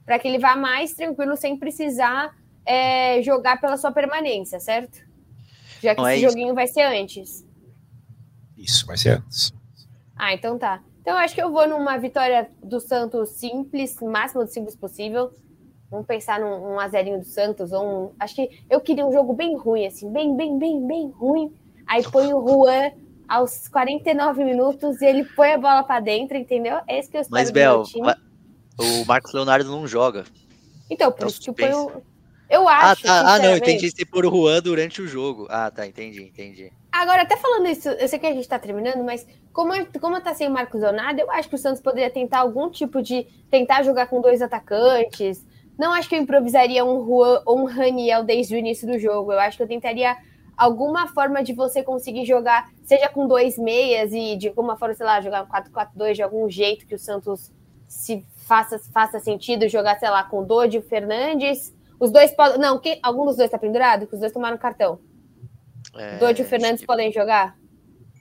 para 0.05 0.19
que 0.19 0.27
ele 0.29 0.39
vá 0.39 0.57
mais 0.57 0.93
tranquilo 0.93 1.37
sem 1.37 1.57
precisar 1.57 2.35
é, 2.65 3.23
jogar 3.23 3.61
pela 3.61 3.77
sua 3.77 3.93
permanência, 3.93 4.59
certo? 4.59 4.99
Já 5.81 5.95
que 5.95 6.01
Não 6.01 6.09
é 6.09 6.17
esse 6.17 6.25
isso. 6.25 6.33
joguinho 6.33 6.53
vai 6.55 6.67
ser 6.67 6.83
antes. 6.83 7.46
Isso, 8.57 8.87
vai 8.87 8.97
ser 8.97 9.19
antes. 9.19 9.53
Ah, 10.17 10.33
então 10.33 10.59
tá. 10.59 10.83
Então 11.01 11.15
eu 11.15 11.21
acho 11.21 11.35
que 11.35 11.43
eu 11.43 11.53
vou 11.53 11.69
numa 11.69 11.97
vitória 11.99 12.51
do 12.63 12.81
Santos 12.81 13.31
simples, 13.31 13.97
o 14.01 14.11
máximo 14.11 14.45
de 14.45 14.53
simples 14.53 14.75
possível. 14.75 15.33
Vamos 15.91 16.07
pensar 16.07 16.41
num, 16.41 16.75
um 16.75 16.81
azerinho 16.81 17.21
do 17.21 17.25
Santos, 17.25 17.71
ou 17.71 17.85
um. 17.85 18.13
Acho 18.19 18.35
que 18.35 18.65
eu 18.69 18.81
queria 18.81 19.07
um 19.07 19.13
jogo 19.13 19.33
bem 19.33 19.57
ruim, 19.57 19.87
assim, 19.87 20.11
bem, 20.11 20.37
bem, 20.37 20.59
bem, 20.59 20.85
bem 20.85 21.11
ruim. 21.11 21.55
Aí 21.87 22.03
põe 22.03 22.33
o 22.35 22.45
Juan 22.45 22.91
aos 23.29 23.69
49 23.69 24.43
minutos 24.45 25.01
e 25.01 25.07
ele 25.07 25.25
põe 25.25 25.53
a 25.53 25.59
bola 25.59 25.85
pra 25.85 26.01
dentro, 26.01 26.37
entendeu? 26.37 26.81
É 26.89 26.99
isso 26.99 27.11
que 27.11 27.17
eu 27.17 27.21
espero 27.21 27.41
Mas, 27.41 27.51
Bel, 27.51 27.85
o 28.79 29.05
Marcos 29.05 29.33
Leonardo 29.33 29.71
não 29.71 29.87
joga. 29.87 30.25
Então, 30.91 31.11
por 31.11 31.19
Então, 31.19 31.29
isso 31.29 31.41
que 31.41 31.51
eu 31.51 31.55
ponho. 31.55 32.03
Eu 32.49 32.69
Ah, 32.69 32.91
acho. 32.93 33.03
tá. 33.03 33.21
Ah, 33.21 33.23
não, 33.25 33.31
sinceramente- 33.37 33.71
entendi 33.71 33.91
você 33.91 34.05
pôr 34.05 34.25
o 34.27 34.31
Juan 34.31 34.61
durante 34.63 35.03
o 35.03 35.09
jogo. 35.09 35.47
Ah, 35.51 35.71
tá, 35.71 35.87
entendi, 35.87 36.23
entendi. 36.23 36.73
Agora, 36.93 37.23
até 37.23 37.37
falando 37.37 37.67
isso, 37.67 37.89
eu 37.89 38.07
sei 38.09 38.19
que 38.19 38.27
a 38.27 38.33
gente 38.33 38.49
tá 38.49 38.59
terminando, 38.59 39.03
mas 39.05 39.27
como, 39.53 39.73
como 40.01 40.21
tá 40.21 40.33
sem 40.35 40.49
o 40.49 40.51
Marcos 40.51 40.81
Leonardo, 40.81 41.21
eu 41.21 41.31
acho 41.31 41.49
que 41.49 41.55
o 41.55 41.59
Santos 41.59 41.83
poderia 41.83 42.11
tentar 42.11 42.39
algum 42.41 42.71
tipo 42.71 43.03
de. 43.03 43.27
tentar 43.51 43.83
jogar 43.83 44.07
com 44.07 44.21
dois 44.21 44.41
atacantes. 44.43 45.45
Não 45.79 45.93
acho 45.93 46.09
que 46.09 46.15
eu 46.15 46.21
improvisaria 46.21 46.85
um 46.85 47.05
Juan 47.05 47.43
ou 47.45 47.59
um 47.61 47.65
Raniel 47.67 48.23
desde 48.25 48.55
o 48.55 48.59
início 48.59 48.87
do 48.87 48.99
jogo. 48.99 49.33
Eu 49.33 49.41
acho 49.41 49.57
que 49.59 49.63
eu 49.63 49.69
tentaria 49.69 50.17
alguma 50.57 51.07
forma 51.09 51.43
de 51.45 51.53
você 51.53 51.83
conseguir 51.83 52.25
jogar, 52.25 52.71
seja 52.85 53.09
com 53.11 53.27
dois 53.27 53.59
meias 53.59 54.11
e 54.15 54.37
de 54.37 54.49
alguma 54.49 54.79
forma, 54.79 54.95
sei 54.95 55.05
lá, 55.05 55.21
jogar 55.21 55.43
um 55.43 55.47
4-4-2 55.47 56.15
de 56.15 56.23
algum 56.23 56.49
jeito 56.49 56.87
que 56.87 56.95
o 56.95 56.99
Santos 56.99 57.53
se 57.87 58.25
faça, 58.47 58.79
faça 58.93 59.21
sentido 59.21 59.69
jogar, 59.69 59.99
sei 59.99 60.09
lá, 60.09 60.23
com 60.25 60.43
Dodi 60.43 60.77
e 60.77 60.79
o 60.79 60.83
Fernandes. 60.83 61.76
Os 61.99 62.11
dois 62.11 62.31
podem. 62.33 62.59
Não, 62.59 62.79
que, 62.79 62.99
algum 63.03 63.25
dos 63.25 63.37
dois 63.37 63.51
tá 63.51 63.59
pendurado? 63.59 64.07
Que 64.07 64.15
os 64.15 64.21
dois 64.21 64.33
tomaram 64.33 64.59
cartão. 64.59 64.99
É, 65.95 66.19
Dodi 66.19 66.43
e 66.43 66.45
o 66.45 66.49
Fernandes 66.49 66.85
podem 66.85 67.11
jogar? 67.13 67.57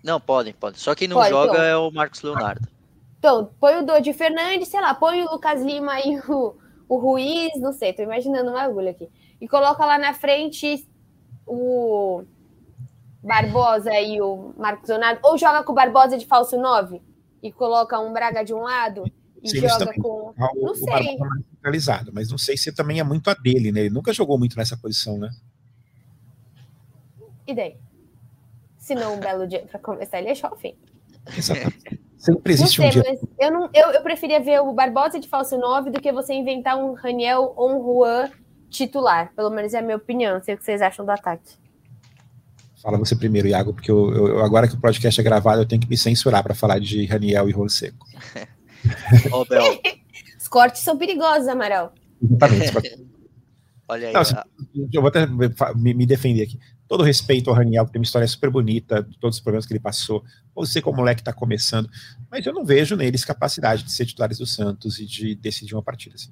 Não, 0.03 0.19
podem, 0.19 0.53
podem. 0.53 0.79
Só 0.79 0.93
quem 0.95 1.07
não 1.07 1.17
Pode, 1.17 1.29
joga 1.29 1.53
então. 1.53 1.63
é 1.63 1.77
o 1.77 1.91
Marcos 1.91 2.21
Leonardo. 2.21 2.67
Então, 3.17 3.49
põe 3.59 3.77
o 3.77 3.85
Dodi 3.85 4.13
Fernandes, 4.13 4.67
sei 4.67 4.79
lá, 4.79 4.93
põe 4.93 5.23
o 5.23 5.31
Lucas 5.31 5.61
Lima 5.61 5.99
e 5.99 6.19
o, 6.29 6.55
o 6.87 6.97
Ruiz, 6.97 7.59
não 7.59 7.73
sei, 7.73 7.91
tô 7.91 8.03
imaginando 8.03 8.51
uma 8.51 8.61
agulha 8.61 8.91
aqui. 8.91 9.09
E 9.41 9.47
coloca 9.47 9.83
lá 9.83 9.97
na 9.97 10.13
frente 10.13 10.87
o 11.45 12.23
Barbosa 13.23 13.99
e 13.99 14.21
o 14.21 14.53
Marcos 14.55 14.87
Leonardo, 14.87 15.19
ou 15.23 15.37
joga 15.37 15.63
com 15.63 15.71
o 15.71 15.75
Barbosa 15.75 16.17
de 16.17 16.25
falso 16.27 16.55
9 16.57 17.01
e 17.41 17.51
coloca 17.51 17.99
um 17.99 18.13
Braga 18.13 18.43
de 18.43 18.53
um 18.53 18.61
lado 18.61 19.03
e 19.45 19.49
Sim, 19.49 19.57
isso 19.65 19.79
joga 19.79 19.93
com. 19.93 20.07
O, 20.07 20.33
Não 20.37 20.71
o 20.71 20.75
sei. 20.75 20.85
Barbosa 20.87 21.09
é 21.13 21.17
mais 21.17 21.45
centralizado, 21.49 22.11
mas 22.13 22.29
não 22.29 22.37
sei 22.37 22.57
se 22.57 22.71
também 22.73 22.99
é 22.99 23.03
muito 23.03 23.29
a 23.29 23.33
dele, 23.33 23.71
né? 23.71 23.81
Ele 23.81 23.89
nunca 23.93 24.11
jogou 24.11 24.37
muito 24.37 24.57
nessa 24.57 24.75
posição, 24.75 25.17
né? 25.17 25.29
E 27.47 27.53
daí? 27.55 27.75
Se 28.77 28.95
não, 28.95 29.15
um 29.15 29.19
belo 29.19 29.47
dia 29.47 29.63
pra 29.69 29.79
começar, 29.79 30.19
ele 30.19 30.29
é 30.29 30.35
jovem. 30.35 30.75
Exatamente. 31.37 31.99
Sempre 32.17 32.53
Não 32.55 32.63
existe 32.63 32.77
sei, 32.77 32.87
um 32.87 32.89
dia. 32.89 33.03
mas 33.07 33.19
eu, 33.39 33.51
não, 33.51 33.69
eu, 33.73 33.91
eu 33.91 34.01
preferia 34.01 34.39
ver 34.39 34.59
o 34.61 34.73
Barbosa 34.73 35.19
de 35.19 35.27
falso 35.27 35.57
9 35.57 35.91
do 35.91 36.01
que 36.01 36.11
você 36.11 36.33
inventar 36.33 36.75
um 36.77 36.93
Raniel 36.93 37.53
ou 37.55 37.71
um 37.75 37.83
Juan 37.83 38.31
titular. 38.69 39.31
Pelo 39.35 39.49
menos 39.51 39.73
é 39.73 39.79
a 39.79 39.81
minha 39.81 39.97
opinião. 39.97 40.35
Não 40.35 40.43
sei 40.43 40.55
o 40.55 40.57
que 40.57 40.63
vocês 40.63 40.81
acham 40.81 41.05
do 41.05 41.11
ataque. 41.11 41.53
Fala 42.81 42.97
você 42.97 43.15
primeiro, 43.15 43.47
Iago, 43.47 43.73
porque 43.73 43.89
eu, 43.91 44.13
eu- 44.13 44.43
agora 44.43 44.67
que 44.67 44.75
o 44.75 44.79
podcast 44.79 45.19
é 45.19 45.23
gravado, 45.23 45.61
eu 45.61 45.67
tenho 45.67 45.81
que 45.81 45.89
me 45.89 45.97
censurar 45.97 46.43
para 46.43 46.53
falar 46.55 46.79
de 46.79 47.05
Raniel 47.05 47.47
e 47.49 47.51
Rolo 47.51 47.69
Seco. 47.69 48.05
Ó, 49.31 49.45
Bel, 49.45 49.79
Os 50.37 50.47
cortes 50.47 50.81
são 50.81 50.97
perigosos, 50.97 51.47
Amaral. 51.47 51.93
Exatamente. 52.21 53.05
olha 53.87 54.07
aí. 54.07 54.13
Não, 54.13 54.21
ó. 54.21 54.43
eu 54.93 55.01
vou 55.01 55.09
até 55.09 55.25
me, 55.75 55.93
me 55.93 56.05
defender 56.05 56.43
aqui. 56.43 56.59
Todo 56.87 57.03
respeito 57.03 57.49
ao 57.49 57.55
Raniel, 57.55 57.85
que 57.85 57.93
tem 57.93 57.99
uma 57.99 58.05
história 58.05 58.27
super 58.27 58.49
bonita, 58.49 59.01
de 59.01 59.17
todos 59.17 59.37
os 59.37 59.43
problemas 59.43 59.65
que 59.65 59.73
ele 59.73 59.79
passou. 59.79 60.23
Você, 60.53 60.81
como 60.81 60.97
moleque, 60.97 61.21
está 61.21 61.33
começando, 61.33 61.89
mas 62.29 62.45
eu 62.45 62.53
não 62.53 62.63
vejo 62.63 62.95
neles 62.95 63.25
capacidade 63.25 63.83
de 63.83 63.91
ser 63.91 64.05
titulares 64.05 64.37
do 64.37 64.45
Santos 64.45 64.99
e 64.99 65.05
de 65.05 65.35
decidir 65.35 65.73
uma 65.73 65.81
partida. 65.81 66.15
Assim. 66.15 66.31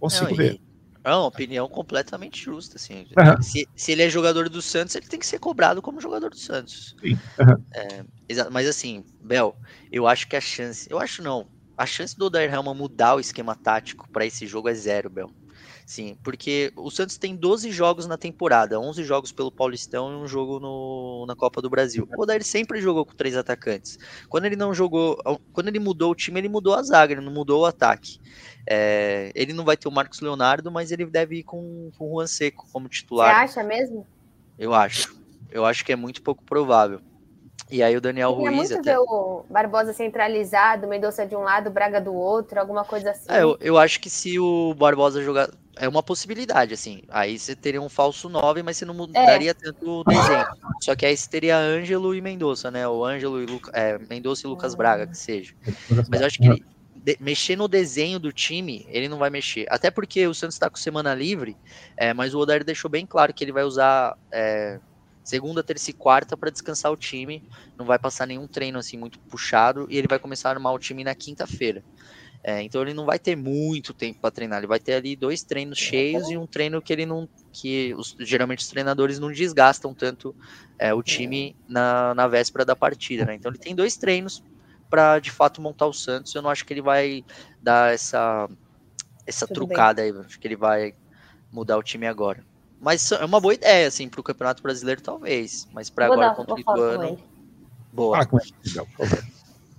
Consigo 0.00 0.30
Não, 0.30 0.36
ver. 0.36 0.60
É 1.04 1.10
uma 1.10 1.26
opinião 1.26 1.68
completamente 1.68 2.44
justa, 2.44 2.76
assim. 2.76 3.06
Aham. 3.18 3.42
Se, 3.42 3.68
se 3.74 3.92
ele 3.92 4.02
é 4.02 4.08
jogador 4.08 4.48
do 4.48 4.62
Santos, 4.62 4.94
ele 4.94 5.06
tem 5.06 5.18
que 5.18 5.26
ser 5.26 5.40
cobrado 5.40 5.82
como 5.82 6.00
jogador 6.00 6.30
do 6.30 6.38
Santos. 6.38 6.94
Sim, 7.00 7.18
aham. 7.40 7.62
É, 7.74 8.04
mas 8.50 8.68
assim, 8.68 9.04
Bel, 9.20 9.56
eu 9.90 10.06
acho 10.06 10.28
que 10.28 10.36
a 10.36 10.40
chance, 10.40 10.88
eu 10.88 11.00
acho 11.00 11.20
não, 11.20 11.46
a 11.76 11.86
chance 11.86 12.16
do 12.16 12.26
Odair 12.26 12.52
Helma 12.52 12.74
mudar 12.74 13.14
o 13.14 13.20
esquema 13.20 13.54
tático 13.54 14.08
para 14.10 14.26
esse 14.26 14.46
jogo 14.46 14.68
é 14.68 14.74
zero, 14.74 15.10
Bel. 15.10 15.30
Sim, 15.84 16.16
porque 16.22 16.72
o 16.76 16.90
Santos 16.90 17.18
tem 17.18 17.34
12 17.34 17.70
jogos 17.70 18.06
na 18.06 18.16
temporada, 18.16 18.78
11 18.78 19.02
jogos 19.04 19.32
pelo 19.32 19.50
Paulistão 19.50 20.12
e 20.12 20.16
um 20.16 20.28
jogo 20.28 20.60
no, 20.60 21.26
na 21.26 21.34
Copa 21.34 21.60
do 21.60 21.68
Brasil. 21.68 22.08
O 22.16 22.22
Odair 22.22 22.44
sempre 22.44 22.80
jogou 22.80 23.04
com 23.04 23.14
três 23.14 23.36
atacantes. 23.36 23.98
Quando 24.28 24.44
ele 24.44 24.56
não 24.56 24.72
jogou, 24.72 25.18
quando 25.52 25.68
ele 25.68 25.80
mudou 25.80 26.12
o 26.12 26.14
time, 26.14 26.40
ele 26.40 26.48
mudou 26.48 26.74
a 26.74 26.82
zaga, 26.82 27.12
ele 27.12 27.20
não 27.20 27.32
mudou 27.32 27.62
o 27.62 27.66
ataque. 27.66 28.20
É, 28.66 29.32
ele 29.34 29.52
não 29.52 29.64
vai 29.64 29.76
ter 29.76 29.88
o 29.88 29.92
Marcos 29.92 30.20
Leonardo, 30.20 30.70
mas 30.70 30.92
ele 30.92 31.04
deve 31.06 31.38
ir 31.38 31.42
com, 31.42 31.90
com 31.98 32.06
o 32.06 32.14
Juan 32.14 32.26
Seco 32.26 32.66
como 32.72 32.86
Você 32.86 33.00
titular. 33.00 33.34
acha 33.42 33.62
mesmo? 33.62 34.06
Eu 34.58 34.72
acho. 34.72 35.20
Eu 35.50 35.66
acho 35.66 35.84
que 35.84 35.92
é 35.92 35.96
muito 35.96 36.22
pouco 36.22 36.42
provável. 36.44 37.00
E 37.72 37.82
aí 37.82 37.96
o 37.96 38.02
Daniel 38.02 38.32
Ruiz 38.32 38.54
muito 38.54 38.74
até. 38.74 38.92
ver 38.92 38.98
o 38.98 39.46
Barbosa 39.48 39.94
centralizado, 39.94 40.86
Mendonça 40.86 41.26
de 41.26 41.34
um 41.34 41.40
lado, 41.40 41.70
Braga 41.70 42.02
do 42.02 42.12
outro, 42.12 42.60
alguma 42.60 42.84
coisa 42.84 43.12
assim. 43.12 43.32
É, 43.32 43.42
eu, 43.42 43.56
eu 43.62 43.78
acho 43.78 43.98
que 43.98 44.10
se 44.10 44.38
o 44.38 44.74
Barbosa 44.74 45.22
jogar. 45.22 45.48
É 45.74 45.88
uma 45.88 46.02
possibilidade, 46.02 46.74
assim. 46.74 47.00
Aí 47.08 47.38
você 47.38 47.56
teria 47.56 47.80
um 47.80 47.88
falso 47.88 48.28
9, 48.28 48.62
mas 48.62 48.76
você 48.76 48.84
não 48.84 48.92
mudaria 48.92 49.54
tanto 49.54 50.00
o 50.00 50.04
desenho. 50.04 50.44
Só 50.82 50.94
que 50.94 51.06
aí 51.06 51.16
você 51.16 51.30
teria 51.30 51.56
Ângelo 51.56 52.14
e 52.14 52.20
Mendonça, 52.20 52.70
né? 52.70 52.86
O 52.86 53.02
Ângelo 53.02 53.42
e 53.42 53.46
Luca, 53.46 53.70
é, 53.74 53.98
Mendonça 53.98 54.46
e 54.46 54.50
Lucas 54.50 54.74
Braga, 54.74 55.06
que 55.06 55.16
seja. 55.16 55.54
Mas 56.10 56.20
eu 56.20 56.26
acho 56.26 56.38
que 56.38 56.46
ele, 56.46 56.62
de- 56.94 57.16
mexer 57.18 57.56
no 57.56 57.66
desenho 57.68 58.18
do 58.18 58.30
time, 58.30 58.84
ele 58.90 59.08
não 59.08 59.16
vai 59.16 59.30
mexer. 59.30 59.66
Até 59.70 59.90
porque 59.90 60.26
o 60.26 60.34
Santos 60.34 60.56
está 60.56 60.68
com 60.68 60.76
semana 60.76 61.14
livre, 61.14 61.56
é, 61.96 62.12
mas 62.12 62.34
o 62.34 62.38
Odair 62.38 62.64
deixou 62.64 62.90
bem 62.90 63.06
claro 63.06 63.32
que 63.32 63.42
ele 63.42 63.50
vai 63.50 63.64
usar 63.64 64.14
é, 64.30 64.78
segunda, 65.24 65.62
terça 65.64 65.90
e 65.90 65.94
quarta 65.94 66.36
para 66.36 66.50
descansar 66.50 66.92
o 66.92 66.96
time. 66.96 67.44
Não 67.78 67.86
vai 67.86 67.98
passar 67.98 68.26
nenhum 68.26 68.48
treino 68.48 68.78
assim 68.78 68.98
muito 68.98 69.18
puxado 69.28 69.86
e 69.90 69.96
ele 69.98 70.08
vai 70.08 70.18
começar 70.18 70.50
a 70.50 70.52
armar 70.52 70.72
o 70.74 70.78
time 70.78 71.04
na 71.04 71.14
quinta-feira. 71.14 71.84
É, 72.44 72.62
então 72.62 72.82
ele 72.82 72.94
não 72.94 73.06
vai 73.06 73.18
ter 73.18 73.36
muito 73.36 73.94
tempo 73.94 74.18
para 74.20 74.30
treinar. 74.30 74.58
Ele 74.58 74.66
vai 74.66 74.80
ter 74.80 74.94
ali 74.94 75.14
dois 75.16 75.44
treinos 75.44 75.78
cheios 75.78 76.28
e 76.30 76.36
um 76.36 76.46
treino 76.46 76.82
que 76.82 76.92
ele 76.92 77.06
não, 77.06 77.28
que 77.52 77.94
os- 77.94 78.14
geralmente 78.20 78.60
os 78.60 78.68
treinadores 78.68 79.18
não 79.18 79.30
desgastam 79.32 79.94
tanto 79.94 80.34
é, 80.78 80.92
o 80.94 81.02
time 81.02 81.56
na, 81.68 82.14
na 82.14 82.26
véspera 82.28 82.64
da 82.64 82.74
partida, 82.76 83.24
né? 83.24 83.34
Então 83.34 83.50
ele 83.50 83.58
tem 83.58 83.74
dois 83.74 83.96
treinos 83.96 84.42
para 84.90 85.18
de 85.20 85.30
fato 85.30 85.60
montar 85.62 85.86
o 85.86 85.92
Santos. 85.92 86.34
Eu 86.34 86.42
não 86.42 86.50
acho 86.50 86.64
que 86.66 86.72
ele 86.74 86.82
vai 86.82 87.24
dar 87.60 87.92
essa 87.94 88.48
essa 89.26 89.46
Tudo 89.46 89.64
bem. 89.64 89.86
trucada 89.86 90.02
aí. 90.02 90.10
Acho 90.12 90.38
que 90.40 90.46
ele 90.48 90.56
vai 90.56 90.94
mudar 91.52 91.78
o 91.78 91.82
time 91.84 92.06
agora. 92.08 92.46
Mas 92.82 93.12
é 93.12 93.24
uma 93.24 93.40
boa 93.40 93.54
ideia, 93.54 93.86
assim, 93.86 94.08
para 94.08 94.20
o 94.20 94.24
Campeonato 94.24 94.60
Brasileiro, 94.60 95.00
talvez. 95.00 95.68
Mas 95.72 95.88
para 95.88 96.06
agora 96.06 96.30
dar, 96.30 96.34
contra 96.34 96.54
o 96.54 96.58
Ituano, 96.58 97.18
boa. 97.92 98.26
Por 98.26 98.40
favor. 99.06 99.24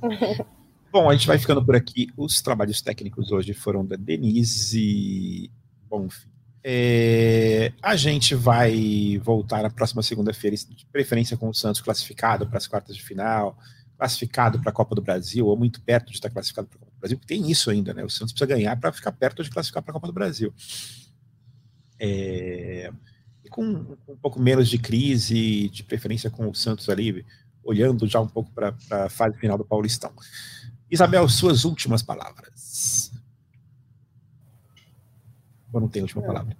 Bom, 0.89 1.09
a 1.09 1.13
gente 1.13 1.27
vai 1.27 1.37
ficando 1.37 1.63
por 1.65 1.75
aqui. 1.75 2.07
Os 2.15 2.41
trabalhos 2.41 2.81
técnicos 2.81 3.29
hoje 3.29 3.53
foram 3.53 3.85
da 3.85 3.97
Denise 3.97 5.51
Bonfim. 5.89 6.29
É, 6.63 7.73
a 7.81 7.97
gente 7.97 8.35
vai 8.35 9.19
voltar 9.21 9.63
na 9.63 9.69
próxima 9.69 10.01
segunda-feira, 10.01 10.55
de 10.55 10.85
preferência 10.85 11.35
com 11.35 11.49
o 11.49 11.53
Santos 11.53 11.81
classificado 11.81 12.47
para 12.47 12.57
as 12.57 12.67
quartas 12.67 12.95
de 12.95 13.03
final, 13.03 13.57
classificado 13.97 14.61
para 14.61 14.69
a 14.69 14.73
Copa 14.73 14.95
do 14.95 15.01
Brasil, 15.01 15.45
ou 15.45 15.57
muito 15.57 15.81
perto 15.81 16.07
de 16.07 16.13
estar 16.13 16.29
classificado 16.29 16.69
para 16.69 16.77
a 16.77 16.79
Copa 16.79 16.91
do 16.91 16.99
Brasil, 17.01 17.17
porque 17.17 17.33
tem 17.35 17.51
isso 17.51 17.69
ainda, 17.69 17.93
né? 17.93 18.05
O 18.05 18.09
Santos 18.09 18.31
precisa 18.31 18.55
ganhar 18.55 18.77
para 18.77 18.93
ficar 18.93 19.11
perto 19.11 19.43
de 19.43 19.49
classificar 19.49 19.83
para 19.83 19.91
a 19.91 19.93
Copa 19.95 20.07
do 20.07 20.13
Brasil. 20.13 20.53
É, 22.05 22.91
e 23.45 23.49
com 23.49 23.63
um 23.63 24.17
pouco 24.21 24.37
menos 24.37 24.67
de 24.67 24.77
crise, 24.77 25.69
de 25.69 25.83
preferência 25.83 26.29
com 26.29 26.49
o 26.49 26.53
Santos 26.53 26.89
ali, 26.89 27.25
olhando 27.63 28.05
já 28.05 28.19
um 28.19 28.27
pouco 28.27 28.51
para 28.51 28.75
a 28.91 29.09
fase 29.09 29.37
final 29.37 29.57
do 29.57 29.63
Paulistão. 29.63 30.11
Isabel, 30.91 31.29
suas 31.29 31.63
últimas 31.63 32.03
palavras. 32.03 33.09
Ou 35.71 35.79
não 35.79 35.87
tem 35.87 36.01
última 36.01 36.21
Não. 36.21 36.27
palavra? 36.27 36.57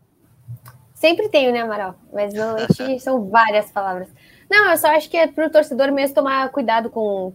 Sempre 0.94 1.28
tenho, 1.28 1.52
né, 1.52 1.60
Amaral? 1.60 2.00
Mas 2.14 2.34
normalmente 2.34 3.00
são 3.04 3.30
várias 3.30 3.70
palavras. 3.70 4.08
Não, 4.50 4.72
eu 4.72 4.78
só 4.78 4.96
acho 4.96 5.10
que 5.10 5.18
é 5.18 5.28
para 5.28 5.48
o 5.48 5.50
torcedor 5.50 5.92
mesmo 5.92 6.16
tomar 6.16 6.50
cuidado 6.54 6.90
com, 6.90 7.34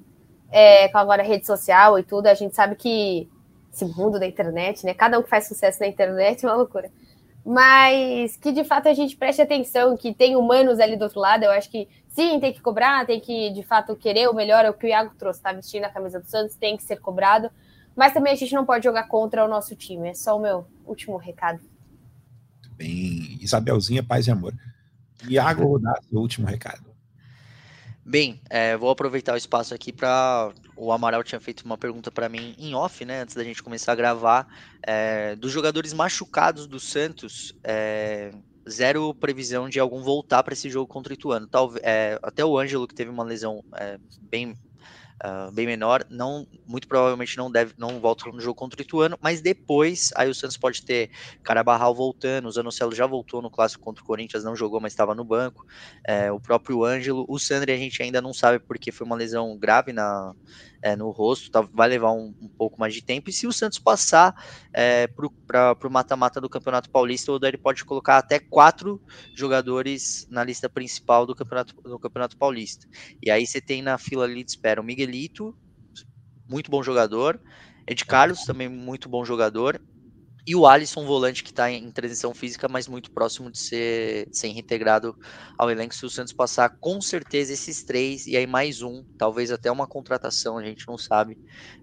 é, 0.51 0.89
com 0.89 0.97
agora 0.97 1.23
a 1.23 1.27
rede 1.27 1.47
social 1.47 1.99
e 1.99 2.03
tudo. 2.03 2.27
A 2.27 2.35
gente 2.35 2.57
sabe 2.57 2.75
que 2.75 3.29
esse 3.71 3.85
mundo 3.85 4.19
da 4.19 4.27
internet, 4.27 4.87
né? 4.87 4.95
Cada 4.95 5.19
um 5.19 5.23
que 5.23 5.29
faz 5.29 5.47
sucesso 5.47 5.81
na 5.81 5.87
internet 5.87 6.43
é 6.43 6.49
uma 6.49 6.57
loucura. 6.57 6.91
Mas 7.51 8.37
que 8.37 8.53
de 8.53 8.63
fato 8.63 8.91
a 8.91 8.93
gente 8.93 9.17
preste 9.17 9.41
atenção, 9.41 9.97
que 9.97 10.13
tem 10.13 10.37
humanos 10.37 10.79
ali 10.79 10.99
do 10.99 11.05
outro 11.05 11.19
lado. 11.19 11.45
Eu 11.45 11.51
acho 11.51 11.71
que 11.71 11.89
sim, 12.07 12.39
tem 12.39 12.53
que 12.53 12.61
cobrar, 12.61 13.07
tem 13.07 13.19
que 13.19 13.49
de 13.49 13.63
fato 13.63 13.97
querer 13.97 14.29
o 14.29 14.35
melhor, 14.35 14.67
é 14.67 14.71
o 14.71 14.75
que 14.75 14.85
o 14.85 14.89
Iago 14.89 15.15
trouxe, 15.19 15.41
tá 15.41 15.51
vestindo 15.51 15.85
a 15.85 15.89
camisa 15.89 16.21
do 16.21 16.27
Santos, 16.27 16.57
tem 16.57 16.77
que 16.77 16.83
ser 16.83 16.97
cobrado. 17.01 17.51
Mas 17.97 18.13
também 18.13 18.35
a 18.35 18.37
gente 18.37 18.55
não 18.55 18.67
pode 18.67 18.85
jogar 18.85 19.09
contra 19.09 19.43
o 19.47 19.49
nosso 19.49 19.75
time. 19.75 20.11
É 20.11 20.15
só 20.15 20.37
o 20.37 20.43
meu 20.43 20.67
último 20.85 21.17
recado. 21.17 21.61
Muito 22.53 22.77
bem. 22.77 23.39
Isabelzinha, 23.41 24.03
paz 24.03 24.27
e 24.27 24.31
amor. 24.31 24.53
Iago, 25.27 25.65
Rodar, 25.65 25.99
seu 26.03 26.21
último 26.21 26.47
recado. 26.47 26.85
Bem, 28.05 28.43
é, 28.51 28.77
vou 28.77 28.91
aproveitar 28.91 29.33
o 29.33 29.39
espaço 29.39 29.75
aqui 29.75 29.91
para. 29.91 30.53
O 30.81 30.93
Amaral 30.93 31.25
tinha 31.25 31.41
feito 31.41 31.65
uma 31.65 31.77
pergunta 31.77 32.11
para 32.11 32.29
mim 32.29 32.55
em 32.57 32.73
off, 32.75 33.05
né? 33.05 33.23
Antes 33.23 33.35
da 33.35 33.43
gente 33.43 33.63
começar 33.63 33.93
a 33.93 33.97
gravar. 33.97 34.47
É, 34.87 35.35
dos 35.35 35.51
jogadores 35.51 35.93
machucados 35.93 36.69
do 36.69 36.79
Santos, 36.79 37.53
é, 37.65 38.31
zero 38.69 39.13
previsão 39.15 39.69
de 39.69 39.81
algum 39.81 40.03
voltar 40.03 40.43
para 40.45 40.53
esse 40.53 40.71
jogo 40.71 40.87
contra 40.87 41.13
o 41.13 41.15
Ituano. 41.15 41.49
Talvez, 41.49 41.83
é, 41.85 42.19
até 42.23 42.45
o 42.45 42.57
Ângelo, 42.57 42.87
que 42.87 42.95
teve 42.95 43.11
uma 43.11 43.25
lesão 43.25 43.65
é, 43.75 43.99
bem 44.21 44.57
uh, 45.25 45.51
bem 45.53 45.67
menor, 45.67 46.05
não 46.11 46.47
muito 46.67 46.87
provavelmente 46.87 47.37
não 47.37 47.51
deve 47.51 47.75
não 47.77 48.01
volta 48.01 48.29
no 48.31 48.41
jogo 48.41 48.55
contra 48.55 48.81
o 48.81 48.83
Ituano, 48.83 49.19
mas 49.21 49.41
depois 49.41 50.11
aí 50.17 50.29
o 50.29 50.35
Santos 50.35 50.57
pode 50.57 50.85
ter 50.85 51.11
Carabarral 51.43 51.95
voltando, 51.95 52.47
o 52.47 52.51
Zanocelo 52.51 52.95
já 52.95 53.07
voltou 53.07 53.43
no 53.43 53.51
clássico 53.51 53.83
contra 53.85 54.03
o 54.03 54.07
Corinthians, 54.07 54.45
não 54.45 54.57
jogou, 54.57 54.81
mas 54.81 54.93
estava 54.93 55.15
no 55.15 55.25
banco, 55.25 55.65
é, 56.07 56.31
o 56.31 56.41
próprio 56.41 56.85
Ângelo, 56.85 57.25
o 57.29 57.39
Sandri 57.39 57.73
a 57.73 57.77
gente 57.77 58.03
ainda 58.03 58.21
não 58.21 58.33
sabe 58.33 58.59
porque 58.59 58.93
foi 58.93 59.07
uma 59.07 59.17
lesão 59.17 59.57
grave 59.59 59.93
na 59.93 60.35
é, 60.83 60.97
no 60.97 61.11
rosto, 61.11 61.51
tá, 61.51 61.61
vai 61.61 61.89
levar 61.89 62.13
um, 62.13 62.35
um, 62.41 62.49
pouco 62.49 62.79
mais 62.79 62.95
de 62.95 63.03
tempo. 63.03 63.31
E 63.31 63.33
se 63.33 63.47
o 63.47 63.53
Santos 63.53 63.79
passar 63.79 64.35
é, 64.73 65.07
para 65.47 65.77
o 65.85 65.91
mata-mata 65.91 66.41
do 66.41 66.49
Campeonato 66.49 66.91
Paulista, 66.91 67.33
o 67.33 67.35
Odair 67.35 67.59
pode 67.59 67.85
colocar 67.85 68.19
até 68.19 68.39
quatro 68.39 69.03
jogadores 69.35 70.27
na 70.31 70.45
lista 70.45 70.69
principal 70.69 71.27
do 71.27 71.35
Campeonato, 71.35 71.75
do 71.83 71.99
Campeonato 71.99 72.37
Paulista. 72.37 72.87
E 73.23 73.31
aí 73.31 73.47
você 73.47 73.61
tem 73.61 73.83
na 73.83 73.99
fila 73.99 74.25
ali 74.25 74.45
de 74.45 74.51
espera 74.51 74.81
o 74.81 74.85
Miguelito, 74.85 75.57
muito 76.49 76.71
bom 76.71 76.83
jogador, 76.83 77.41
Ed 77.87 78.05
Carlos, 78.05 78.45
também 78.45 78.69
muito 78.69 79.09
bom 79.09 79.25
jogador, 79.25 79.81
e 80.49 80.57
o 80.57 80.67
Alisson, 80.67 81.05
volante 81.05 81.45
que 81.45 81.51
está 81.51 81.71
em 81.71 81.91
transição 81.91 82.33
física, 82.33 82.67
mas 82.71 82.89
muito 82.89 83.11
próximo 83.11 83.51
de 83.51 83.59
ser, 83.59 84.31
de 84.31 84.39
ser 84.39 84.49
reintegrado 84.49 85.15
ao 85.59 85.71
elenco. 85.71 85.95
Se 85.95 86.07
o 86.07 86.09
Santos 86.09 86.33
passar, 86.33 86.71
com 86.81 87.03
certeza 87.03 87.53
esses 87.53 87.83
três, 87.83 88.27
e 88.27 88.35
aí 88.35 88.47
mais 88.47 88.81
um, 88.81 89.05
talvez 89.19 89.53
até 89.53 89.71
uma 89.71 89.87
contratação, 89.87 90.57
a 90.57 90.65
gente 90.65 90.89
não 90.89 90.97
sabe, 90.97 91.37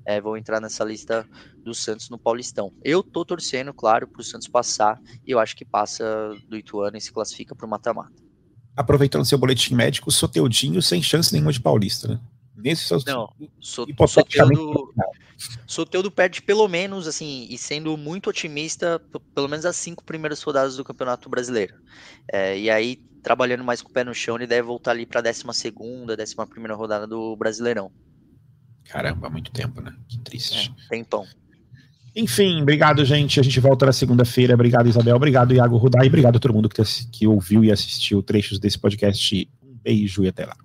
é, 0.04 0.20
vão 0.20 0.36
entrar 0.36 0.60
nessa 0.60 0.84
lista 0.84 1.30
do 1.64 1.76
Santos 1.76 2.10
no 2.10 2.18
Paulistão. 2.18 2.74
Eu 2.84 3.04
tô 3.04 3.24
torcendo, 3.24 3.72
claro, 3.72 4.08
para 4.08 4.22
o 4.22 4.24
Santos 4.24 4.48
passar, 4.48 5.00
e 5.24 5.30
eu 5.30 5.38
acho 5.38 5.56
que 5.56 5.64
passa 5.64 6.36
do 6.50 6.58
Ituano 6.58 6.98
e 6.98 7.02
se 7.02 7.14
classifica 7.14 7.54
para 7.54 7.68
o 7.68 7.70
mata-mata. 7.70 8.20
Aproveitando 8.76 9.26
seu 9.26 9.38
boletim 9.38 9.76
médico, 9.76 10.12
Soteudinho 10.12 10.82
sem 10.82 11.04
chance 11.04 11.32
nenhuma 11.32 11.54
de 11.54 11.62
Paulista, 11.62 12.08
né? 12.08 12.20
Nesse 12.56 12.86
seus 12.86 13.06
não, 13.06 13.32
so, 13.60 13.86
Soteudo, 14.08 14.92
Soteudo 15.68 16.10
perde 16.10 16.42
pelo 16.42 16.68
menos, 16.68 17.08
assim, 17.08 17.48
e 17.50 17.58
sendo 17.58 17.98
muito 17.98 18.30
otimista, 18.30 19.02
pelo 19.34 19.50
menos 19.50 19.66
as 19.66 19.76
cinco 19.76 20.04
primeiras 20.04 20.42
rodadas 20.42 20.78
do 20.78 20.84
Campeonato 20.84 21.30
Brasileiro. 21.30 21.76
É, 22.32 22.58
e 22.58 22.70
aí, 22.70 22.98
trabalhando 23.22 23.64
mais 23.64 23.82
com 23.82 23.90
o 23.90 23.94
pé 23.94 24.04
no 24.04 24.14
chão, 24.14 24.36
ele 24.36 24.48
deve 24.48 24.62
voltar 24.62 24.92
ali 24.92 25.06
para 25.06 25.20
a 25.20 25.24
décima 25.24 25.54
segunda, 25.54 26.16
décima 26.16 26.48
primeira 26.48 26.76
rodada 26.76 27.06
do 27.06 27.36
Brasileirão. 27.36 27.92
Caramba, 28.86 29.30
muito 29.30 29.52
tempo, 29.52 29.82
né? 29.82 29.94
Que 30.08 30.20
triste. 30.20 30.74
É, 30.86 30.90
tempão. 30.90 31.26
Enfim, 32.16 32.62
obrigado, 32.62 33.04
gente. 33.04 33.40
A 33.40 33.44
gente 33.44 33.60
volta 33.60 33.86
na 33.86 33.92
segunda-feira. 33.92 34.54
Obrigado, 34.54 34.88
Isabel. 34.88 35.16
Obrigado, 35.16 35.54
Iago 35.54 35.76
Rudai. 35.76 36.08
Obrigado 36.08 36.38
a 36.38 36.40
todo 36.40 36.54
mundo 36.54 36.70
que, 36.70 36.82
que 37.12 37.28
ouviu 37.28 37.64
e 37.64 37.72
assistiu 37.72 38.24
trechos 38.24 38.58
desse 38.58 38.80
podcast. 38.80 39.50
Um 39.62 39.78
beijo 39.84 40.24
e 40.24 40.30
até 40.30 40.46
lá. 40.46 40.56